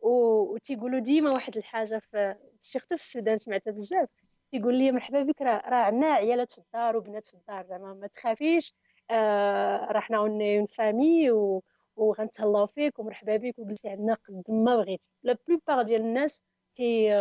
وتيقولوا 0.00 1.00
ديما 1.00 1.30
واحد 1.30 1.56
الحاجة 1.56 1.98
في 1.98 2.36
surtout 2.60 2.96
في 2.96 3.02
السودان 3.02 3.38
سمعتها 3.38 3.70
بزاف. 3.70 4.08
تيقول 4.50 4.74
لي 4.78 4.92
مرحبا 4.92 5.22
بك 5.22 5.42
راه 5.42 5.62
راه 5.68 5.76
عندنا 5.76 6.06
عيالات 6.06 6.52
في 6.52 6.58
الدار 6.58 6.96
وبنات 6.96 7.26
في 7.26 7.34
الدار 7.34 7.66
زعما 7.66 7.94
ما 7.94 8.06
تخافيش. 8.06 8.74
آه 9.10 9.92
راه 9.92 10.00
حنا 10.00 10.18
une 10.18 10.66
famille 10.66 11.30
و 11.30 11.62
وغنتهلاو 11.96 12.66
فيك 12.66 12.98
ومرحبا 12.98 13.36
بك. 13.36 13.58
وجلسي 13.58 13.88
عندنا 13.88 14.14
قد 14.14 14.44
ما 14.48 14.76
بغيتي. 14.76 15.10
la 15.22 15.38
plupart 15.48 15.82
ديال 15.82 16.00
الناس 16.00 16.42
تي 16.74 17.12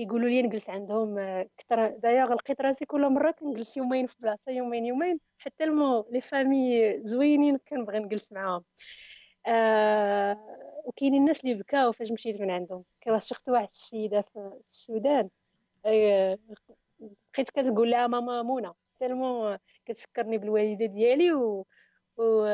كيقولوا 0.00 0.28
لي 0.28 0.42
نجلس 0.42 0.70
عندهم 0.70 1.18
كثر 1.58 1.88
دايوغ 1.88 2.32
لقيت 2.32 2.60
راسي 2.60 2.84
كل 2.84 3.08
مرة 3.08 3.30
كنجلس 3.30 3.76
يومين 3.76 4.06
في 4.06 4.16
بلاصة 4.20 4.52
يومين 4.52 4.86
يومين. 4.86 5.20
حتى 5.38 5.64
tellement 5.64 6.06
les 6.10 6.20
familles 6.20 6.98
زوينين 7.04 7.58
كنبغي 7.58 7.98
نجلس 7.98 8.32
معاهم. 8.32 8.64
آه 9.46 10.36
وكاينين 10.84 11.20
الناس 11.20 11.44
اللي 11.44 11.54
بكاو 11.54 11.92
فاش 11.92 12.12
مشيت 12.12 12.40
من 12.40 12.50
عندهم. 12.50 12.84
كيف 13.00 13.24
شفت 13.24 13.48
واحد 13.48 13.68
السيدة 13.68 14.20
في 14.20 14.60
السودان 14.70 15.28
آه 15.86 16.38
بقيت 17.34 17.50
كتقول 17.50 17.90
لها 17.90 18.06
ماما 18.06 18.42
منى. 18.42 18.72
tellement 19.00 19.58
كتفكرني 19.86 20.38
بالوالدة 20.38 20.86
ديالي 20.86 21.32
و, 21.32 21.66
و... 22.16 22.46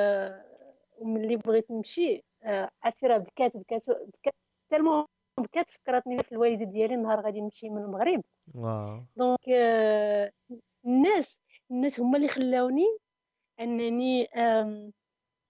وملي 0.98 1.36
بغيت 1.36 1.70
نمشي 1.70 2.24
آه 2.42 2.70
عسيرة 2.82 3.16
بكات 3.18 3.56
بكات 3.56 3.90
بكات. 3.90 4.34
Tellement 4.70 5.06
بكات 5.40 5.70
فكرتني 5.70 6.22
في 6.22 6.32
الوالدة 6.32 6.64
ديالي 6.64 6.96
نهار 6.96 7.20
غادي 7.20 7.40
نمشي 7.40 7.70
من 7.70 7.82
المغرب. 7.82 8.22
Waouh. 8.54 9.02
Donc 9.16 9.48
آه 9.48 10.32
الناس 10.86 11.38
الناس 11.70 12.00
هما 12.00 12.16
اللي 12.16 12.28
خلاوني 12.28 12.98
أنني 13.60 14.28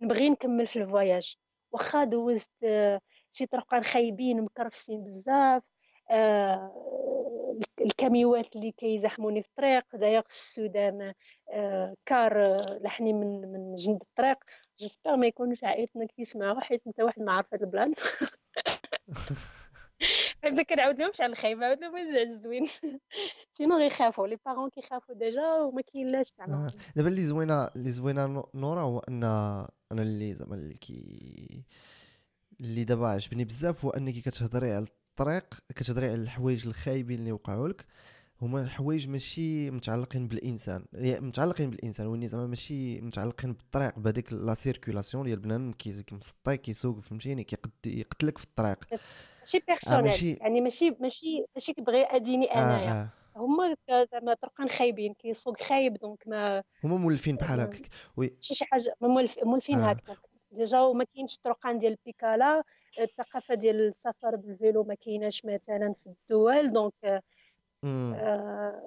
نبغي 0.03 0.31
نكمل 0.31 0.67
في 0.67 0.79
ال 0.79 0.87
voyage 0.87 1.37
واخا 1.73 2.05
دوزت 2.05 2.51
آه 2.65 3.01
شي 3.31 3.47
طرقان 3.47 3.83
خايبين 3.83 4.43
مكرفسين 4.43 5.05
بزاف 5.05 5.63
آه 6.11 6.73
ال 7.81 7.90
camionات 7.90 8.57
اللي 8.57 8.73
كيزحموني 8.73 9.43
في 9.43 9.49
الطريق. 9.49 9.97
دايوغ 9.97 10.23
في 10.23 10.35
السودان 10.35 11.13
آه 11.53 11.95
car 12.07 12.57
لحني 12.81 13.13
من 13.13 13.53
من 13.53 13.75
جنب 13.75 14.03
الطريق. 14.03 14.39
j'espère 14.79 15.17
ما 15.17 15.27
يكونوش 15.27 15.65
عائلتنا 15.65 16.07
كيسمعوا 16.07 16.61
حيت 16.61 16.83
أنت 16.87 17.01
واحد 17.01 17.23
ما 17.23 17.33
عارف 17.33 17.55
هذا 17.55 17.65
ال 17.65 17.70
plan. 17.70 17.95
هكذا 20.47 20.63
كنعاود 20.63 20.99
لهمش 20.99 21.21
على 21.21 21.33
الخايب 21.33 21.59
نعاود 21.59 21.81
لهم 21.81 21.97
على 21.97 22.23
الزوين 22.23 22.67
sinon 23.57 23.79
غيخافوا 23.79 24.27
les 24.27 24.37
parents 24.47 24.71
كيخافوا 24.71 25.15
ديجا 25.15 25.53
وما 25.53 25.83
كاينلاش 25.83 26.27
زعما 26.39 26.73
دابا 26.97 27.09
اللي 27.09 27.27
زوينه 27.27 27.65
اللي 27.65 27.91
زوينه 27.91 28.45
نورا 28.55 28.83
هو 28.83 28.99
ان 28.99 29.25
أنا 29.93 30.03
اللي 30.03 30.35
زعما 30.35 30.55
اللي 30.55 30.75
كي 30.75 31.65
اللي 32.61 32.85
دابا 32.85 33.07
عجبني 33.07 33.45
بزاف 33.45 33.85
هو 33.85 33.91
انك 33.91 34.15
كتهضري 34.15 34.73
على 34.73 34.85
الطريق 34.85 35.55
كتهضري 35.77 36.07
على 36.07 36.23
الحوايج 36.23 36.67
الخايبين 36.67 37.19
اللي 37.19 37.33
وقعوا 37.33 37.69
لك 37.69 37.87
هما 38.43 38.63
الحوايج 38.63 39.09
ماشي 39.09 39.71
متعلقين 39.71 40.29
بالإنسان. 40.29 40.85
يعني 40.93 41.27
متعلقين 41.27 41.71
بالإنسان 41.71 42.07
ولكن 42.07 42.29
زعما 42.29 42.47
ماشي 42.47 43.01
متعلقين 43.01 43.53
بالطريق 43.53 43.99
بهذيك 43.99 44.33
la 44.33 44.55
circulation 44.55 45.25
ديال 45.27 45.39
بنادم 45.39 45.73
كيمسطي 45.73 46.57
كيسوق 46.57 47.01
فهمتيني؟ 47.01 47.45
كيقتلك 47.45 48.39
في 48.39 48.45
الطريق. 48.45 48.85
ماشي 49.47 49.65
personnel 49.69 50.01
آه 50.01 50.03
ماشي. 50.11 50.35
يعني 50.35 50.61
ماشي 50.61 50.97
ماشي 51.01 51.45
ماشي 51.55 51.73
كيبغي 51.73 52.05
أديني 52.05 52.47
أنايا. 52.47 52.91
آه. 52.91 52.93
آه. 53.37 53.39
هما 53.39 53.77
زعما 54.13 54.35
طرقان 54.35 54.69
خايبين 54.69 55.15
كيسوق 55.15 55.63
خايب 55.63 55.95
donc 55.95 56.23
ما 56.27 56.63
هما 56.85 56.97
مولفين 56.97 57.37
بحال 57.37 57.61
هكاك. 57.61 57.89
وي 58.17 58.37
شي 58.41 58.65
حاجة 58.65 58.97
مولفين 59.43 59.79
آه. 59.79 59.91
هكاك. 59.91 60.19
déjà 60.51 60.81
وما 60.81 61.05
كاينش 61.05 61.37
الطرقان 61.37 61.79
ديال 61.79 61.93
البيكالا 61.93 62.63
الثقافة 63.01 63.55
ديال 63.55 63.89
السفر 63.89 64.37
بال 64.37 64.53
vélo 64.53 64.85
ما 64.85 64.95
كايناش 64.95 65.45
مثلا 65.45 65.95
في 66.05 66.11
الدول 66.11 66.73
donc 66.73 67.23
آه 67.85 68.83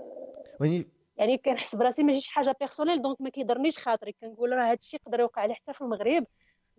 يعني 1.17 1.37
كنحس 1.37 1.75
براسي 1.75 2.03
ماشي 2.03 2.21
شي 2.21 2.31
حاجة 2.31 2.55
personnel 2.59 3.01
donc 3.01 3.21
ما 3.21 3.29
كيضرنيش 3.29 3.77
خاطري. 3.79 4.15
كنقول 4.21 4.51
راه 4.51 4.71
هادشي 4.71 4.97
يقدر 4.97 5.19
يوقع 5.19 5.45
لي 5.45 5.53
حتى 5.53 5.73
في 5.73 5.81
المغرب. 5.81 6.25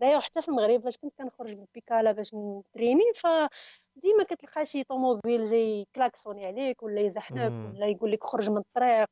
دايوغ 0.01 0.21
حتى 0.21 0.41
في 0.41 0.47
المغرب 0.47 0.81
فاش 0.83 0.97
كنت 0.97 1.13
كنخرج 1.13 1.53
بالبيكالا 1.55 2.11
باش 2.11 2.33
نتريني 2.33 3.03
فديما 3.15 4.23
كتلقى 4.29 4.65
شي 4.65 4.83
طوموبيل 4.83 5.45
جاي 5.45 5.87
يكلاكسوني 5.95 6.45
عليك 6.45 6.83
ولا 6.83 7.01
يزحلك 7.01 7.51
ولا 7.51 7.87
يقول 7.87 8.11
لك 8.11 8.23
خرج 8.23 8.49
من 8.49 8.57
الطريق. 8.57 9.07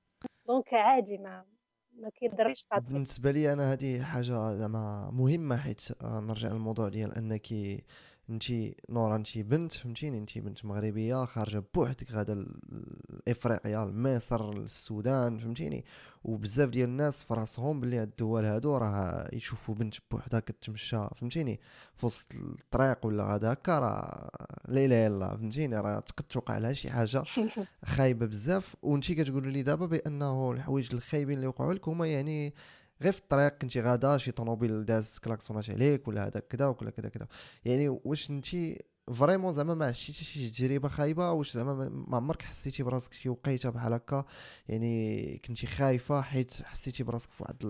donc 0.47 0.73
عادي 0.73 1.17
ما 1.17 1.45
ما 1.95 2.09
كيضرش 2.09 2.65
بالنسبة 2.79 3.31
لي 3.31 3.53
أنا 3.53 3.73
هذه 3.73 4.03
حاجة 4.03 4.53
زعما 4.55 5.11
مهمة 5.13 5.57
حيت 5.57 5.81
نرجع 6.03 6.49
للموضوع 6.49 6.89
ديال 6.89 7.15
أنك 7.17 7.47
انت 8.29 8.43
نورا 8.89 9.15
انت 9.15 9.37
بنت 9.37 9.71
فهمتيني؟ 9.71 10.17
انت 10.17 10.37
بنت 10.37 10.65
مغربية 10.65 11.25
خارجة 11.25 11.63
بوحدك 11.75 12.11
غادا 12.11 12.45
لافريقيا 13.27 13.85
لمصر 13.85 14.53
للسودان 14.53 15.37
فهمتيني؟ 15.37 15.85
وبزاف 16.23 16.69
ديال 16.69 16.89
الناس 16.89 17.23
في 17.23 17.33
راسهم 17.33 17.79
باللي 17.79 17.97
هاد 17.97 18.07
الدول 18.07 18.45
هادو 18.45 18.77
راه 18.77 19.29
يشوفوا 19.33 19.75
بنت 19.75 19.95
بوحدها 20.11 20.39
كتمشى 20.39 21.07
فهمتيني؟ 21.17 21.59
في 21.95 22.05
وسط 22.05 22.35
الطريق 22.35 23.05
ولا 23.05 23.23
غادا 23.23 23.53
هكا 23.53 23.79
راه 23.79 24.29
لا 24.67 24.85
إله 24.85 25.07
إلا 25.07 25.07
الله 25.07 25.29
فهمتيني؟ 25.37 25.79
راه 25.79 25.99
تقد 25.99 26.23
توقع 26.23 26.57
لها 26.57 26.73
شي 26.73 26.89
حاجة 26.89 27.23
خايبة 27.95 28.25
بزاف. 28.25 28.75
وانت 28.83 29.11
كتقولوا 29.11 29.51
لي 29.51 29.63
دابا 29.63 29.85
بأنه 29.85 30.51
الحوايج 30.51 30.89
الخايبين 30.93 31.37
اللي 31.37 31.47
وقعوا 31.47 31.73
لك 31.73 31.87
هما 31.87 32.07
يعني 32.07 32.53
غير 33.01 33.11
في 33.11 33.19
الطريق 33.19 33.57
كنتي 33.57 33.81
غادا 33.81 34.17
شي 34.17 34.31
طوموبيل 34.31 34.85
داز 34.85 35.19
كلاكسونات 35.19 35.69
عليك 35.69 36.07
ولا 36.07 36.27
هذا 36.27 36.39
كذا 36.39 36.67
ولا 36.67 36.89
كذا 36.89 37.09
كذا 37.09 37.27
يعني 37.65 37.89
واش 37.89 38.29
انت 38.29 38.47
vraiment 39.13 39.51
زعما 39.51 39.73
ما 39.73 39.85
عشتيش 39.85 40.21
شي 40.21 40.49
تجربة 40.49 40.89
خايبة 40.89 41.31
واش 41.31 41.53
زعما 41.53 41.89
ما 41.89 42.17
عمرك 42.17 42.41
حسيتي 42.41 42.83
براسك 42.83 43.13
شي 43.13 43.29
وقيتة 43.29 43.69
بحال 43.69 43.93
هكا؟ 43.93 44.25
يعني 44.67 45.41
كنتي 45.45 45.67
خايفة 45.67 46.21
حيت 46.21 46.53
حسيتي 46.63 47.03
براسك 47.03 47.31
في 47.31 47.43
واحد 47.43 47.65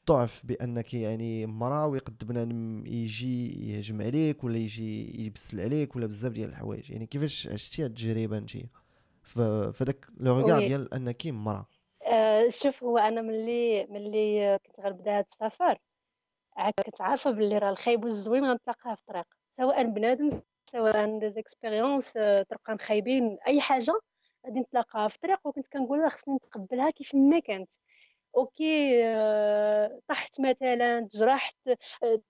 الضعف 0.00 0.46
بأنك 0.46 0.94
يعني 0.94 1.46
مرا 1.46 1.84
ويقد 1.84 2.24
بنادم 2.24 2.86
يجي 2.86 3.68
يهجم 3.70 4.02
عليك 4.02 4.44
ولا 4.44 4.58
يجي 4.58 5.22
يبسل 5.26 5.60
عليك 5.60 5.96
ولا 5.96 6.06
بزاف 6.06 6.32
ديال 6.32 6.48
الحوايج. 6.48 6.90
يعني 6.90 7.06
كيفاش 7.06 7.48
عشتي 7.48 7.84
هاد 7.84 7.90
التجربة 7.90 8.38
انت 8.38 8.50
في 9.24 9.84
داك 9.84 10.06
le 10.16 10.40
regard 10.40 10.66
ديال 10.66 10.94
أنك 10.94 11.26
مرا. 11.26 11.66
آه، 12.10 12.48
شوف 12.48 12.84
هو 12.84 12.98
أنا 12.98 13.20
ملي 13.22 13.86
ملي 13.86 14.58
كنت 14.66 14.80
غنبدأ 14.80 15.18
هاد 15.18 15.24
السفر. 15.24 15.78
كنت 16.86 17.00
عارفة 17.00 17.30
باللي 17.30 17.58
راه 17.58 17.70
الخايب 17.70 18.04
والزوين 18.04 18.44
غنتلاقاها 18.44 18.94
في 18.94 19.00
الطريق. 19.02 19.26
سواء 19.56 19.82
بنادم 19.84 20.28
سواء 20.70 21.18
des 21.18 21.30
expériences 21.30 22.12
طرقان 22.50 22.78
خايبين 22.80 23.38
أي 23.46 23.60
حاجة 23.60 23.92
غادي 24.46 24.60
نتلاقاها 24.60 25.08
في 25.08 25.14
الطريق. 25.16 25.46
وكنت 25.46 25.66
كنقول 25.68 25.98
راه 26.00 26.08
خصني 26.08 26.34
نتقبلها 26.34 26.90
كيف 26.90 27.14
ما 27.14 27.38
كانت. 27.38 27.72
أوكي 28.36 29.00
آه، 29.06 30.00
طحت 30.08 30.40
مثلا 30.40 31.00
تجرحت 31.00 31.56
آه، 31.68 32.20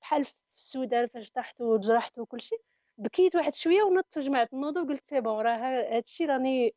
بحال 0.00 0.24
في 0.24 0.34
السودان 0.56 1.06
فاش 1.06 1.30
طحت 1.30 1.60
وتجرحت 1.60 2.18
وكل 2.18 2.40
شيء 2.40 2.60
بكيت 2.98 3.36
واحد 3.36 3.54
شوية 3.54 3.82
ونضت 3.82 4.16
وجمعت 4.18 4.52
النوضة 4.52 4.82
وقلت 4.82 5.04
c'est 5.06 5.20
bon 5.20 5.40
راه 5.46 5.56
هادشي 5.96 6.24
راني 6.26 6.74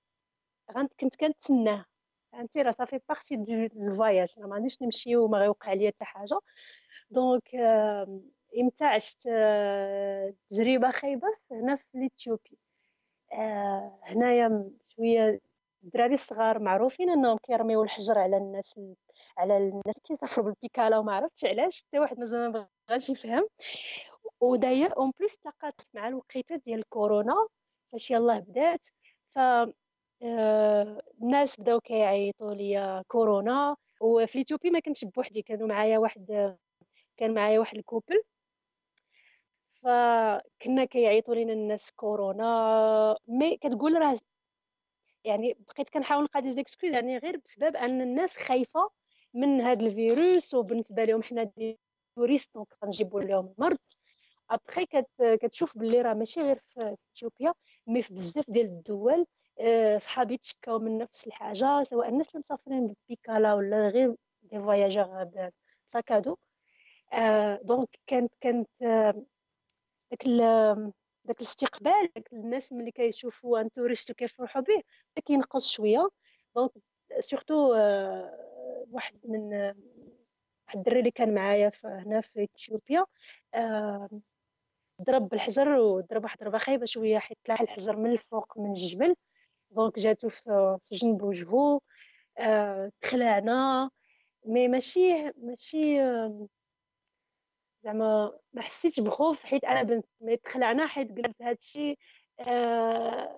كنت 0.99 1.15
كنتسناه. 1.15 1.85
فهمتي 2.31 2.61
راه 2.61 2.71
صافي 2.71 2.99
partie 3.09 3.35
du 3.35 3.53
voyage 3.53 4.39
ما 4.39 4.55
غاديش 4.55 4.81
نمشي 4.81 5.15
وما 5.15 5.37
غيوقع 5.37 5.73
ليا 5.73 5.91
حتى 5.91 6.05
حاجة. 6.05 6.39
donc 7.11 7.55
إمتى 8.59 8.85
عشت 8.85 9.27
آه، 9.31 10.33
تجربة 10.49 10.91
خايبة؟ 10.91 11.27
هنا 11.51 11.75
في 11.75 11.83
l'Éthiopie 11.93 12.57
آه، 13.33 13.99
هنايا 14.03 14.71
شوية 14.87 15.41
الدراري 15.83 16.13
الصغار 16.13 16.59
معروفين 16.59 17.09
إنهم 17.09 17.37
كيرميو 17.37 17.83
الحجر 17.83 18.19
على 18.19 18.37
الناس 18.37 18.79
على 19.37 19.57
الناس 19.57 19.99
كيسافروا 20.03 20.45
بالبيكالا 20.45 20.97
وما 20.97 21.13
عرفتش 21.15 21.45
علاش. 21.45 21.83
حتى 21.83 21.99
واحد 21.99 22.19
مازال 22.19 22.51
ما 22.51 22.67
بغاش 22.89 23.09
يفهم. 23.09 23.47
وداير 24.41 24.97
en 24.97 25.11
plus 25.19 25.37
تلاقات 25.37 25.81
مع 25.93 26.07
الوقيته 26.07 26.55
ديال 26.55 26.79
الكورونا. 26.79 27.47
فاش 27.91 28.11
يلاه 28.11 28.39
بدات. 28.39 28.85
ف 29.29 29.39
الناس 30.23 31.61
بداو 31.61 31.79
كيعيطوا 31.79 32.53
ليا 32.53 33.03
كورونا 33.07 33.75
وفي 34.01 34.37
l'Éthiopie 34.37 34.69
ما 34.69 34.79
كنتش 34.79 35.05
بوحدي 35.05 35.41
كانوا 35.41 35.67
معايا 35.67 35.97
واحد 35.97 36.55
كان 37.17 37.33
معايا 37.33 37.59
واحد 37.59 37.77
ال 37.77 37.83
couple. 37.83 38.23
فكنا 39.83 40.85
كيعيطوا 40.85 41.35
لينا 41.35 41.53
الناس 41.53 41.91
كورونا 41.91 43.17
mais 43.27 43.57
كتقول 43.57 43.93
راه 44.01 44.19
يعني 45.23 45.57
بقيت 45.67 45.89
كنحاول 45.89 46.21
نلقى 46.23 46.41
des 46.41 46.51
excuses 46.51 46.93
يعني 46.93 47.17
غير 47.17 47.37
بسبب 47.37 47.75
أن 47.75 48.01
الناس 48.01 48.37
خايفة 48.37 48.89
من 49.33 49.61
هذا 49.61 49.85
الفيروس 49.85 50.53
وبالنسبة 50.53 51.03
لهم 51.05 51.23
حنا 51.23 51.43
des 51.43 51.79
touristes 52.15 52.55
donc 52.55 52.67
غنجيبوا 52.85 53.21
لهم 53.21 53.53
المرض. 53.57 53.77
ابخي 54.49 54.85
كتشوف 55.41 55.77
باللي 55.77 56.01
راه 56.01 56.13
ماشي 56.13 56.41
غير 56.41 56.59
في 56.69 56.95
إثيوبيا 57.15 57.53
mais 57.87 58.01
في 58.01 58.13
بزاف 58.13 58.49
ديال 58.49 58.65
الدول 58.65 59.19
آه، 59.21 59.25
صحابي 59.97 60.37
تشكاو 60.37 60.79
من 60.79 60.97
نفس 60.97 61.27
الحاجة 61.27 61.83
سواء 61.83 62.09
الناس 62.09 62.27
اللي 62.29 62.39
مسافرين 62.39 62.87
بالبيكالا 62.87 63.53
ولا 63.53 63.89
غير 63.89 64.15
des 64.43 64.59
voyageurs 64.59 65.49
sac 65.85 66.08
à 66.08 66.15
dos 66.15 66.37
آه، 67.13 67.59
donc 67.63 67.89
كانت 68.07 68.33
كانت 68.41 68.69
آه، 68.83 69.23
داك 70.11 70.23
داك 71.25 71.37
الاستقبال 71.41 72.09
داك 72.15 72.33
الناس 72.33 72.73
ملي 72.73 72.91
كيشوفوا 72.91 73.59
un 73.61 73.71
touriste 73.71 74.11
كيفرحوا 74.11 74.61
به 74.61 74.83
كينقص 75.25 75.71
شوية. 75.71 76.09
donc 76.55 76.71
surtout 77.19 77.55
واحد 78.91 79.19
من 79.25 79.53
واحد 80.67 80.77
الدري 80.77 80.99
اللي 80.99 81.11
كان 81.11 81.33
معايا 81.33 81.71
هنا 81.83 82.21
في 82.21 82.47
إثيوبيا 82.55 83.05
ضرب 85.01 85.29
بالحجر 85.29 85.69
وضرب 85.69 86.23
واحد 86.23 86.39
ضربه 86.39 86.57
خايبه 86.57 86.85
شوية 86.85 87.19
حيت 87.19 87.37
طلع 87.45 87.57
الحجر 87.61 87.95
من 87.95 88.11
الفوق 88.11 88.57
من 88.57 88.69
الجبل. 88.71 89.15
donc 89.71 89.99
جاتو 89.99 90.29
في 90.29 90.79
جنب 90.91 91.23
وجهو 91.23 91.79
تخلعنا 93.01 93.89
mais 94.45 94.67
ماشي 94.67 95.31
ماشي 95.37 95.97
زعما 97.83 98.39
ما 98.53 98.61
حسيتش 98.61 98.99
بخوف 98.99 99.43
حيت 99.43 99.63
أنا 99.65 99.83
بنت 99.83 100.05
mais 100.21 100.37
تخلعنا 100.37 100.87
حيت 100.87 101.11
قلت 101.17 101.41
هادشي 101.41 101.97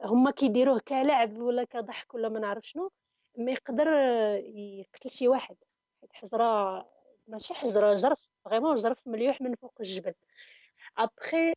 هما 0.06 0.32
كيديروه 0.32 0.82
كلعب 0.88 1.38
ولا 1.38 1.64
كضحك 1.64 2.14
ولا 2.14 2.30
ما 2.30 2.40
نعرف 2.40 2.68
شنو 2.68 2.92
ما 3.38 3.52
يقدر 3.52 3.88
يقتل 4.56 5.10
شي 5.10 5.28
واحد 5.28 5.56
حيت 6.02 6.14
حجره 6.14 6.86
ماشي 7.28 7.54
حجره 7.54 7.96
جرف 7.96 8.30
vraiment 8.46 8.76
جرف 8.76 9.08
مليوح 9.08 9.42
من 9.42 9.56
فوق 9.56 9.74
الجبل 9.80 10.14
ابخي 10.98 11.54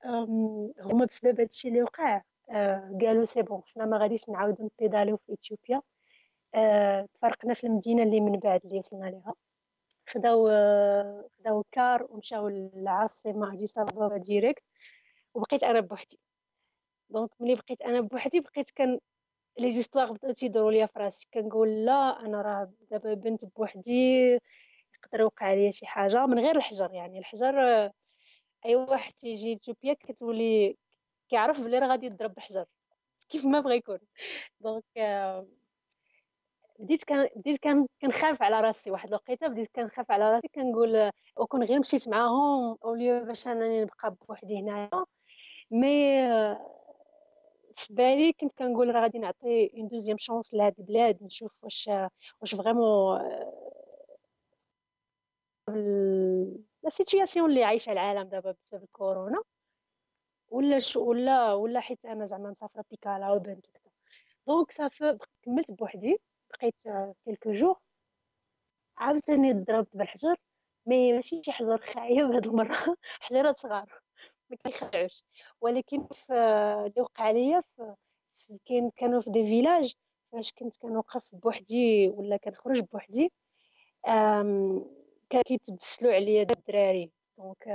هما 0.80 1.04
بسبب 1.04 1.40
هادشي 1.40 1.68
اللي 1.68 1.82
وقع 1.82 2.22
قالوا 3.00 3.24
c'est 3.24 3.42
bon 3.42 3.62
حنا 3.66 3.84
ما 3.86 3.98
غاديش 3.98 4.28
نعاودو 4.28 4.64
نبيداليو 4.80 5.16
في 5.16 5.32
إثيوبيا. 5.32 5.82
آه 6.54 7.08
تفرقنا 7.14 7.54
في 7.54 7.64
المدينة 7.66 8.02
اللي 8.02 8.20
من 8.20 8.38
بعد 8.38 8.60
اللي 8.64 8.78
وصلنا 8.78 9.06
ليها. 9.06 9.34
خداو 10.08 10.48
خداو 11.38 11.64
car 11.72 12.06
ومشاو 12.10 12.48
للعاصمة 12.48 13.52
اديس 13.54 13.78
ابابا 13.78 14.16
direct 14.16 14.62
وبقيت 15.34 15.64
أنا 15.64 15.80
بوحدي. 15.80 16.18
donc 17.10 17.30
ملي 17.40 17.54
بقيت 17.54 17.82
أنا 17.82 18.00
بوحدي 18.00 18.40
بقيت 18.40 18.70
كان 18.70 19.00
les 19.58 19.70
histoires 19.70 20.12
بداو 20.12 20.32
تيدوروا 20.32 20.72
ليا 20.72 20.86
في 20.86 20.98
راسي. 20.98 21.28
كنقول 21.34 21.84
لا 21.84 22.20
أنا 22.20 22.42
راه 22.42 22.72
دابا 22.90 23.14
بنت 23.14 23.44
بوحدي 23.44 23.92
يقدر 24.94 25.20
يوقع 25.20 25.46
عليا 25.46 25.70
شي 25.70 25.86
حاجة 25.86 26.26
من 26.26 26.38
غير 26.38 26.56
الحجر 26.56 26.92
يعني. 26.94 27.18
الحجر 27.18 27.90
أي 28.66 28.76
واحد 28.76 29.12
تيجي 29.12 29.54
إثيوبيا 29.54 29.94
كتولي 29.94 30.76
كيعرف 31.28 31.60
بلي 31.60 31.78
راه 31.78 31.86
غادي 31.88 32.06
يضرب 32.06 32.34
بالحجر 32.34 32.66
كيف 33.28 33.46
ما 33.46 33.60
بغى 33.60 33.76
يكون. 33.76 33.98
donc 34.60 34.84
بديت 36.78 37.04
كان 37.04 37.28
بديت 37.36 37.58
كان 37.58 37.86
كنخاف 38.02 38.42
على 38.42 38.60
راسي 38.60 38.90
واحد 38.90 39.08
الوقيته 39.08 39.46
بديت 39.46 39.70
كنخاف 39.74 40.10
على 40.10 40.30
راسي 40.32 40.48
كنقول 40.48 41.10
وكون 41.36 41.62
غير 41.64 41.78
مشيت 41.78 42.08
معاهم 42.08 42.78
au 42.84 42.98
lieu 42.98 43.24
باش 43.24 43.46
أنني 43.48 43.82
نبقى 43.82 44.16
بوحدي 44.28 44.58
هنايا. 44.60 44.90
mais 45.70 46.24
في 47.76 47.94
بالي 47.94 48.32
كنت 48.32 48.52
كنقول 48.58 48.94
راه 48.94 49.02
غادي 49.02 49.18
نعطي 49.18 49.70
une 49.78 49.88
deuxième 49.88 50.16
chance 50.18 50.54
لهاد 50.54 50.74
البلاد 50.78 51.22
نشوف 51.22 51.52
واش 51.64 51.90
واش 52.40 52.54
vraiment 52.54 53.18
la 56.82 56.90
situation 56.90 57.50
اللي 57.50 57.64
عايشة 57.64 57.92
العالم 57.92 58.28
دابا 58.28 58.52
بسبب 58.52 58.82
الكورونا. 58.84 59.42
ولا 60.54 60.78
شو 60.78 61.04
ولا 61.10 61.52
ولا 61.52 61.80
حيت 61.80 62.06
أنا 62.06 62.24
زعما 62.24 62.50
مسافرة 62.50 62.84
بيكالا 62.90 63.32
وبنت 63.32 63.66
وكذا 63.66 63.92
donc 64.46 64.72
صافي 64.72 65.18
كملت 65.42 65.70
بوحدي 65.72 66.18
بقيت 66.50 66.74
quelques 67.24 67.52
jours 67.52 67.80
عاوتاني 68.98 69.52
ضربت 69.52 69.96
بالحجر 69.96 70.36
mais 70.86 71.12
ماشي 71.12 71.42
شي 71.44 71.52
حجر 71.52 71.78
خايب 71.78 72.30
هاد 72.30 72.46
المرة 72.46 72.76
حجرات 73.20 73.58
صغار 73.58 74.00
ما 74.50 74.56
كيخلعوش 74.56 75.24
ولكن 75.60 76.06
في 76.12 76.32
اللي 76.86 77.00
وقع 77.02 77.30
ليا 77.30 77.60
في 77.60 77.94
كانوا 78.96 79.20
في 79.20 79.30
des 79.30 79.44
villages 79.44 79.94
فاش 80.32 80.52
كنت 80.52 80.76
كنوقف 80.76 81.34
بوحدي 81.34 82.08
ولا 82.08 82.36
كنخرج 82.36 82.80
بوحدي 82.80 83.32
كان 85.30 85.42
كيتبسلوا 85.46 86.12
عليا 86.14 86.42
الدراري. 86.42 87.10
donc 87.38 87.68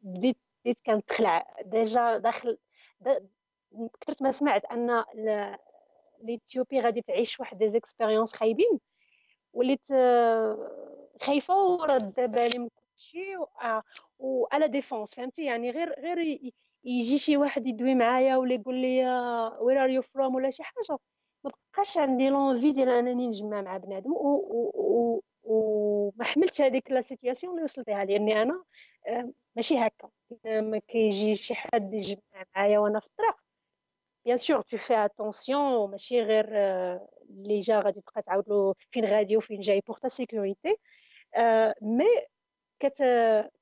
بديت 0.00 0.36
بديت 0.68 0.80
كنتخلع. 0.86 1.54
déjà 1.64 2.14
داخل 2.14 2.58
كثرت 4.00 4.22
ما 4.22 4.30
سمعت 4.32 4.64
أن 4.64 5.04
ليثيوبي 6.22 6.80
غادي 6.80 7.02
تعيش 7.02 7.40
واحد 7.40 7.58
des 7.58 7.68
expériences 7.68 8.32
خايبين. 8.32 8.80
وليت 9.52 9.88
خايفة 11.22 11.54
ورد 11.64 12.14
بالي 12.16 12.58
من 12.58 12.68
كلشي 12.68 13.36
و 14.18 14.46
على 14.52 14.68
défense 14.68 15.14
فهمتي؟ 15.14 15.44
يعني 15.44 15.70
غير 15.70 16.00
غير 16.00 16.40
يجي 16.84 17.18
شي 17.18 17.36
واحد 17.36 17.66
يدوي 17.66 17.94
معايا 17.94 18.36
ولا 18.36 18.54
يقول 18.54 18.74
لي 18.74 19.04
where 19.60 19.84
are 19.84 19.90
you 19.90 20.02
from 20.02 20.34
ولا 20.34 20.50
شي 20.50 20.62
حاجة. 20.62 20.98
ما 21.44 21.50
بقاش 21.72 21.98
عندي 21.98 22.28
l'envie 22.28 22.72
ديال 22.72 22.88
أنني 22.88 23.26
نجمع 23.26 23.62
مع 23.62 23.76
بنادم 23.76 24.12
وما 25.44 26.24
حملتش 26.24 26.60
هذيك 26.60 26.90
la 26.90 27.00
situation 27.00 27.52
اللي 27.52 27.64
وصلت 27.64 27.88
لها 27.88 28.04
لأني 28.04 28.42
أنا 28.42 28.64
ماشي 29.56 29.78
هكا. 29.78 30.08
ما 30.44 30.80
شي 31.34 31.54
حد 31.54 31.94
يجمع 31.94 32.44
معايا 32.56 32.78
وأنا 32.78 33.00
في 33.00 33.06
الطريق 33.06 33.36
bien 34.24 34.36
sûr 34.36 34.60
tu 34.60 34.76
fais 34.76 34.94
attention 35.04 35.90
ماشي 35.90 36.20
غير 36.22 36.48
اللي 37.30 37.60
جا 37.60 37.80
غادي 37.80 38.00
تبقى 38.00 38.22
تعاود 38.22 38.48
له 38.48 38.74
فين 38.90 39.04
غادي 39.04 39.36
وفين 39.36 39.60
جاي 39.60 39.80
pour 39.86 39.98
ta 39.98 40.08
sécurité 40.08 40.76
mais 41.82 42.06
كت 42.80 43.02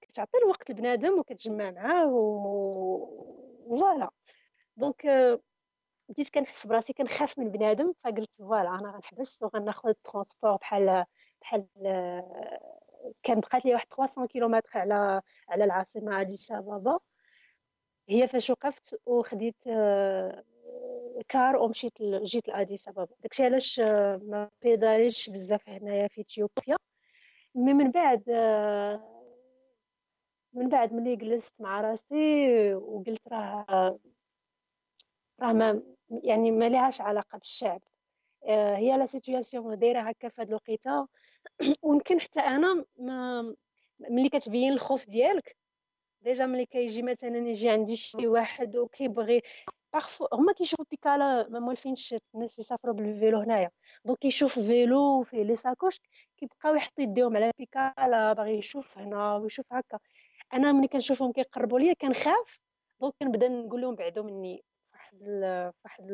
كتعطي 0.00 0.38
الوقت 0.38 0.70
لبنادم 0.70 1.18
وكتجمع 1.18 1.70
معاه 1.70 2.06
و 2.08 3.06
voilà 3.68 4.10
donc 4.76 5.06
بديت 6.08 6.30
كنحس 6.30 6.66
براسي 6.66 6.92
كنخاف 6.92 7.38
من 7.38 7.50
بنادم 7.50 7.92
فقلت 8.04 8.34
voilà 8.34 8.68
أنا 8.68 8.90
غنحبس 8.90 9.42
وغناخذ 9.42 9.88
ال 9.88 9.95
transport 9.95 10.56
بحال 10.56 11.04
بحال 11.40 11.66
كان 13.22 13.40
بقات 13.40 13.64
لي 13.64 13.72
واحد 13.74 13.86
300 13.96 14.28
كيلومتر 14.28 14.78
على 14.78 15.22
على 15.48 15.64
العاصمة 15.64 16.20
أديس 16.20 16.52
أبابا. 16.52 16.98
هي 18.08 18.28
فاش 18.28 18.50
وقفت 18.50 19.00
وخديت 19.06 19.62
car 21.28 21.56
ومشيت 21.56 22.02
جيت 22.02 22.48
لأديس 22.48 22.88
أبابا. 22.88 23.14
داكشي 23.22 23.44
علاش 23.44 23.80
ما 24.22 24.50
pédalيتش 24.62 25.30
بزاف 25.30 25.68
هنايا 25.68 26.08
في 26.08 26.20
إثيوبيا. 26.20 26.76
mais 27.54 27.72
من 27.74 27.90
بعد 27.90 28.22
من 30.52 30.68
بعد 30.68 30.92
ملي 30.92 31.16
جلست 31.16 31.60
مع 31.62 31.80
راسي 31.80 32.74
وقلت 32.74 33.28
راه 33.28 33.98
راه 35.40 35.52
ما 35.52 35.82
يعني 36.10 36.50
ما 36.50 36.68
لهاش 36.68 37.00
علاقة 37.00 37.38
بالشعب. 37.38 37.82
هي 38.48 38.96
la 38.98 39.06
situation 39.06 39.78
دايرة 39.78 40.00
هكا 40.00 40.28
في 40.28 40.40
هاد 40.40 40.48
الوقيتة. 40.48 41.08
ويمكن 41.82 42.20
حتى 42.20 42.40
أنا 42.40 42.84
ما 42.98 43.54
ملي 44.00 44.28
كتبين 44.28 44.72
الخوف 44.72 45.06
ديالك 45.06 45.56
déjà 46.22 46.46
ملي 46.46 46.66
كيجي 46.66 47.02
مثلا 47.02 47.38
يجي 47.38 47.70
عندي 47.70 47.96
شي 47.96 48.26
واحد 48.26 48.76
وكيبغي 48.76 49.42
parfois 49.92 50.28
هما 50.32 50.52
كيشوفوا 50.52 50.84
بيكالا 50.90 51.48
ما 51.48 51.58
موالفينش 51.58 52.14
الناس 52.34 52.58
يسافروا 52.58 52.94
بال 52.94 53.09
vélo 53.09 53.38
هنايا 53.40 53.70
donc 54.04 54.18
كيشوف 54.18 54.58
vélo 54.58 55.22
فيه 55.22 55.42
les 55.42 55.56
sacoches 55.56 56.00
كيبقاو 56.36 56.74
يحطوا 56.74 57.04
يديهم 57.04 57.36
على 57.36 57.52
بيكالا 57.58 58.32
باغي 58.32 58.58
يشوف 58.58 58.98
هنا 58.98 59.36
ويشوف 59.36 59.66
هكا. 59.72 59.98
أنا 60.54 60.72
ملي 60.72 60.88
كنشوفهم 60.88 61.32
كيقربوا 61.32 61.78
ليا 61.80 61.92
كنخاف 61.94 62.58
donc 63.00 63.14
كنبدا 63.20 63.48
نقول 63.48 63.80
لهم 63.80 63.94
بعدوا 63.94 64.24
مني 64.24 64.64
واحد 64.92 65.22
واحد 65.84 66.06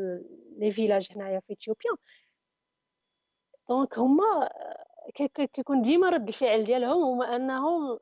les 0.59 0.73
villages 0.73 1.09
هنايا 1.17 1.41
في 1.41 1.53
اثيوبيا 1.53 1.91
donc 3.69 3.99
هما 3.99 4.49
كيكون 5.53 5.83
ديما 5.83 6.09
رد 6.11 6.29
الفعل 6.29 6.65
ديالهم 6.65 7.03
هما 7.05 7.37
أنهم 7.37 7.99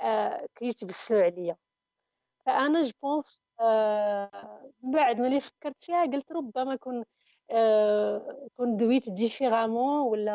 آه 0.00 0.46
كيتبسلوا 0.54 1.22
عليا. 1.22 1.56
فأنا 2.46 2.82
جوبونس 2.82 3.42
آه 3.60 4.72
من 4.82 4.90
بعد 4.92 5.20
ملي 5.20 5.40
فكرت 5.40 5.82
فيها 5.82 6.04
قلت 6.06 6.32
ربما 6.32 6.76
كون 6.76 7.04
آه 7.50 8.48
كون 8.56 8.76
دويت 8.76 9.10
ديفيرامون 9.10 10.00
ولا 10.12 10.32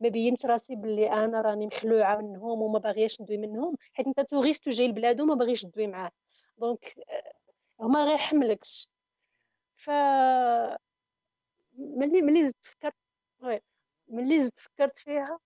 ما 0.00 0.08
بينت 0.08 0.46
راسي 0.46 0.76
بلي 0.76 1.12
أنا 1.12 1.40
راني 1.40 1.66
مخلوعة 1.66 2.16
منهم 2.16 2.62
وما 2.62 2.78
باغياش 2.78 3.20
ندوي 3.20 3.36
منهم 3.38 3.76
حيت 3.92 4.06
أنت 4.06 4.20
توريست 4.20 4.68
جاي 4.68 4.88
لبلادو 4.88 5.24
ما 5.24 5.34
باغيش 5.34 5.62
تدوي 5.62 5.86
معاه. 5.86 6.10
دونك 6.58 6.94
هما 7.80 8.04
غيحملكش 8.04 8.88
ف 9.76 9.90
ملي 11.78 12.22
ملي 12.22 12.52
فكرت 12.62 12.94
ملي 14.08 14.40
زدت 14.44 14.58
فكرت 14.58 14.98
فيها 14.98 15.38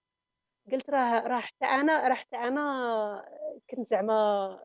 قلت 0.73 0.91
راه 0.91 1.21
راه 1.27 1.41
حتى 1.41 1.65
أنا 1.65 2.09
راه 2.09 2.15
حتى 2.15 2.37
أنا 2.37 3.25
كنت 3.71 3.87
زعما 3.87 4.61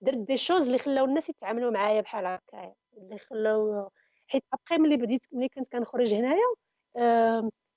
درت 0.00 0.16
des 0.18 0.36
choses 0.36 0.66
اللي 0.66 0.78
خلاو 0.78 1.04
الناس 1.04 1.28
يتعاملوا 1.28 1.70
معايا 1.70 2.00
بحال 2.00 2.26
هكايا 2.26 2.74
اللي 2.96 3.18
خلاو 3.18 3.90
حيت 4.28 4.44
أبخي 4.52 4.76
ملي 4.78 4.96
بديت 4.96 5.26
ملي 5.32 5.48
كنت 5.48 5.68
كنخرج 5.72 6.14
هنايا 6.14 6.44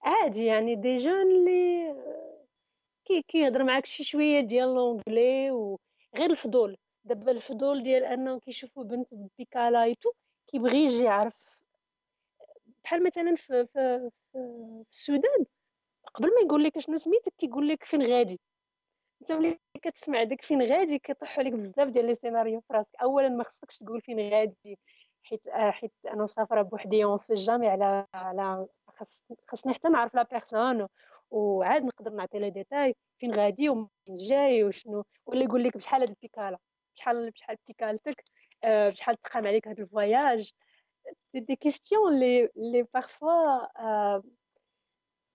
عادي 0.03 0.45
يعني 0.45 0.75
des 0.75 0.95
gens 0.95 1.31
اللي 1.31 1.95
كي 3.05 3.21
كيهضر 3.21 3.63
معاك 3.63 3.85
شي 3.85 4.03
شوية 4.03 4.39
ديال 4.41 4.73
l'anglais 4.75 5.51
وغير 5.51 6.29
الفضول 6.31 6.77
دابا 7.03 7.31
الفضول 7.31 7.83
ديال 7.83 8.03
أنه 8.03 8.39
كيشوفوا 8.39 8.83
بنت 8.83 9.07
بيكالايتو 9.37 10.11
كيبغي 10.47 10.77
يجي 10.85 11.03
يعرف 11.03 11.56
بحال 12.87 13.03
مثلا 13.03 13.35
في 13.35 13.65
في 13.73 14.09
في, 14.31 14.37
السودان 14.91 15.45
قبل 16.13 16.27
ما 16.27 16.41
يقول 16.45 16.63
لك 16.63 16.79
شنو 16.79 16.97
سميتك 16.97 17.33
كيقول 17.37 17.67
لك 17.69 17.83
فين 17.83 18.03
غادي. 18.03 18.39
انت 19.21 19.31
ملي 19.31 19.59
كتسمع 19.81 20.23
داك 20.23 20.41
فين 20.41 20.61
غادي 20.61 20.99
كيطيحوا 20.99 21.43
عليك 21.43 21.53
بزاف 21.53 21.87
ديال 21.89 22.05
les 22.05 22.15
scénarios 22.15 22.61
في 22.61 22.73
راسك. 22.73 22.95
اولا 23.01 23.29
ما 23.29 23.43
خصكش 23.43 23.77
تقول 23.77 24.01
فين 24.01 24.29
غادي 24.33 24.79
حيت 25.23 25.47
آه، 25.47 25.71
حيت 25.71 25.91
أنا 26.07 26.23
مسافرة 26.23 26.61
بوحدي 26.61 27.03
on 27.03 27.17
sait 27.17 27.35
jamais 27.35 27.67
على 27.67 28.07
على 28.13 28.67
خصني 29.47 29.73
حتى 29.73 29.89
نعرف 29.89 30.15
la 30.15 30.23
personne 30.23 30.87
وعاد 31.31 31.83
نقدر 31.85 32.11
نعطي 32.11 32.39
les 32.39 32.49
détails 32.49 32.95
فين 33.19 33.31
غادي 33.31 33.69
ومن 33.69 33.87
جاي 34.09 34.63
وشنو. 34.63 35.05
ولا 35.25 35.43
يقول 35.43 35.63
لك 35.63 35.77
بشحال 35.77 36.01
هاد 36.01 36.09
البيكالا 36.09 36.57
بشحال 36.95 37.31
بشحال 37.31 37.57
بيكالتك 37.67 38.23
آه، 38.63 38.89
بشحال 38.89 39.21
تقام 39.21 39.47
عليك 39.47 39.67
هاد 39.67 39.79
ال 39.79 39.90
voyage 39.90 40.51
دي 41.33 41.55
كيستيون 41.55 42.19
لي 42.19 42.49
لي 42.55 42.83
بارفوا 42.93 43.67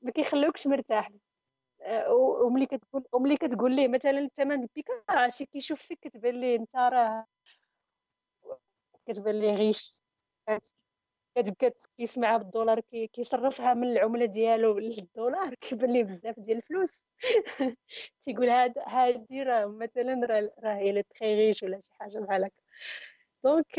ما 0.03 0.11
كيخلوكش 0.15 0.67
مرتاح. 0.67 1.11
آه، 1.83 2.13
وملي 2.45 2.67
كتقول 2.67 3.05
وملي 3.13 3.37
كتقول 3.37 3.77
ليه 3.77 3.89
مثلا 3.89 4.19
الثمن 4.19 4.61
البيكا 4.63 5.29
شي 5.29 5.47
كيشوف 5.47 5.83
فيك 5.83 5.99
كتبان 6.01 6.41
ليه 6.41 6.57
انت 6.57 6.77
راه 6.77 7.27
كتبان 9.07 9.41
ليه 9.41 9.55
riche. 9.55 10.01
كتبقى 11.37 11.73
كيسمعها 11.99 12.37
بالدولار 12.39 12.81
كيصرفها 13.13 13.75
من 13.75 13.93
العملة 13.93 14.27
ديالو 14.27 14.79
للدولار 14.79 15.55
كيبان 15.55 15.93
ليه 15.93 16.05
بزاف 16.05 16.41
ديال 16.41 16.57
الفلوس. 16.57 17.05
تيقول 18.25 18.49
هاد 18.49 18.79
هادي 18.79 19.43
راه 19.43 19.67
مثلا 19.67 20.21
راه 20.65 20.75
هي 20.75 20.91
اللي 20.91 21.03
très 21.03 21.35
riche 21.37 21.63
ولا 21.63 21.81
شي 21.81 21.93
حاجة 21.95 22.19
بحال 22.19 22.45
هكا. 22.45 22.63
donc 23.45 23.79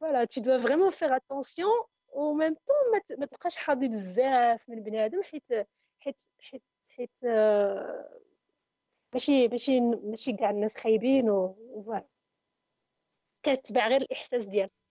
voilà 0.00 0.26
tu 0.26 0.40
dois 0.40 0.58
vraiment 0.58 0.90
faire 0.90 1.12
attention. 1.12 1.94
و 2.14 2.32
même 2.34 2.54
temps 2.54 3.16
ما 3.18 3.26
تبقاش 3.26 3.56
حاضي 3.56 3.88
بزاف 3.88 4.68
من 4.68 4.82
بنادم 4.82 5.22
حيت 5.22 5.68
حيت 6.00 6.22
حيت 6.38 6.62
حيت 6.88 7.10
ماشي 9.14 9.48
ماشي 9.48 9.80
ماشي 9.80 10.32
كاع 10.32 10.50
الناس 10.50 10.76
خايبين 10.76 11.30
و 11.30 11.56
كتبع 13.42 13.88
غير 13.88 14.00
الاحساس 14.00 14.46
ديالك 14.46 14.83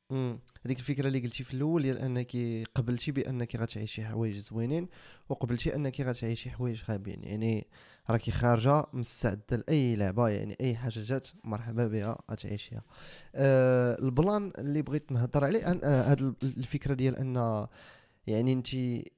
هذيك 0.66 0.80
الفكرة 0.80 1.08
اللي 1.08 1.20
قلتي 1.20 1.43
في 1.43 1.54
الأول 1.54 1.82
ديال 1.82 1.97
أنك 1.97 2.38
قبلتي 2.76 3.12
بأنك 3.12 3.56
غتعيشي 3.56 4.06
حوايج 4.06 4.38
زوينين 4.38 4.88
وقبلتي 5.30 5.76
أنك 5.76 6.01
غتعيشي 6.01 6.49
حوايج 6.49 6.82
خايبين 6.82 7.24
يعني 7.24 7.68
راكي 8.10 8.32
خارجة 8.32 8.86
مستعدة 8.93 9.43
لأي 9.51 9.95
لعبة 9.95 10.30
يعني 10.30 10.58
أي 10.62 10.76
حاجة 10.76 10.99
جات 10.99 11.28
مرحبا 11.43 11.88
بها 11.88 12.22
غتعيشيها. 12.32 12.82
أه 13.36 13.99
البلان 13.99 14.51
اللي 14.58 14.82
بغيت 14.82 15.12
نهضر 15.12 15.45
عليه 15.45 15.72
هاد 15.72 15.84
أه 15.84 16.36
الفكرة 16.43 16.93
ديال 16.93 17.16
أن 17.16 17.68
يعني 18.28 18.54
أنت 18.54 18.68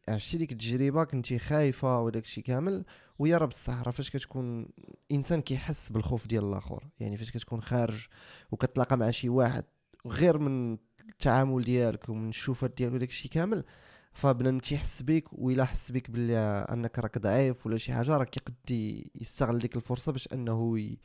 عشتي 0.10 0.38
ديك 0.38 0.52
التجربة 0.52 1.04
كنتي 1.04 1.40
خايفة 1.40 2.02
وداك 2.02 2.24
الشيء 2.24 2.44
كامل 2.44 2.86
ويا 3.20 3.38
راه 3.38 3.46
بصح 3.46 3.82
راه 3.82 3.92
فاش 3.92 4.10
كتكون 4.10 4.70
إنسان 5.12 5.42
كيحس 5.42 5.92
بالخوف 5.92 6.28
ديال 6.28 6.44
الآخر. 6.44 6.88
يعني 7.00 7.18
فاش 7.18 7.32
كتكون 7.32 7.62
خارج 7.62 8.08
وكتلاقى 8.52 8.98
مع 8.98 9.12
شي 9.12 9.30
واحد 9.30 9.64
غير 10.06 10.38
من 10.38 10.78
التعامل 11.10 11.64
ديالك 11.64 12.10
ومن 12.10 12.30
الشوفات 12.30 12.78
ديالك 12.78 12.94
وداك 12.94 13.10
الشيء 13.10 13.32
كامل 13.32 13.64
فبنادم 14.14 14.60
كيحس 14.60 15.02
بك 15.02 15.34
وإلا 15.34 15.66
حس 15.66 15.92
بك 15.92 16.12
بلي 16.12 16.38
أنك 16.38 17.00
راك 17.00 17.18
ضعيف 17.18 17.66
ولا 17.66 17.78
شي 17.78 17.94
حاجة 17.94 18.18
راه 18.18 18.24
كيقد 18.24 18.54
يستغل 19.16 19.60
ديك 19.60 19.76
الفرصة 19.76 20.12
باش 20.12 20.30
أنه 20.34 20.80
ي... 20.80 20.98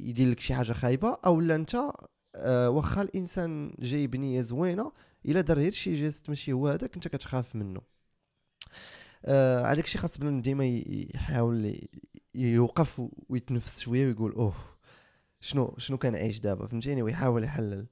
يدير 0.00 0.28
لك 0.30 0.40
شي 0.40 0.54
حاجة 0.54 0.72
خايبة. 0.72 1.16
أو 1.26 1.40
لا 1.40 1.54
أنت 1.54 1.82
آه 2.36 2.70
واخا 2.70 3.02
الإنسان 3.02 3.74
جاي 3.78 4.06
بنية 4.06 4.40
زوينة 4.40 4.92
إلا 5.26 5.40
دار 5.40 5.58
غير 5.58 5.72
شي 5.72 5.94
جيست 5.94 6.28
ماشي 6.28 6.52
هو 6.52 6.68
هذاك 6.68 6.94
أنت 6.94 7.08
كتخاف 7.08 7.56
منه. 7.56 7.80
آه 9.24 9.72
هذاك 9.72 9.84
الشيء 9.84 10.00
خاص 10.00 10.18
بنادم 10.18 10.40
ديما 10.40 10.64
يحاول 11.14 11.80
يوقف 12.34 13.02
ويتنفس 13.28 13.80
شوية 13.80 14.06
ويقول 14.06 14.32
أوه. 14.32 14.75
شنو 15.40 15.74
شنو 15.78 15.98
كنعيش 15.98 16.40
دابا 16.40 16.66
فهمتيني؟ 16.66 17.02
ويحاول 17.02 17.44
يحلل. 17.44 17.86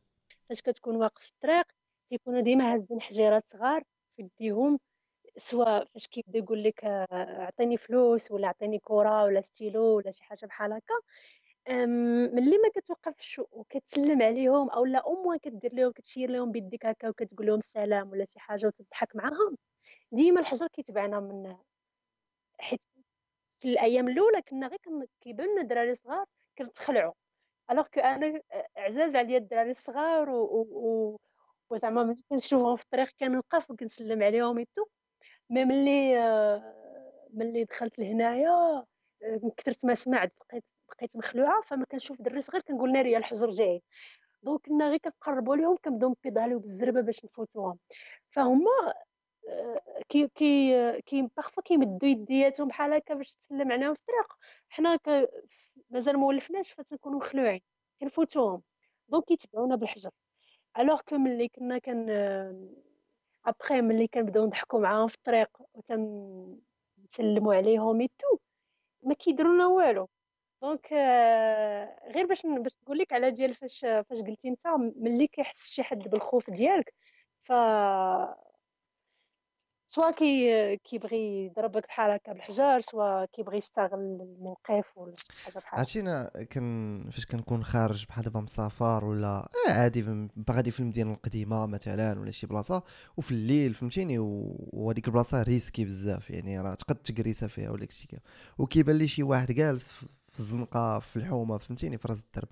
فاش 0.49 0.63
كتكون 0.63 0.97
واقف 0.97 1.23
في 1.23 1.31
الطريق 1.31 1.65
تيكونوا 2.09 2.41
ديما 2.41 2.75
هازين 2.75 3.01
حجيرات 3.01 3.51
صغار 3.51 3.83
في 4.17 4.23
يديهم 4.23 4.79
سواء 5.37 5.85
فاش 5.85 6.07
كيبدا 6.07 6.39
يقول 6.39 6.65
لك 6.65 6.85
آه، 6.85 7.07
عطيني 7.43 7.77
فلوس 7.77 8.31
ولا 8.33 8.49
عطيني 8.49 8.79
كرة 8.79 9.25
ولا 9.25 9.41
ستيلو 9.41 9.97
ولا 9.97 10.11
شي 10.11 10.25
حاجة 10.25 10.47
بحال 10.47 10.73
هكا. 10.73 10.95
ملي 12.35 12.59
ما 12.59 12.69
كتوقفش 12.75 13.41
وكتسلم 13.53 14.23
عليهم 14.23 14.71
أو 14.71 14.85
لا 14.85 14.99
أو 14.99 15.39
كدير 15.43 15.75
لهم 15.75 15.93
كتشير 15.93 16.31
لهم 16.31 16.53
بيديك 16.53 16.87
هكا 16.87 17.09
وكتقول 17.09 17.47
لهم 17.47 17.59
السلام 17.59 18.11
ولا 18.11 18.25
شي 18.25 18.41
حاجة 18.41 18.67
وتضحك 18.67 19.17
معاهم 19.17 19.57
ديما 20.13 20.41
الحجر 20.41 20.67
كيتبعنا 20.67 21.21
من 21.21 21.57
حيت 22.59 22.85
في 23.61 23.69
الأيام 23.69 24.09
الأولى 24.09 24.43
كنا 24.43 24.67
غير 24.69 24.79
كيبان 25.21 25.53
لنا 25.53 25.63
دراري 25.63 25.95
صغار 25.95 26.27
كنتخلعوا 26.59 27.13
alors 27.71 27.87
que 27.95 28.01
أنا 28.01 28.41
عزاز 28.77 29.17
عليا 29.17 29.39
الدراري 29.39 29.71
الصغار 29.71 30.31
و, 30.31 30.43
و... 30.71 31.21
وزعما 31.71 32.05
ملي 32.05 32.25
كنشوفهم 32.31 32.77
في 32.77 32.85
الطريق 32.85 33.09
كنوقف 33.21 33.71
وكنسلم 33.71 34.23
عليهم 34.23 34.59
et 34.59 34.68
tout 34.68 34.87
mais 35.51 35.65
ملي 35.65 36.15
ملي 37.35 37.65
دخلت 37.65 37.99
لهنايا 37.99 38.85
من 39.23 39.51
كثرت 39.57 39.87
ما 39.87 39.95
سمعت 39.95 40.33
بقيت 40.41 40.69
بقيت 40.89 41.17
مخلوعة. 41.17 41.63
فما 41.63 41.85
كنشوف 41.85 42.23
دري 42.23 42.41
صغير 42.41 42.63
كنقول 42.63 42.93
ناري 42.93 43.17
الحجر 43.17 43.51
جاي. 43.51 43.83
donc 44.43 44.61
كنا 44.67 44.89
غير 44.89 44.99
كنقربوا 44.99 45.57
لهم 45.57 45.77
كنبداو 45.85 46.11
ن 46.11 46.17
pédalيو 46.17 46.59
بالزربة 46.59 47.01
باش 47.01 47.25
نفوتوهم. 47.25 47.79
فهما 48.31 48.95
كي 50.09 50.29
كي 50.29 51.03
كي 51.03 51.23
parfois 51.37 51.63
كيمدوا 51.63 52.09
يدياتهم 52.09 52.69
بحال 52.69 52.93
هكا 52.95 53.15
باش 53.15 53.37
تسلم 53.37 53.73
عليهم 53.73 53.95
في 53.95 54.01
الطريق 54.01 54.33
حنا 54.69 54.99
مازال 55.91 56.19
ما 56.19 56.27
ولفناش 56.27 56.73
فتنكونوا 56.73 57.19
مخلوعين 57.19 57.61
كنفوتوهم. 58.01 58.63
donc 59.09 59.25
كيتبعونا 59.25 59.77
بالحجر. 59.77 60.11
alors 60.79 61.01
que 61.09 61.19
ملي 61.19 61.49
كنا 61.49 61.79
كن 61.79 62.11
après 63.47 63.81
ملي 63.81 64.09
كنبداو 64.09 64.47
نضحكوا 64.47 64.81
معاهم 64.81 65.07
في 65.07 65.15
الطريق 65.17 65.51
وتنسلموا 65.75 67.55
عليهم 67.55 68.01
et 68.01 68.13
tout 68.13 68.39
ما 69.03 69.15
كيديرونا 69.15 69.67
والو. 69.67 70.09
donc 70.63 70.93
غير 72.15 72.27
باش 72.27 72.43
باش 72.47 72.77
نقول 72.83 72.99
لك 72.99 73.13
على 73.13 73.31
ديال 73.31 73.55
فاش 73.55 73.81
فاش 73.81 74.21
قلتي 74.23 74.49
انت 74.49 74.67
ملي 74.97 75.27
كيحس 75.27 75.71
شي 75.71 75.83
حد 75.83 75.99
بالخوف 75.99 76.51
ديالك 76.51 76.95
ف 77.45 77.53
soit 79.87 80.11
كي 80.11 80.77
كيبغي 80.77 81.47
يضربك 81.47 81.87
بحال 81.87 82.11
هكا 82.11 82.33
بالحجر 82.33 82.81
soit 82.81 83.25
كيبغي 83.25 83.57
يستغل 83.57 83.95
الموقف 83.95 84.99
ولا 84.99 85.13
شي 85.13 85.25
حاجة 85.45 85.55
بحال 85.55 85.79
عرفتي 85.81 86.01
أنا 86.01 86.31
كن 86.53 87.09
فاش 87.13 87.27
كنكون 87.27 87.65
خارج 87.65 88.07
بحال 88.07 88.25
دابا 88.25 88.41
مسافر 88.41 89.05
ولا 89.05 89.49
آه 89.69 89.73
عادي 89.73 90.29
غادي 90.51 90.71
في 90.71 90.81
المدينة 90.81 91.13
القديمة 91.13 91.67
مثلا 91.67 92.21
ولا 92.21 92.31
شي 92.31 92.47
بلاصة 92.47 92.83
وفي 93.17 93.33
الليل 93.33 93.75
فهمتيني 93.75 94.17
وهذيك 94.19 95.09
البلاصة 95.09 95.43
risquée 95.43 95.85
بزاف 95.85 96.31
يعني 96.31 96.61
راه 96.61 96.75
تقد 96.75 96.95
تكريسه 96.97 97.47
فيها 97.47 97.71
ولا 97.71 97.87
كامل 97.87 98.23
وكيبان 98.59 98.97
لي 98.97 99.09
شي 99.09 99.23
واحد 99.23 99.53
جالس 99.53 99.89
في 99.89 100.41
الزنقة 100.41 100.99
في 100.99 101.17
الحومة 101.17 101.59
فهمتيني 101.59 101.99
في 101.99 102.09
راس 102.09 102.25
الدرب. 102.25 102.49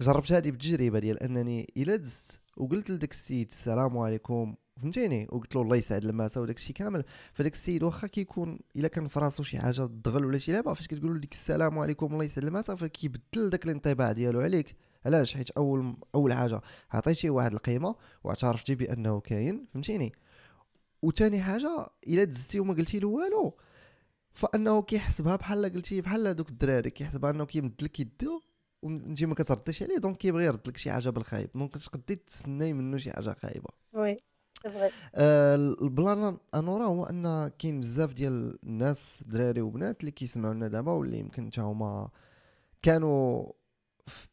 جربت 0.00 0.32
هذه 0.32 0.50
بالتجربه 0.50 0.98
ديال 0.98 1.22
أنني 1.22 1.72
إلا 1.76 1.96
دزت 1.96 2.40
وقلت 2.56 2.90
لذاك 2.90 3.12
السيد 3.12 3.46
السلام 3.50 3.98
عليكم 3.98 4.54
فهمتيني؟ 4.82 5.28
وقلت 5.32 5.56
له 5.56 5.62
الله 5.62 5.76
يسعد 5.76 6.04
المسا 6.04 6.40
وداك 6.40 6.56
الشيء 6.56 6.76
كامل. 6.76 7.04
فداك 7.32 7.52
السيد 7.52 7.82
واخا 7.82 8.06
كيكون 8.06 8.58
إلا 8.76 8.88
كان 8.88 9.08
في 9.08 9.30
شي 9.42 9.58
حاجة 9.58 9.86
تضغل 9.86 10.24
ولا 10.24 10.38
شي 10.38 10.52
لعبه 10.52 10.74
فاش 10.74 10.86
كتقول 10.86 11.14
له 11.14 11.20
ديك 11.20 11.32
السلام 11.32 11.78
عليكم 11.78 12.12
الله 12.12 12.24
يسعد 12.24 12.44
المسا 12.44 12.74
فكيبدل 12.74 13.50
داك 13.50 13.64
الانطباع 13.64 14.12
ديالو 14.12 14.40
عليك. 14.40 14.76
علاش؟ 15.06 15.34
حيت 15.34 15.50
أول 15.50 15.96
أول 16.14 16.32
حاجة 16.32 16.60
عطيتيه 16.92 17.30
واحد 17.30 17.52
القيمة 17.52 17.94
واعترفتي 18.24 18.74
بأنه 18.74 19.20
كاين 19.20 19.66
فهمتيني؟ 19.74 20.12
وثاني 21.02 21.42
حاجة 21.42 21.86
إلا 22.08 22.24
دزتي 22.24 22.60
وما 22.60 22.74
قلتي 22.74 22.98
له 22.98 23.08
والو 23.08 23.56
فأنه 24.32 24.82
كيحسبها 24.82 25.36
بحال 25.36 25.72
قلتي 25.72 26.00
بحال 26.00 26.34
دوك 26.36 26.50
الدراري 26.50 26.90
كيحسبها 26.90 27.30
أنه 27.30 27.46
كيمد 27.46 27.82
لك 27.82 28.00
يدو 28.00 28.40
ونتي 28.82 29.26
ما 29.26 29.34
كترديش 29.34 29.82
عليه 29.82 29.98
donc 29.98 30.16
كيبغي 30.16 30.44
يرد 30.44 30.68
لك 30.68 30.76
شي 30.76 30.90
حاجة 30.92 31.10
بالخايب. 31.10 31.50
donc 31.54 31.74
تقدي 31.74 32.16
تسناي 32.16 32.72
منه 32.72 32.96
شي 32.96 33.12
حاجة 33.12 33.36
خايبة. 33.38 33.68
oui. 33.92 34.33
آه، 35.14 35.54
ال 35.56 35.72
plan 35.72 36.36
انورا 36.54 36.86
هو 36.86 37.04
أن 37.04 37.48
كاين 37.58 37.80
بزاف 37.80 38.12
ديال 38.12 38.58
الناس 38.64 39.24
دراري 39.26 39.60
وبنات 39.60 40.00
اللي 40.00 40.10
كيسمعونا 40.10 40.68
دابا 40.68 40.92
واللي 40.92 41.18
يمكن 41.18 41.46
حتى 41.46 41.60
هما 41.60 42.08
كانوا 42.82 43.52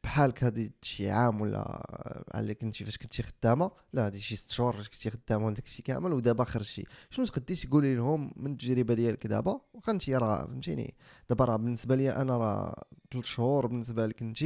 بحالك 0.04 0.44
هادي 0.44 0.72
شي 0.82 1.10
عام 1.10 1.42
ولا 1.42 1.86
على 2.34 2.54
كنتي 2.56 2.86
فاش 2.86 2.98
كنتي 2.98 3.24
خدامة 3.24 3.72
لا 3.94 4.06
هادي 4.06 4.22
شي 4.22 4.36
ست 4.36 4.50
شهور 4.50 4.76
كنتي 4.76 5.10
خدامة 5.12 5.46
وداك 5.48 5.66
الشيء 5.66 5.86
كامل 5.86 6.14
ودابا 6.14 6.44
خرجتي 6.44 6.86
شنو 7.10 7.26
تقدي 7.26 7.56
تقولي 7.56 7.96
لهم 7.96 8.34
من 8.36 8.52
التجربة 8.52 8.94
ديالك 8.94 9.28
دابا؟ 9.28 9.60
واخا 9.74 9.92
انت 9.92 10.10
راه 10.10 10.46
فهمتيني. 10.46 10.94
دابا 11.30 11.46
راه 11.46 11.56
بالنسبة 11.56 11.96
لي 11.96 12.10
أنا 12.16 12.38
راه 12.38 12.76
ثلاث 13.12 13.26
شهور 13.26 13.68
بالنسبة 13.68 14.06
لك 14.06 14.22
انت 14.22 14.44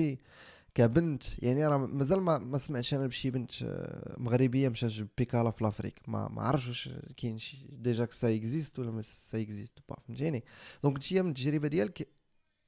كبنت 0.75 1.43
يعني 1.43 1.67
راه 1.67 1.77
مازال 1.77 2.21
ما, 2.21 2.37
ما 2.37 2.57
سمعتش 2.57 2.93
أنا 2.93 3.07
بشي 3.07 3.31
بنت 3.31 3.51
آه، 3.63 4.15
مغربية 4.17 4.69
مشات 4.69 4.91
بيكالا 5.17 5.51
في 5.51 5.63
l'Afrique. 5.63 6.01
ما 6.07 6.27
ما 6.27 6.41
عرفتش 6.41 6.67
واش 6.67 6.89
كاين 7.17 7.37
شي 7.37 7.57
déjà 7.71 8.07
ça 8.11 8.35
existe 8.35 8.79
ولا 8.79 8.91
ما 8.91 9.01
ça 9.01 9.41
existe 9.41 9.79
pas 9.89 9.95
فهمتيني؟ 10.07 10.43
donc 10.83 10.95
انت 10.95 11.13
من 11.13 11.29
التجربة 11.29 11.67
ديالك 11.67 12.07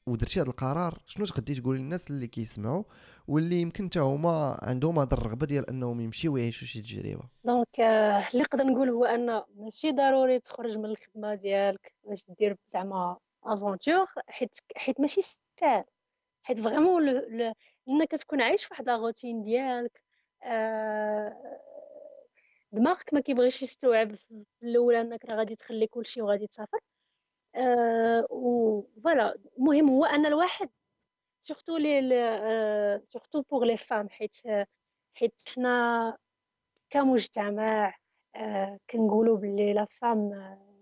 ودرتي 0.07 0.41
هذا 0.41 0.49
القرار 0.49 1.01
شنو 1.05 1.25
تقدي 1.25 1.55
تقول 1.55 1.75
للناس 1.77 2.11
اللي 2.11 2.27
كيسمعوا 2.27 2.83
واللي 3.27 3.61
يمكن 3.61 3.87
حتى 3.87 3.99
هما 3.99 4.57
عندهم 4.61 4.99
هذا 4.99 5.13
الرغبة 5.13 5.45
ديال 5.45 5.69
أنهم 5.69 6.01
يمشيو 6.01 6.33
ويعيشوا 6.33 6.67
شي 6.67 6.81
تجربة؟ 6.81 7.23
donc 7.43 7.79
آه، 7.79 8.27
اللي 8.33 8.43
نقدر 8.43 8.63
نقول 8.63 8.89
هو 8.89 9.05
أن 9.05 9.41
ماشي 9.55 9.91
ضروري 9.91 10.39
تخرج 10.39 10.77
من 10.77 10.85
الخدمة 10.85 11.35
ديالك 11.35 11.93
باش 12.07 12.25
دير 12.39 12.57
زعما 12.67 13.17
aventure 13.43 14.07
حيت 14.27 14.55
حيت 14.75 14.99
ماشي 14.99 15.21
ساهل 15.59 15.83
حيت 16.43 16.59
vraiment 16.59 17.03
لانك 17.87 18.11
تكون 18.11 18.41
عايش 18.41 18.65
في 18.65 18.69
واحد 18.73 18.87
la 18.89 18.95
routine 18.95 19.41
ديالك 19.43 20.01
آه، 20.43 21.61
دماغك 22.71 23.13
ما 23.13 23.19
كيبغيش 23.19 23.61
يستوعب 23.61 24.11
في 24.13 24.45
الأول 24.63 24.95
إنك 24.95 25.25
راه 25.25 25.35
غادي 25.35 25.55
تخلي 25.55 25.87
كلشي 25.87 26.21
وغادي 26.21 26.47
تسافر 26.47 26.79
آه، 27.55 28.27
و 28.29 28.81
voilà 29.03 29.37
المهم 29.57 29.89
هو 29.89 30.05
أن 30.05 30.25
الواحد 30.25 30.69
surtout 31.41 31.77
les 31.77 33.01
surtout 33.05 33.41
pour 33.41 33.63
les 33.63 33.77
femmes 33.77 34.09
حيت 34.09 34.35
حيت 35.13 35.41
حنا 35.47 36.17
كمجتمع 36.89 37.95
آه، 38.35 38.79
كنقولوا 38.89 39.37
باللي 39.37 39.73
la 39.73 39.85
femme 39.85 40.33
آه، 40.33 40.75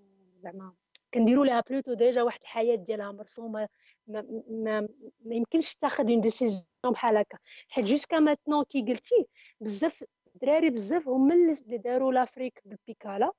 زعما 0.44 0.74
كنديروا 1.16 1.46
لها 1.46 1.64
plutôt 1.70 1.94
déjà 1.94 2.22
واحد 2.24 2.40
الحياة 2.42 2.76
ديالها 2.76 3.12
مرسومة 3.12 3.70
ما, 4.08 4.44
ما, 4.50 4.82
ما 5.26 5.36
يمكنش 5.36 5.76
تاخذ 5.76 6.12
une 6.12 6.22
décision 6.22 6.66
بحال 6.92 7.18
هكا. 7.18 7.38
حيت 7.70 7.86
jusqu'à 7.86 8.20
maintenant 8.20 8.64
كي 8.64 8.82
قلتي 8.82 9.28
بزاف 9.60 10.04
دراري 10.36 10.70
بزاف 10.70 11.08
هما 11.08 11.34
اللي 11.34 11.78
داروا 11.78 12.14
l'Afrique 12.14 12.62
بالبيكالا. 12.66 13.32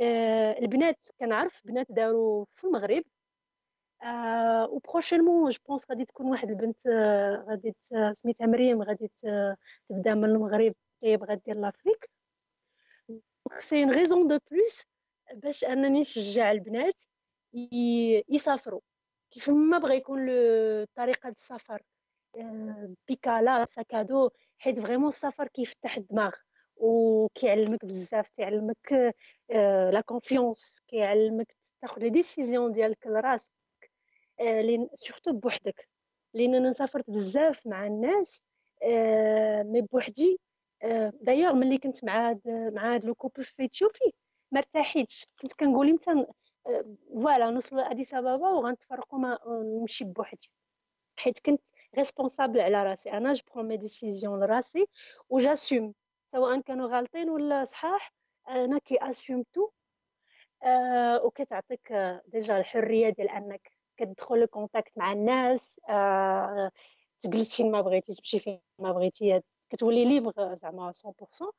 آه 0.00 0.58
البنات 0.58 1.06
كنعرف 1.20 1.60
بنات 1.64 1.86
داروا 1.90 2.44
في 2.50 2.64
المغرب. 2.64 3.04
آه 4.02 4.68
و 4.70 4.76
prochainement 4.76 5.50
je 5.50 5.58
pense 5.68 5.90
غادي 5.90 6.04
تكون 6.04 6.26
واحد 6.26 6.50
البنت 6.50 6.86
آه 6.86 7.44
غادي 7.48 7.74
سميتها 8.12 8.46
مريم 8.46 8.82
غادي 8.82 9.10
تبدا 9.88 10.14
من 10.14 10.24
المغرب 10.24 10.74
حتى 10.96 11.16
بغات 11.16 11.42
دير 11.46 11.56
l'Afrique. 11.56 12.10
c'est 13.58 13.82
une 13.82 13.90
raison 13.92 14.26
de 14.26 14.38
plus 14.50 14.86
باش 15.34 15.64
أنني 15.64 16.00
نشجع 16.00 16.50
البنات 16.50 17.02
يسافروا. 18.28 18.80
كيف 19.30 19.50
ما 19.50 19.78
بغى 19.78 19.96
يكون 19.96 20.28
طريقة 20.94 21.28
السفر 21.28 21.82
آه، 22.36 22.94
بيكالا 23.08 23.66
sac 23.70 23.96
à 23.96 24.04
dos 24.04 24.30
حيت 24.58 24.80
vraiment 24.80 25.08
السفر 25.08 25.48
كيفتح 25.48 25.96
الدماغ 25.96 26.32
وكيعلمك 26.76 27.84
بزاف 27.84 28.28
كيعلمك 28.28 29.14
la 29.92 30.02
confiance 30.06 30.80
كيعلمك 30.86 31.56
تاخذ 31.80 32.00
les 32.00 32.10
décisions 32.10 32.72
ديالك 32.72 33.06
لراسك 33.06 33.52
آه، 34.40 34.60
لين 34.60 34.88
surtout 34.94 35.32
بوحدك. 35.32 35.88
لأن 36.34 36.54
أنا 36.54 36.72
سافرت 36.72 37.10
بزاف 37.10 37.66
مع 37.66 37.86
الناس 37.86 38.42
آه، 38.82 39.62
mais 39.62 39.80
بوحدي 39.82 40.40
آه، 40.82 41.12
دايوغ 41.20 41.52
ملي 41.54 41.78
كنت 41.78 42.04
مع 42.04 42.30
هاد 42.30 42.40
مع 42.74 42.94
هاد 42.94 43.04
le 43.04 43.14
couple 43.14 43.44
في 43.44 43.64
Éthiopie 43.64 44.14
ما 44.54 44.60
ارتاحيتش. 44.60 45.26
كنت 45.40 45.52
كنقول 45.52 45.88
إمتى 45.88 46.10
آه، 46.66 46.84
voilà 47.14 47.50
نوصل 47.50 47.76
لأديس 47.76 48.14
أبابا 48.14 48.48
وغنتفرقوا 48.48 49.18
نمشي 49.62 50.04
بوحدي. 50.04 50.50
حيت 51.18 51.38
كنت 51.38 51.62
responsable 51.96 52.60
على 52.60 52.82
راسي. 52.82 53.12
أنا 53.12 53.32
je 53.32 53.42
prends 53.54 53.68
mes 53.68 53.76
décisions 53.76 54.40
لراسي 54.44 54.86
و 55.28 55.35
j'assume 55.35 55.94
سواء 56.26 56.60
كانوا 56.60 56.88
غالطين 56.88 57.30
ولا 57.30 57.64
صحاح 57.64 58.12
أنا 58.48 58.78
كي 58.78 58.98
assume 59.02 59.44
tout 59.52 59.70
آه 60.64 61.24
وكتعطيك 61.24 61.92
آه، 61.92 62.22
déjà 62.26 62.58
الحرية 62.58 63.08
ديال 63.08 63.28
أنك 63.28 63.70
كتدخل 63.96 64.46
contact 64.46 64.92
مع 64.98 65.12
الناس 65.12 65.80
آه 65.88 66.70
تجلس 67.20 67.54
فين 67.56 67.70
ما 67.70 67.80
بغيتي 67.80 68.14
تمشي 68.14 68.38
فين 68.38 68.60
ما 68.78 68.92
بغيتي 68.92 69.42
كتولي 69.70 70.04
libre 70.04 70.54
زعما 70.54 70.92
100% 71.04 71.50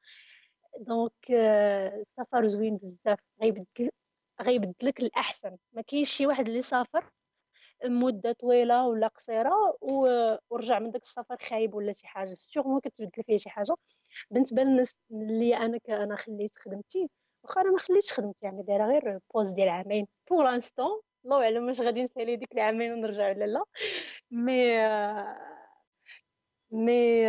donc 0.79 1.13
السفر 1.31 2.45
زوين 2.45 2.77
بزاف 2.77 3.19
غيبدل 3.41 3.89
غيبدلك 4.41 4.99
الاحسن 5.03 5.57
ما 5.73 5.81
كاينش 5.81 6.09
شي 6.11 6.27
واحد 6.27 6.47
اللي 6.47 6.61
سافر 6.61 7.09
مده 7.85 8.31
طويله 8.31 8.87
ولا 8.87 9.07
قصيره 9.07 9.77
ورجع 10.49 10.79
من 10.79 10.91
داك 10.91 11.03
السفر 11.03 11.37
خايب 11.37 11.73
ولا 11.75 11.91
شي 11.91 12.07
حاجة 12.07 12.31
sûrement 12.31 12.79
كتبدل 12.79 13.23
فيه 13.23 13.37
شي 13.37 13.49
حاجة 13.49 13.75
بالنسبة 14.31 14.63
للناس 14.63 14.95
اللي 15.11 15.57
أنا 15.57 15.79
أنا 15.89 16.15
خليت 16.15 16.57
خدمتي 16.57 17.09
واخا 17.43 17.61
أنا 17.61 17.71
ما 17.71 17.77
خليتش 17.77 18.13
خدمتي 18.13 18.37
يعني 18.41 18.63
دايره 18.63 18.85
غير 18.85 19.19
pause 19.33 19.51
ديال 19.51 19.69
عامين 19.69 20.07
pour 20.29 20.43
l'instant 20.45 21.01
الله 21.25 21.43
اعلم 21.43 21.67
واش 21.67 21.81
غادي 21.81 22.03
نسالي 22.03 22.35
ديك 22.35 22.51
العامين 22.53 22.93
ونرجع 22.93 23.29
ولا 23.29 23.45
لا 23.45 23.63
مي 24.31 24.77
مي 26.71 27.25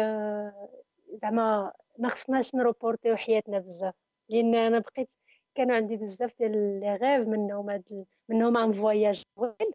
زعما 1.12 1.72
ما 1.99 2.09
خصناش 2.09 2.55
ن 2.55 2.61
reportيو 2.61 3.16
حياتنا 3.16 3.59
بزاف 3.59 3.94
لأن 4.28 4.55
أنا 4.55 4.78
بقيت 4.78 5.09
كان 5.55 5.70
عندي 5.70 5.97
بزاف 5.97 6.38
ديال 6.38 6.80
les 6.80 6.97
rêves 6.97 7.28
منهم 7.28 7.70
هاد 7.70 8.07
منهم 8.28 8.57
un 8.57 8.72
voyage 8.72 9.22
طويل. 9.36 9.72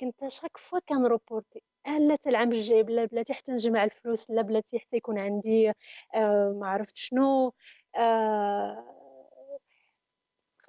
كنت 0.00 0.28
chaque 0.28 0.56
fois 0.56 0.78
كن 0.88 1.03
reporter 1.03 1.62
آه 1.86 1.98
لا 1.98 2.16
تا 2.16 2.30
العام 2.30 2.52
الجاي 2.52 2.82
بلا 2.82 3.04
بلاتي 3.04 3.32
حتى 3.34 3.52
نجمع 3.52 3.84
الفلوس 3.84 4.30
لا 4.30 4.42
بلاتي 4.42 4.78
حتى 4.78 4.96
يكون 4.96 5.18
عندي 5.18 5.70
آه 6.14 6.56
ما 6.60 6.68
عرفت 6.68 6.96
شنو 6.96 7.52
آه 7.96 8.86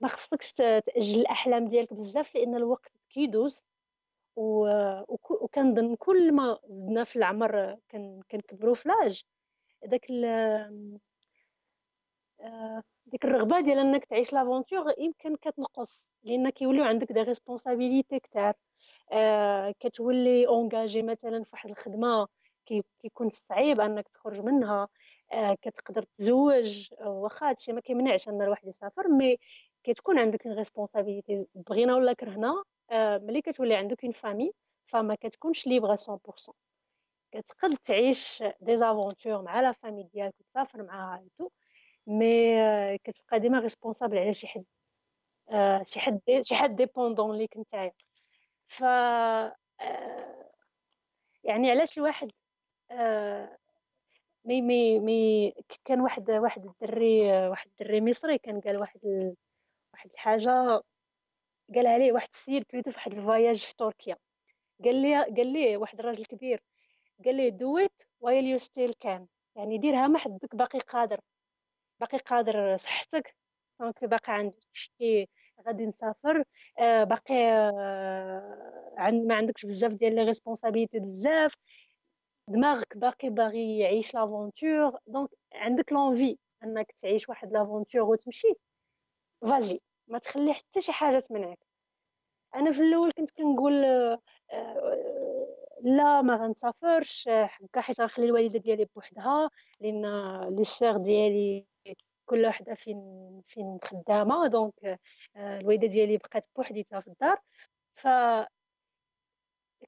ما 0.02 0.08
خصكش 0.08 0.52
تأجل 0.54 1.22
الأحلام 1.22 1.68
ديالك 1.68 1.94
بزاف 1.94 2.36
لأن 2.36 2.56
الوقت 2.56 2.92
كيدوز. 3.10 3.64
وكنظن 4.36 5.96
كل 5.96 6.32
ما 6.32 6.60
زدنا 6.68 7.04
في 7.04 7.16
العمر 7.16 7.78
كن- 7.92 8.22
كنكبروا 8.32 8.76
في 8.76 8.90
l'âge 8.90 9.24
داك 9.86 10.12
آه، 12.42 12.84
ديك 13.06 13.26
الرغبة 13.26 13.60
ديال 13.62 13.78
إنك 13.80 14.06
تعيش 14.06 14.34
l'aventure 14.34 14.94
يمكن 14.98 15.36
كتنقص 15.36 16.14
لأن 16.24 16.50
كيوليو 16.50 16.84
عندك 16.84 17.12
des 17.12 17.22
responsabilités 17.22 18.20
كتار. 18.20 18.54
آه، 19.12 19.74
كتولي 19.80 20.48
engagé 20.48 21.02
مثلا 21.04 21.44
في 21.44 21.50
واحد 21.54 21.70
الخدمة 21.70 22.28
كي- 22.66 22.84
كيكون 23.02 23.30
صعيب 23.30 23.82
إنك 23.82 24.08
تخرج 24.10 24.42
منها. 24.42 24.88
آه، 25.34 25.58
كتقدر 25.62 26.04
تزوج 26.18 26.90
واخا 27.02 27.50
هادشي 27.50 27.74
ما 27.74 27.82
كيمنعش 27.82 28.30
إن 28.30 28.42
الواحد 28.42 28.68
يسافر 28.68 29.08
mais 29.08 29.38
كتكون 29.84 30.20
عندك 30.20 30.46
responsabilité 30.48 31.48
بغينا 31.56 31.96
ولا 31.96 32.14
كرهنا 32.14 32.64
ملي 32.94 33.42
كتولي 33.42 33.76
عندك 33.76 34.04
une 34.04 34.14
famille 34.14 34.52
فما 34.86 35.16
كتكونش 35.16 35.68
libre 35.68 35.88
100% 35.88 36.71
كتقد 37.32 37.78
تعيش 37.78 38.44
des 38.62 38.78
aventures 38.78 39.42
مع 39.42 39.62
la 39.62 39.72
famille 39.72 40.04
ديالك 40.04 40.34
وتسافر 40.40 40.84
معاها 40.84 41.26
tout 41.38 41.50
mais 42.08 42.98
كتبقى 42.98 43.40
ديما 43.40 43.60
responsable 43.60 44.18
على 44.18 44.34
شي 44.34 44.48
حد 44.48 44.66
شي 45.84 46.00
حد 46.00 46.22
شي 46.42 46.56
حد 46.56 46.70
dépendant 46.76 47.38
ليك 47.38 47.58
نتايا. 47.58 47.92
ف 48.68 48.82
يعني 51.44 51.72
علاش 51.72 51.98
الواحد 51.98 52.32
مي 54.46 54.62
مي 54.62 55.00
مي 55.00 55.54
كان 55.86 56.02
واحد 56.02 56.32
واحد 56.32 56.66
الدري 56.66 57.48
واحد 57.48 57.68
الدري 57.70 58.02
مصري 58.02 58.38
كان 58.38 58.62
قال 58.62 58.82
واحد 58.82 59.00
ال... 59.06 59.36
واحد 59.94 60.10
الحاجة 60.12 60.84
قالها 61.76 61.98
ليه 61.98 62.12
واحد 62.12 62.28
السيد 62.34 62.64
كريتو 62.64 62.92
في 62.92 62.98
واحد 62.98 63.14
ال 63.14 63.21
voyage 63.21 63.64
في 63.66 63.76
تركيا. 63.76 64.18
قال 64.86 64.96
لي 65.02 65.16
قال 65.24 65.54
لي 65.54 65.78
واحد 65.78 66.00
الراجل 66.00 66.26
كبير 66.26 66.62
قال 67.26 67.36
لي 67.36 67.52
do 67.52 67.88
it 67.88 68.06
while 68.24 68.46
you 68.60 68.66
still 68.66 68.94
can. 69.06 69.22
يعني 69.56 69.78
ديرها 69.78 70.08
ما 70.08 70.20
حدك 70.20 70.56
باقي 70.56 70.80
قادر 70.80 71.20
باقي 72.00 72.18
قادر 72.18 72.78
صحتك. 72.78 73.36
donc 73.80 74.06
باقي 74.06 74.34
عندك 74.34 74.58
صحتي 74.62 75.28
غادي 75.68 75.86
نسافر. 75.86 76.44
آه 76.80 77.04
باقي 77.04 77.36
آه 77.36 79.12
ما 79.28 79.36
عندكش 79.36 79.66
بزاف 79.66 79.94
ديال 79.94 80.16
les 80.16 80.24
responsabilités 80.24 81.00
بزاف. 81.00 81.56
دماغك 82.48 82.98
باقي 82.98 83.30
باغي 83.30 83.80
يعيش 83.80 84.16
l'aventure 84.16 85.00
donc 85.08 85.30
عندك 85.54 85.94
l'envie 85.94 86.38
أنك 86.64 86.92
تعيش 86.92 87.30
واحد 87.30 87.52
l'aventure 87.54 88.02
وتمشي. 88.02 88.54
vas-y 89.42 89.80
ما 90.08 90.18
تخلي 90.20 90.54
حتى 90.54 90.82
شي 90.82 90.92
حاجة 90.92 91.20
تمنعك. 91.20 91.60
أنا 92.56 92.72
في 92.72 92.82
الأول 92.82 93.12
كنت 93.12 93.32
كنقول 93.32 93.86
آه، 93.86 94.20
لا 95.82 96.22
ما 96.22 96.36
غنسافرش 96.36 97.28
هكا 97.30 97.82
حيت 97.82 98.02
غنخلي 98.02 98.26
الوالدة 98.26 98.60
ديالي 98.60 98.86
بوحدها 98.96 99.50
لأن 99.80 100.06
les 100.58 100.64
sœurs 100.64 100.98
ديالي 100.98 101.66
كل 102.26 102.46
وحدة 102.46 102.74
فين 102.76 102.98
فين 103.48 103.80
خدامة 103.84 104.48
donc 104.48 105.00
آه، 105.36 105.60
الوالدة 105.60 105.88
ديالي 105.88 106.18
بقات 106.18 106.46
بوحديتها 106.56 107.00
في 107.02 107.08
الدار. 107.08 107.38
ف 107.96 108.08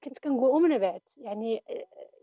كنت 0.04 0.20
كنقول 0.20 0.50
ومن 0.50 0.78
بعد 0.78 1.02
يعني 1.18 1.64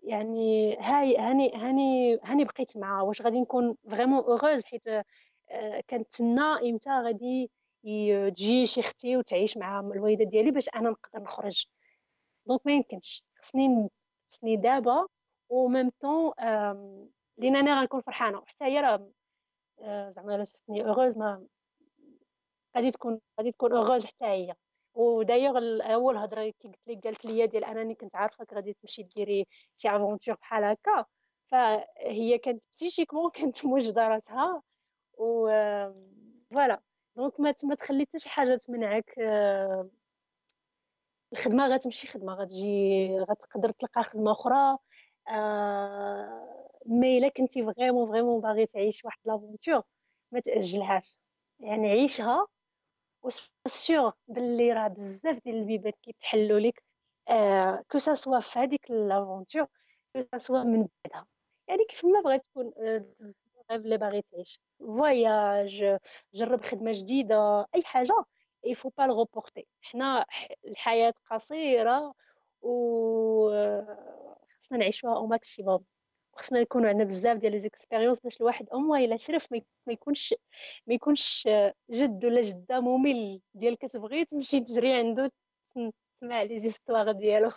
يعني 0.03 0.77
هاي 0.79 1.17
هاني 1.19 1.53
هاني 1.57 2.19
هاني 2.25 2.45
بقيت 2.45 2.77
معاه 2.77 3.05
واش 3.05 3.23
غادي 3.23 3.41
نكون 3.41 3.77
vraiment 3.91 4.19
heureuse 4.25 4.65
حيت 4.65 4.89
آه، 5.51 5.83
كنتسنى 5.91 6.41
إمتى 6.71 6.91
غادي 6.91 7.51
تجي 8.31 8.67
شي 8.67 8.81
أختي 8.81 9.17
وتعيش 9.17 9.57
مع 9.59 9.81
الوالدة 9.81 10.25
ديالي 10.25 10.51
باش 10.51 10.69
أنا 10.69 10.91
نقدر 10.91 11.21
نخرج. 11.23 11.67
donc 12.47 12.61
ما 12.67 12.73
يمكنش. 12.73 13.25
خصني 13.43 13.91
خصني 14.29 14.57
دابا 14.57 15.07
و 15.49 15.69
même 15.69 15.91
temps 16.01 16.33
لين 17.39 17.57
أنا 17.57 17.81
غنكون 17.81 18.01
فرحانة. 18.01 18.39
وحتى 18.39 18.65
هي 18.65 18.81
راه 18.81 19.11
آه، 19.81 20.11
زعما 20.11 20.35
الا 20.35 20.45
شفتني 20.45 20.85
heureuse 20.85 21.19
ما 21.19 21.47
غادي 22.77 22.91
تكون 22.91 23.21
غادي 23.39 23.51
تكون 23.53 23.73
heureuse 23.73 24.07
حتى 24.07 24.25
هي. 24.25 24.55
ودايوغ 24.95 25.59
أول 25.93 26.17
هضرة 26.17 26.43
كي 26.51 26.69
قلت 26.69 26.79
لي 26.87 26.95
قالت 27.05 27.25
لي 27.25 27.47
ديال 27.47 27.65
أنني 27.65 27.95
كنت 27.95 28.17
عارفاك 28.17 28.53
غادي 28.55 28.73
تمشي 28.73 29.03
ديري 29.03 29.47
شي 29.77 29.89
aventure 29.89 30.35
بحال 30.35 30.65
هكا. 30.65 31.05
فهي 31.51 32.39
كانت 32.39 32.61
psychiquement 32.73 33.31
كانت 33.31 33.67
موجده 33.67 34.09
راسها 34.09 34.63
و 35.19 35.49
voilà 36.51 36.81
donc 37.17 37.41
ما 37.41 37.53
تخلي 37.53 38.05
حتى 38.05 38.19
شي 38.19 38.29
حاجة 38.29 38.57
تمنعك 38.57 39.15
الخدمة 41.33 41.69
غتمشي 41.69 42.07
خدمة 42.09 42.35
غتجي 42.35 43.19
غتقدر 43.21 43.71
تلقى 43.71 44.03
خدمة 44.05 44.33
أخرى. 44.33 44.79
mais 46.87 47.19
إلا 47.19 47.29
كنتي 47.29 47.65
vraiment 47.65 48.11
vraiment 48.11 48.41
باغي 48.41 48.67
تعيش 48.67 49.05
واحد 49.05 49.19
l'aventure 49.25 49.83
ما 50.33 50.41
تأجلهاش. 50.41 51.19
يعني 51.61 51.89
عيشها 51.91 52.47
و 53.67 53.78
sûr 53.78 54.13
باللي 54.29 54.73
راه 54.73 54.89
بزاف 54.89 55.39
ديال 55.45 55.57
البيبان 55.57 55.93
كيتحلوا 56.03 56.61
لك 56.61 56.85
آه 57.29 57.85
que 57.93 57.99
ce 57.99 58.13
soit 58.13 58.41
في 58.41 58.59
هذيك 58.59 58.91
l'aventure 58.91 59.67
que 60.33 60.39
ce 60.39 60.47
soit 60.47 60.63
من 60.65 60.89
بعدها. 61.05 61.27
يعني 61.69 61.85
كيف 61.91 62.05
ما 62.05 62.21
بغيت 62.21 62.45
تكون 62.47 62.73
آه 62.79 63.07
اللي 63.73 63.99
باغي 63.99 64.23
تعيش. 64.33 64.61
voyage 64.81 65.99
جرب 66.35 66.63
خدمة 66.65 66.93
جديدة 66.93 67.67
أي 67.77 67.83
حاجة. 67.85 68.25
Il 68.65 68.77
faut 68.77 68.91
pas 68.91 69.07
le 69.07 69.13
reporter. 69.13 69.65
حنا 69.83 70.27
الحياة 70.65 71.15
قصيرة 71.31 72.15
و 72.63 73.51
خصنا 74.59 74.79
نعيشوها 74.79 75.17
au 75.17 75.27
maximum 75.27 75.85
خصنا 76.33 76.61
نكونوا 76.61 76.89
عندنا 76.89 77.05
بزاف 77.05 77.39
ديال 77.39 77.53
les 77.53 77.61
expériences 77.61 78.21
باش 78.21 78.41
الواحد 78.41 78.69
au 78.69 78.79
moins 78.79 79.05
إلا 79.05 79.17
شرف 79.17 79.53
ما 79.53 79.93
يكونش 79.93 80.35
ما 80.87 80.95
يكونش 80.95 81.49
جد 81.91 82.25
ولا 82.25 82.41
جدة 82.41 82.81
ممل 82.81 83.41
ديال 83.55 83.79
كتبغي 83.79 84.25
تمشي 84.25 84.61
تجري 84.61 84.93
عنده 84.93 85.33
تسمع 86.17 86.43
les 86.43 86.61
histoires 86.61 87.13
ديالو. 87.13 87.51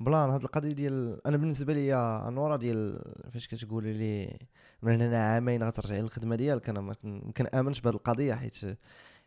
بلان 0.00 0.30
هاد 0.30 0.42
القضية 0.42 0.72
ديال 0.72 1.26
أنا 1.26 1.36
بالنسبة 1.36 1.72
لي 1.72 1.92
نورا 2.30 2.56
ديال 2.56 3.04
فاش 3.32 3.48
كتقولي 3.48 3.92
لي 3.92 4.38
من 4.82 5.02
هنا 5.02 5.26
عامين 5.26 5.62
غترجعي 5.62 6.00
للخدمة 6.00 6.36
ديالك 6.36 6.68
أنا 6.68 6.80
ما 6.80 6.94
كنآمنش 7.36 7.80
بهاد 7.80 7.94
القضية 7.94 8.34
حيت 8.34 8.60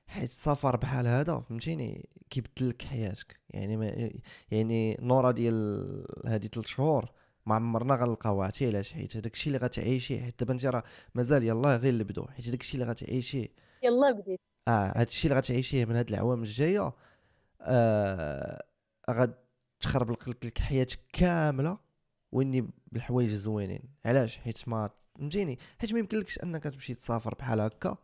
حيت 0.07 0.29
السفر 0.29 0.75
بحال 0.75 1.07
هذا 1.07 1.39
فهمتيني؟ 1.39 2.09
كيبدل 2.29 2.69
لك 2.69 2.81
حياتك. 2.81 3.39
يعني 3.49 3.77
ما 3.77 4.09
يعني 4.51 4.97
نورا 5.01 5.31
ديال 5.31 6.05
هادي 6.25 6.47
3 6.47 6.67
شهور 6.67 7.11
ما 7.45 7.55
عمرنا 7.55 7.95
غنلقاو 7.95 8.41
عرفتي 8.41 8.67
علاش؟ 8.67 8.93
حيت 8.93 9.17
داكشي 9.17 9.47
اللي 9.47 9.57
غتعيشيه 9.59 10.21
حيت 10.21 10.39
دابا 10.39 10.53
انت 10.53 10.65
راه 10.65 10.83
مازال 11.15 11.43
يلاه 11.43 11.77
غير 11.77 11.93
نبدو 11.97 12.25
حيت 12.27 12.49
داكشي 12.49 12.73
اللي 12.73 12.85
غتعيشيه 12.85 13.47
يلاه 13.83 14.11
بديت. 14.11 14.39
آه 14.67 14.93
هادشي 14.99 15.27
اللي 15.27 15.37
غتعيشيه 15.39 15.85
من 15.85 15.95
هاد 15.95 16.09
العوام 16.09 16.43
الجاية 16.43 16.93
آه 17.61 18.63
غتخرب 19.11 20.11
لك 20.43 20.59
حياتك 20.59 20.99
كاملة 21.13 21.77
واني 22.31 22.69
بالحوايج 22.91 23.31
الزوينين 23.31 23.81
علاش؟ 24.05 24.37
حيت 24.37 24.67
ما 24.69 24.89
فهمتيني؟ 25.19 25.59
حيت 25.79 25.93
ما 25.93 25.99
يمكنلكش 25.99 26.39
أنك 26.43 26.63
تمشي 26.63 26.93
تسافر 26.93 27.35
بحال 27.35 27.61
هكا. 27.61 27.97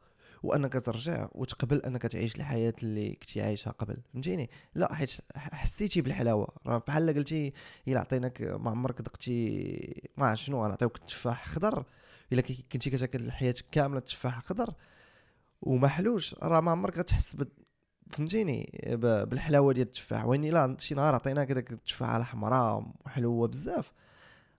وأنك 0.44 0.74
ترجع 0.74 1.28
وتقبل 1.32 1.78
أنك 1.82 2.02
تعيش 2.02 2.36
الحياة 2.36 2.74
اللي 2.84 3.16
كنتي 3.16 3.42
عايشها 3.42 3.72
قبل 3.72 3.98
فهمتيني؟ 4.14 4.50
لا 4.76 4.94
حيت 4.94 5.12
حسيتي 5.36 6.02
بالحلاوة. 6.02 6.48
راه 6.68 6.84
بحال 6.88 7.14
قلتي 7.14 7.54
إلا 7.88 8.00
عطيناك 8.00 8.42
ما 8.42 8.72
عمرك 8.72 9.02
ذقتي 9.02 10.12
ما 10.18 10.36
شنو 10.36 10.68
نعطيوك 10.68 10.98
تفاح 10.98 11.48
خضر. 11.48 11.86
إلا 12.34 12.42
كنتي 12.42 12.90
كتاكل 12.90 13.32
حياتك 13.32 13.66
كاملة 13.72 14.00
تفاح 14.00 14.40
خضر 14.40 14.74
وما 15.62 15.88
حلوش 15.88 16.36
راه 16.44 16.60
ما 16.60 16.72
عمرك 16.72 16.98
غتحس 16.98 17.38
فهمتيني؟ 18.12 18.80
بالحلاوة 19.02 19.74
ديال 19.74 19.88
التفاح. 19.88 20.26
وين 20.26 20.46
لا 20.46 20.76
شي 20.80 20.96
نهار 20.96 21.16
عطيناك 21.16 21.52
داك 21.52 21.72
التفاحه 21.72 22.18
الحمراء 22.18 22.92
حلوة 23.06 23.48
بزاف 23.48 23.92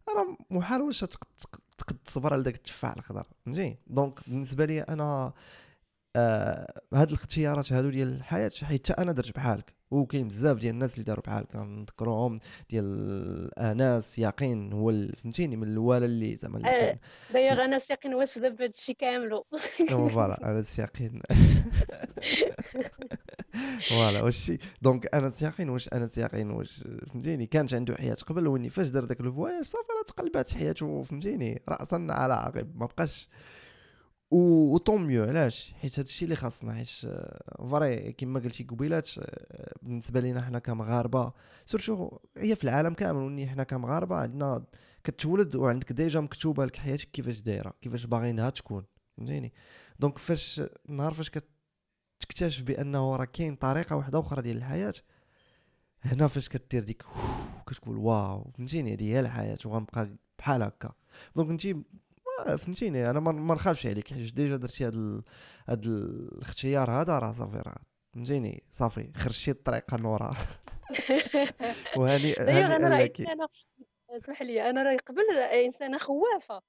راه 0.09 0.37
محال 0.51 0.83
واش 0.83 1.01
تقد 1.01 1.97
تصبر 2.05 2.33
على 2.33 2.43
داك 2.43 2.55
التفاح 2.55 2.93
الخضر 2.97 3.26
فهمتي 3.47 3.76
donc 3.87 4.29
بالنسبة 4.28 4.64
لي 4.64 4.80
أنا 4.80 5.33
آه 6.17 6.67
هاد 6.95 7.09
الاختيارات 7.09 7.73
هادو 7.73 7.91
ديال 7.91 8.09
الحياة 8.09 8.51
حيت 8.63 8.91
أنا 8.91 9.13
درت 9.13 9.35
بحالك 9.35 9.75
وكاين 9.91 10.29
بزاف 10.29 10.59
ديال 10.59 10.75
الناس 10.75 10.95
اللي 10.95 11.05
داروا 11.05 11.23
بحالك. 11.25 11.47
كنذكرهم 11.49 12.41
ديال 12.71 13.59
اناس 13.59 14.19
يقين 14.19 14.73
هو 14.73 14.93
فهمتيني 15.17 15.57
من 15.57 15.69
الاولى 15.69 16.05
اللي 16.05 16.37
زعما 16.37 16.61
كان 16.63 16.99
دايوغ 17.33 17.65
اناس 17.65 17.91
يقين 17.91 18.13
هو 18.13 18.23
السبب 18.23 18.63
هذا 18.63 18.67
الشيء 18.67 18.97
كاملو. 18.97 19.47
voilà 19.91 20.51
اناس 20.51 20.79
يقين 20.79 21.23
voilà 23.89 24.23
واش 24.23 24.53
donc 24.83 25.14
انس 25.15 25.43
يقين 25.43 25.69
واش 25.69 25.89
انس 25.89 26.19
يقين 26.19 26.51
واش 26.51 26.85
فهمتيني 27.13 27.47
كانت 27.47 27.75
عنده 27.75 27.95
حياة 27.97 28.15
قبل 28.15 28.47
وإني 28.47 28.71
فاش 28.71 28.89
دار 28.89 29.05
داك 29.05 29.21
ال 29.20 29.27
voyage 29.27 29.64
صافي 29.65 29.89
راه 29.99 30.05
تقلبات 30.07 30.55
حياته 30.55 31.03
فهمتيني 31.03 31.63
راسا 31.69 32.07
على 32.11 32.35
عقب 32.35 32.77
ما 32.77 32.87
بقاش 32.87 33.29
و 34.33 34.78
tant 34.79 35.07
mieux 35.07 35.25
علاش؟ 35.24 35.74
حيت 35.80 35.99
هادشي 35.99 36.24
اللي 36.24 36.37
خاصنا 36.37 36.72
حيت 36.72 36.89
vrai 37.70 38.12
كما 38.12 38.41
قلتي 38.41 38.64
قبيلات 38.64 39.11
بالنسبة 39.83 40.20
لينا 40.20 40.43
حنا 40.43 40.59
كمغاربة 40.59 41.33
surtout 41.66 42.18
هي 42.37 42.57
في 42.57 42.64
العالم 42.64 42.95
كامل 42.95 43.22
وني 43.22 43.47
حنا 43.47 43.62
كمغاربة 43.62 44.16
عندنا 44.16 44.64
كتولد 45.05 45.57
وعندك 45.57 45.93
déjà 45.93 46.20
مكتوبة 46.20 46.64
لك 46.64 46.76
حياتك 46.76 47.09
كيفاش 47.11 47.41
دايرة 47.41 47.74
كيفاش 47.83 48.05
باغينها 48.07 48.51
تكون 48.51 48.85
فهمتيني؟ 49.16 49.53
donc 49.99 50.18
فاش 50.18 50.62
النهار 50.89 51.12
فاش 51.12 51.30
كتكتشف 52.20 52.62
بانه 52.62 53.16
راه 53.16 53.24
كاين 53.24 53.57
طريقة 53.57 53.97
واحدة 53.97 54.20
أخرى 54.20 54.43
ديال 54.43 54.57
الحياة 54.57 54.95
هنا 56.03 56.28
فاش 56.28 56.49
كدير 56.49 56.83
ديك 56.83 57.03
كتقول 57.66 57.99
واو 57.99 58.51
فهمتيني؟ 58.57 58.95
هذه 58.95 59.05
هي 59.05 59.20
الحياة 59.20 59.59
وغنبقى 59.64 60.09
بحال 60.39 60.62
هكا. 60.62 60.93
donc 61.37 61.51
انت 61.51 61.85
آه 62.47 62.57
فهمتيني. 62.57 63.11
أنا 63.11 63.20
ما 63.20 63.55
نخافش 63.55 63.86
عليك. 63.86 64.14
حيت 64.14 64.34
déjà 64.35 64.57
درتي 64.57 64.88
ال... 64.88 65.22
هذا 65.68 65.80
الاختيار 65.86 66.90
هذا 66.90 67.18
راه 67.18 67.32
صافي 67.32 67.57
راه. 67.57 67.78
فهمتيني؟ 68.14 68.62
صافي. 68.72 69.12
خرجتي 69.16 69.51
الطريقة 69.51 69.97
نورا 69.97 70.34
وهاني 71.97 72.34
هاني 72.38 72.76
أنا 72.76 72.76
أنا 73.32 73.49
اسمح 74.11 74.43
لي 74.43 74.70
أنا 74.70 74.82
رأي 74.82 74.97
قبل 74.97 75.38
إنسانة 75.38 75.99
خوافة. 75.99 76.62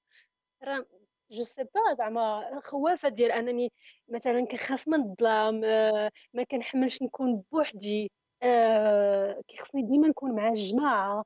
راه 0.62 0.86
je 1.30 1.42
sais 1.42 1.64
pas 1.64 1.94
زعما 1.98 2.60
خوافة 2.64 3.08
ديال 3.08 3.32
أنني 3.32 3.72
مثلا 4.08 4.46
كنخاف 4.46 4.88
من 4.88 5.00
الظلام 5.00 5.64
آه، 5.64 6.10
ما 6.34 6.42
كنحملش 6.42 7.02
نكون 7.02 7.42
بوحدي 7.52 8.10
آه، 8.42 9.40
كيخصني 9.48 9.82
ديما 9.82 10.08
نكون 10.08 10.34
مع 10.34 10.48
الجماعة. 10.48 11.24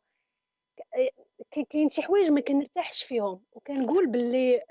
كاين 1.70 1.89
شي 1.89 2.03
حوايج 2.03 2.30
ما 2.30 2.41
كنرتاحش 2.41 3.03
فيهم. 3.03 3.43
وكنقول 3.53 4.07
باللي 4.07 4.62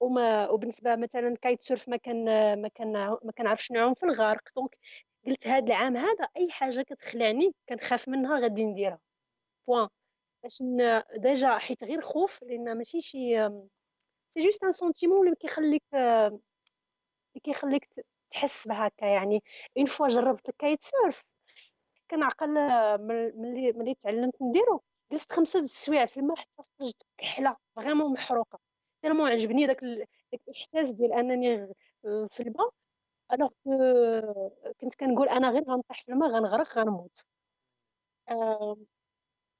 وما 0.00 0.48
وبالنسبة 0.50 0.96
مثلا 0.96 1.36
kitesurf 1.42 1.88
ما 1.88 1.96
كان 1.96 2.24
ما 2.62 2.68
كان 2.68 2.92
ما 2.92 3.32
كنعرفش 3.38 3.72
نعوم 3.72 3.94
في 3.94 4.02
الغرق. 4.02 4.42
donc 4.56 4.78
قلت 5.26 5.48
هذا 5.48 5.66
العام 5.66 5.96
هذا 5.96 6.28
أي 6.36 6.50
حاجة 6.50 6.82
كتخلعني 6.82 7.54
كنخاف 7.68 8.08
منها 8.08 8.40
غادي 8.40 8.64
نديرها. 8.64 8.98
بوان 9.68 9.88
باش 10.42 10.62
déjà 11.16 11.58
حيت 11.58 11.84
غير 11.84 12.00
خوف 12.00 12.42
لأن 12.42 12.78
ماشي 12.78 13.00
شي 13.00 13.48
c'est 14.34 14.40
juste 14.40 14.64
un 14.64 14.72
sentiment 14.72 15.26
اللي 15.26 15.36
كيخليك 15.36 15.82
اللي 15.94 17.40
كيخليك 17.44 17.88
تحس 18.30 18.68
بهكا 18.68 19.06
يعني. 19.06 19.42
une 19.78 19.86
fois 19.86 20.08
جربت 20.08 20.48
ال 20.48 20.82
kitesurf 20.82 21.24
كنعقل 22.10 22.48
ملي 23.36 23.72
ملي 23.72 23.94
تعلمت 23.94 24.42
نديرو. 24.42 24.82
جلست 25.12 25.32
خمسة 25.32 25.60
السوايع 25.60 26.06
في 26.06 26.20
الماء 26.20 26.36
حتى 26.36 26.62
خرجت 26.78 27.02
كحلة 27.18 27.56
vraiment 27.76 28.12
محروقة. 28.12 28.58
tellement 29.02 29.30
عجبني 29.30 29.66
داك 29.66 29.82
الإحساس 29.82 30.92
ديال 30.94 31.12
أنني 31.12 31.74
في 32.02 32.40
الماء 32.40 32.70
alors 33.32 33.50
كنت 34.80 34.94
كنقول 34.94 35.28
أنا 35.28 35.50
غير 35.50 35.64
غنطيح 35.64 36.04
في 36.04 36.12
الماء 36.12 36.30
غنغرق 36.30 36.78
غنموت. 36.78 37.20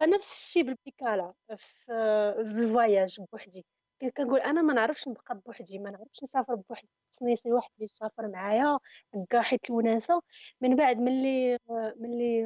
فنفس 0.00 0.32
الشيء 0.32 0.62
بالبيكالا 0.62 1.34
في 1.56 1.92
ال 2.38 2.50
voyage 2.50 3.20
بوحدي. 3.32 3.64
كنقول 4.10 4.40
أنا 4.40 4.62
ما 4.62 4.74
نعرفش 4.74 5.08
نبقى 5.08 5.38
بوحدي 5.46 5.78
ما 5.78 5.90
نعرفش 5.90 6.22
نسافر 6.22 6.54
بوحدي 6.54 6.88
خصني 7.12 7.36
شي 7.36 7.52
واحد 7.52 7.70
اللي 7.74 7.84
يسافر 7.84 8.28
معايا 8.28 8.78
هكا 9.14 9.40
حيت 9.42 9.70
الوناسة. 9.70 10.22
من 10.60 10.76
بعد 10.76 10.98
ملي 10.98 11.58
ملي 11.96 12.44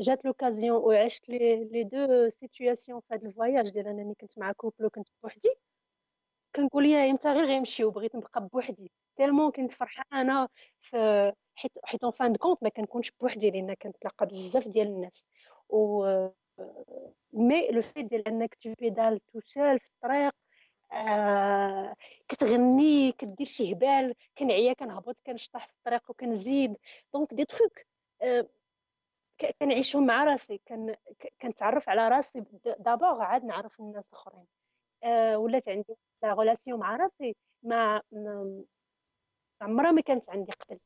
جات 0.00 0.24
l'occasion 0.24 0.76
وعشت 0.76 1.28
les 1.28 1.64
les 1.64 1.84
deux 1.84 2.30
situations 2.30 3.00
في 3.08 3.14
ال 3.14 3.22
voyage 3.22 3.70
ديال 3.70 3.86
أنني 3.88 4.14
كنت 4.14 4.38
مع 4.38 4.52
couple 4.52 4.84
وكنت 4.84 5.08
بوحدي 5.22 5.54
كنقول 6.56 6.86
يا 6.86 7.10
إمتى 7.10 7.28
غير 7.28 7.44
غيمشي 7.46 7.84
وبغيت 7.84 8.16
نبقى 8.16 8.48
بوحدي. 8.52 8.90
tellement 9.16 9.50
كنت 9.50 9.72
فرحانة 9.72 10.48
في 10.82 11.32
حيت 11.54 11.72
حيت 11.84 12.02
en 12.04 12.12
fin 12.12 12.34
de 12.36 12.42
compte 12.42 12.62
ما 12.62 12.68
كنكونش 12.68 13.10
بوحدي 13.20 13.50
لأن 13.50 13.74
كنتلاقى 13.74 14.26
بزاف 14.26 14.68
ديال 14.68 14.86
الناس. 14.86 15.26
و 15.68 16.06
mais 17.32 17.68
le 17.70 17.82
fait 17.82 18.02
ديال 18.02 18.28
أنك 18.28 18.54
tu 18.54 18.74
pédales 18.78 19.20
tout 19.26 19.40
seul 19.40 19.78
في 19.80 19.88
الطريق 19.94 20.32
آه 20.92 21.96
كتغني 22.28 23.12
كدير 23.12 23.46
شي 23.46 23.72
هبال 23.72 24.14
كنعيا 24.38 24.72
كنهبط 24.72 25.20
كنشطح 25.26 25.66
في 25.66 25.72
الطريق 25.72 26.10
وكنزيد. 26.10 26.76
donc 27.14 27.34
des 27.34 27.44
trucs 27.44 27.72
آه 28.22 28.48
كنعيشهم 29.60 30.06
مع 30.06 30.24
راسي 30.24 30.60
كنتعرف 31.42 31.88
على 31.88 32.08
راسي 32.08 32.44
d'abord 32.78 33.22
عاد 33.22 33.44
نعرف 33.44 33.80
الناس 33.80 34.08
الآخرين. 34.08 34.46
آه 35.04 35.38
ولات 35.38 35.68
عندي 35.68 35.94
la 36.22 36.32
relation 36.32 36.80
مع 36.80 36.96
راسي 36.96 37.36
ما 37.62 38.02
عمرها 39.60 39.92
ما 39.92 40.00
كانت 40.00 40.30
عندي 40.30 40.52
قبل. 40.52 40.78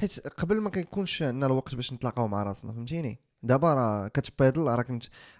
حيت 0.00 0.28
قبل 0.28 0.60
ما 0.60 0.70
كيكونش 0.70 1.22
عندنا 1.22 1.46
الوقت 1.46 1.74
باش 1.74 1.92
نتلاقاو 1.92 2.28
مع 2.28 2.42
راسنا 2.42 2.72
فهمتيني؟ 2.72 3.18
دابا 3.42 3.74
راه 3.74 4.08
كت 4.08 4.22
pédale 4.22 4.62
راك 4.62 4.86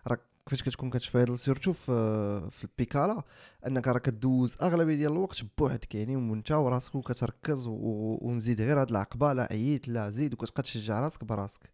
راك 0.06 0.20
كيفاش 0.48 0.62
كتكون 0.62 0.90
كت 0.90 1.02
pédale 1.02 1.38
surtout 1.38 1.72
في 1.72 2.48
في 2.50 2.64
البيكالا 2.64 3.22
انك 3.66 3.88
راه 3.88 3.98
كدوز 3.98 4.56
أغلبية 4.62 4.96
ديال 4.96 5.12
الوقت 5.12 5.42
بوحدك 5.58 5.94
يعني 5.94 6.16
وانت 6.16 6.52
وراسك 6.52 6.94
وكتركز 6.94 7.64
ونزيد 7.66 8.60
غير 8.60 8.80
هاد 8.80 8.90
العقبة. 8.90 9.32
لا 9.32 9.48
عييت 9.50 9.88
لا 9.88 10.10
زيد 10.10 10.32
وكتبقى 10.32 10.62
تشجع 10.62 11.00
راسك 11.00 11.24
براسك. 11.24 11.70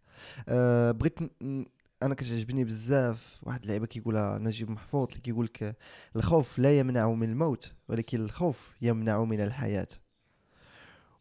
أه 0.49 0.91
بغيت 0.91 1.19
أنا 2.03 2.15
كتعجبني 2.15 2.65
بزاف 2.65 3.39
واحد 3.43 3.63
اللعيبة 3.63 3.87
كيقولها 3.87 4.39
نجيب 4.39 4.71
محفوظ 4.71 5.09
اللي 5.09 5.21
كيقول 5.21 5.45
لك 5.45 5.77
الخوف 6.17 6.59
لا 6.59 6.79
يمنع 6.79 7.11
من 7.11 7.29
الموت 7.29 7.73
ولكن 7.89 8.21
الخوف 8.21 8.77
يمنع 8.83 9.25
من 9.25 9.41
الحياة. 9.41 9.89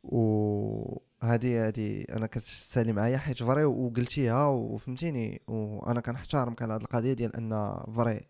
و 0.03 1.08
هادي 1.21 1.57
هادي 1.57 2.05
أنا 2.13 2.27
كتسالي 2.27 2.93
معايا 2.93 3.17
حيت 3.17 3.43
vrai 3.43 3.63
وقلتيها 3.65 4.47
وفهمتيني 4.47 5.41
وأنا 5.47 6.01
كنحترمك 6.01 6.61
على 6.61 6.73
هاد 6.73 6.81
القضية 6.81 7.13
ديال 7.13 7.35
أن 7.35 7.79
vrai 7.95 8.21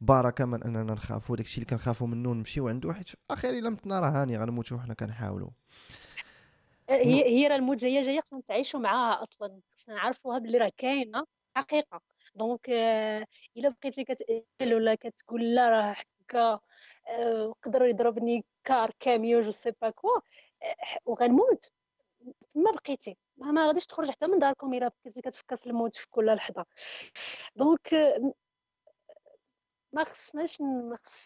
بركه 0.00 0.44
من 0.44 0.62
أننا 0.62 0.94
نخافوا 0.94 1.36
داكشي 1.36 1.54
اللي 1.54 1.66
كنخافوا 1.66 2.06
منه 2.06 2.32
نمشيو 2.32 2.68
عنده 2.68 2.92
حيت 2.92 3.08
في 3.08 3.16
الأخير 3.30 3.50
إلا 3.50 3.70
متنا 3.70 4.00
راه 4.00 4.08
هاني 4.22 4.38
غنموتوا 4.38 4.78
حنا 4.78 4.94
كنحاولوا 4.94 5.50
هي 6.90 7.24
هي 7.24 7.46
راه 7.48 7.56
الموت 7.56 7.76
جاية 7.78 8.00
جاية 8.02 8.20
خصنا 8.20 8.38
نتعايشوا 8.38 8.80
معاها 8.80 9.22
أصلا 9.22 9.60
خصنا 9.76 9.94
نعرفوها 9.94 10.38
بلي 10.38 10.58
راه 10.58 10.70
كاينة 10.76 11.26
حقيقة. 11.56 12.00
donc 12.34 12.68
إلا 13.56 13.68
بقيتي 13.68 14.04
كتقول 14.04 14.74
ولا 14.74 14.94
كتقول 14.94 15.54
لا 15.54 15.70
راه 15.70 15.96
هكا 16.22 16.60
قدر 17.62 17.84
يضربني 17.84 18.44
car 18.64 18.90
camion 19.00 19.40
je 19.40 19.50
sais 19.50 19.72
pas 19.82 19.90
quoi 19.90 20.20
وغنموت. 21.06 21.72
تما 22.54 22.70
بقيتي 22.70 23.16
ما, 23.36 23.50
ما 23.50 23.66
غاديش 23.66 23.86
تخرج 23.86 24.10
حتى 24.10 24.26
من 24.26 24.38
داركم 24.38 24.74
إلا 24.74 24.90
بقيتي 25.04 25.20
كتفكر 25.20 25.56
في 25.56 25.66
الموت 25.66 25.96
في 25.96 26.06
كل 26.10 26.34
لحظة. 26.34 26.66
donc 27.56 27.94
ما 29.92 30.04
خصناش 30.04 30.60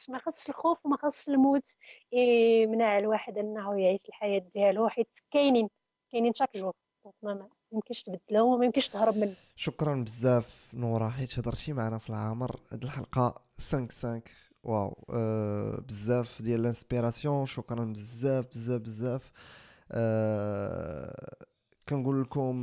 ما 0.08 0.18
خصش 0.18 0.48
الخوف 0.48 0.86
وما 0.86 0.96
خصش 0.96 1.28
الموت 1.28 1.74
يمنع 2.12 2.98
الواحد 2.98 3.38
إنه 3.38 3.80
يعيش 3.80 4.00
الحياة 4.08 4.50
ديالو 4.54 4.88
حيت 4.88 5.18
كاينين 5.30 5.68
كاينين 6.12 6.34
chaque 6.34 6.56
jour. 6.56 6.72
ما 7.22 7.48
يمكنش 7.72 8.02
تبدلهم 8.02 8.52
وما 8.52 8.64
يمكنش 8.64 8.88
تهرب 8.88 9.16
منه 9.16 9.34
شكرا 9.56 9.94
بزاف 9.94 10.70
نورا 10.74 11.08
حيت 11.08 11.38
هضرتي 11.38 11.72
معنا 11.72 11.98
في 11.98 12.10
العامر. 12.10 12.60
هاد 12.72 12.82
الحلقة 12.82 13.42
5 13.58 13.78
5 13.78 14.22
واو. 14.62 15.04
أه 15.14 15.80
بزاف 15.88 16.42
ديال 16.42 16.60
ال 16.60 16.67
inspiration 16.67 17.46
شكرا 17.46 17.84
بزاف 17.84 18.46
بزاف 18.46 18.80
بزاف. 18.80 19.32
أه 19.92 21.36
كنقول 21.88 22.22
لكم 22.22 22.56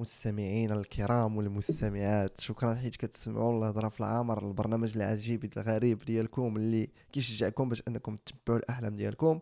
مستمعين 0.00 0.72
الكرام 0.72 1.36
والمستمعات 1.36 2.40
شكرا 2.40 2.74
حيت 2.74 2.96
كتسمعوا 2.96 3.58
الهضره 3.58 3.88
في 3.88 4.00
العامر 4.00 4.46
البرنامج 4.48 4.96
العجيب 4.96 5.44
الغريب 5.44 5.98
ديالكم 5.98 6.56
اللي 6.56 6.90
كيشجعكم 7.12 7.68
باش 7.68 7.82
أنكم 7.88 8.16
تتبعوا 8.16 8.58
الأحلام 8.58 8.96
ديالكم. 8.96 9.40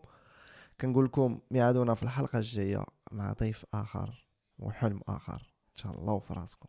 كنقول 0.81 1.05
لكم 1.05 1.39
ميعادونا 1.51 1.93
في 1.93 2.03
الحلقة 2.03 2.39
الجاية 2.39 2.83
مع 3.11 3.33
ضيف 3.33 3.65
آخر 3.73 4.27
وحلم 4.59 5.01
آخر. 5.07 5.53
إن 5.71 5.75
شاء 5.75 5.99
الله 5.99 6.13
وفراسكم 6.13 6.67